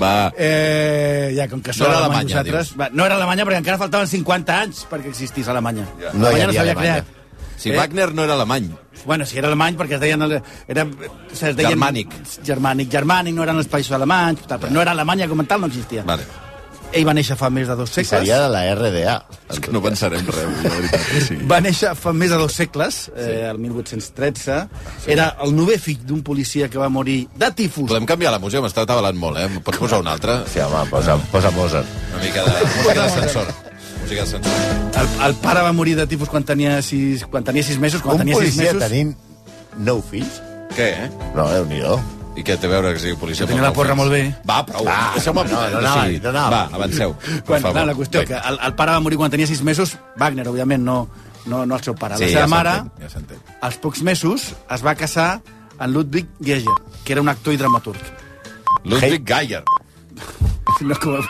Va. 0.00 0.32
Eh, 0.38 1.34
ja, 1.36 1.48
com 1.48 1.60
que 1.60 1.72
No 1.76 1.86
era 1.90 1.98
Alemanya, 1.98 2.22
nosaltres... 2.44 2.72
Va, 2.78 2.88
no 2.92 3.04
era 3.10 3.16
Alemanya 3.18 3.42
perquè 3.44 3.58
encara 3.58 3.82
faltaven 3.82 4.06
50 4.06 4.60
anys 4.60 4.86
perquè 4.86 5.10
existís 5.10 5.50
Alemanya. 5.50 5.88
No 6.12 6.30
hi 6.30 6.38
Alemanya 6.38 6.44
havia 6.46 6.60
s'havia 6.60 6.78
creat. 6.78 7.12
Si 7.64 7.72
Wagner 7.74 8.12
no 8.14 8.24
era 8.28 8.36
alemany. 8.38 8.70
Bueno, 9.04 9.26
si 9.26 9.36
era 9.40 9.48
alemany, 9.50 9.76
perquè 9.80 9.96
es 9.98 10.00
deien... 10.04 10.22
el- 10.22 10.38
Era, 10.68 10.86
es 11.32 11.40
deien 11.56 11.74
Germànic. 11.74 12.14
Germànic, 12.46 12.88
germànic, 12.92 13.34
no 13.34 13.42
eren 13.44 13.58
els 13.60 13.68
països 13.68 13.92
alemanys, 13.98 14.46
tal, 14.48 14.60
però 14.62 14.70
no 14.72 14.80
era 14.84 14.92
Alemanya 14.96 15.26
com 15.28 15.40
a 15.42 15.44
tal, 15.50 15.60
no 15.64 15.66
existia. 15.72 16.04
Vale. 16.06 16.24
Ell 16.94 17.02
va 17.08 17.10
néixer 17.16 17.34
fa 17.34 17.48
més 17.50 17.66
de 17.66 17.74
dos 17.74 17.90
I 17.90 17.94
segles. 17.96 18.10
seria 18.12 18.36
de 18.44 18.48
la 18.52 18.60
RDA. 18.76 19.14
És 19.50 19.58
que 19.58 19.72
no 19.74 19.80
pensarem 19.82 20.22
res, 20.28 20.44
la 20.62 20.70
veritat. 20.76 21.08
Sí. 21.26 21.38
Va 21.50 21.58
néixer 21.64 21.90
fa 21.98 22.12
més 22.14 22.30
de 22.30 22.36
dos 22.38 22.52
segles, 22.54 23.10
eh, 23.18 23.48
el 23.50 23.58
1813. 23.58 24.60
Era 25.10 25.26
el 25.42 25.56
novè 25.58 25.74
fill 25.82 26.04
d'un 26.06 26.22
policia 26.22 26.68
que 26.70 26.78
va 26.78 26.88
morir 26.88 27.24
de 27.34 27.50
tifus. 27.50 27.88
Podem 27.90 28.06
canviar 28.06 28.30
la 28.30 28.38
música? 28.38 28.62
M'està 28.62 28.84
atabalant 28.86 29.18
molt, 29.18 29.40
eh? 29.42 29.48
Pots 29.66 29.82
posar 29.82 29.98
una 30.04 30.12
altra? 30.14 30.44
Sí, 30.46 30.60
home, 30.62 30.86
posa, 30.92 31.16
posa 31.32 31.50
Mozart. 31.50 31.86
Una 32.14 32.22
mica 32.22 32.44
de... 32.46 32.64
Música 32.76 32.94
d'ascensor. 33.02 33.50
Música 34.04 34.24
d'ascensor. 34.24 35.00
El, 35.00 35.06
el 35.26 35.34
pare 35.40 35.62
va 35.64 35.72
morir 35.72 35.94
de 35.96 36.04
tifus 36.06 36.28
quan 36.28 36.44
tenia 36.44 36.76
sis, 36.84 37.24
quan 37.24 37.44
tenia 37.46 37.64
sis 37.64 37.78
mesos. 37.80 38.02
Quan 38.04 38.18
Un 38.18 38.24
tenia 38.26 38.36
sis 38.36 38.52
policia 38.52 38.74
mesos... 38.74 38.82
tenint 38.84 39.14
nou 39.80 40.02
fills? 40.04 40.42
Què, 40.76 40.90
eh? 41.06 41.08
No, 41.32 41.48
déu 41.48 41.64
nhi 41.70 41.80
I 42.34 42.42
què 42.42 42.56
té 42.58 42.66
a 42.66 42.70
veure 42.72 42.90
que 42.92 43.00
sigui 43.00 43.16
policia? 43.16 43.46
Tenia 43.46 43.62
la 43.62 43.72
porra 43.72 43.94
molt 43.94 44.10
bé. 44.12 44.24
Va, 44.44 44.58
prou. 44.66 44.84
Va, 44.84 45.14
Deixeu-me... 45.14 45.44
no, 45.48 45.60
no 45.70 45.78
anava, 45.80 46.04
no 46.10 46.30
anava. 46.32 46.50
Va, 46.50 46.62
avanceu. 46.80 47.14
Per 47.14 47.44
Quan, 47.46 47.62
favor. 47.62 47.78
no, 47.78 47.84
la 47.86 47.94
qüestió 47.94 48.24
que 48.26 48.34
el, 48.36 48.58
el 48.68 48.74
pare 48.76 48.96
va 48.96 49.04
morir 49.04 49.20
quan 49.22 49.30
tenia 49.32 49.46
sis 49.46 49.62
mesos, 49.62 49.94
Wagner, 50.18 50.48
òbviament, 50.50 50.82
no, 50.84 50.98
no, 51.46 51.62
no 51.64 51.78
el 51.78 51.86
seu 51.86 51.94
pare. 51.96 52.18
Sí, 52.18 52.26
la 52.26 52.32
seva 52.34 52.44
ja 52.44 52.50
mare, 52.50 52.74
ja 53.00 53.38
als 53.62 53.78
pocs 53.78 54.02
mesos, 54.02 54.50
es 54.66 54.84
va 54.84 54.96
casar 54.98 55.28
amb 55.78 55.94
Ludwig 55.94 56.28
Geiger, 56.42 56.74
que 57.06 57.14
era 57.14 57.22
un 57.22 57.30
actor 57.30 57.54
i 57.54 57.62
dramaturg. 57.62 58.02
Ludwig 58.84 59.24
Geyer. 59.24 59.62
No, 60.82 60.98
com, 60.98 61.22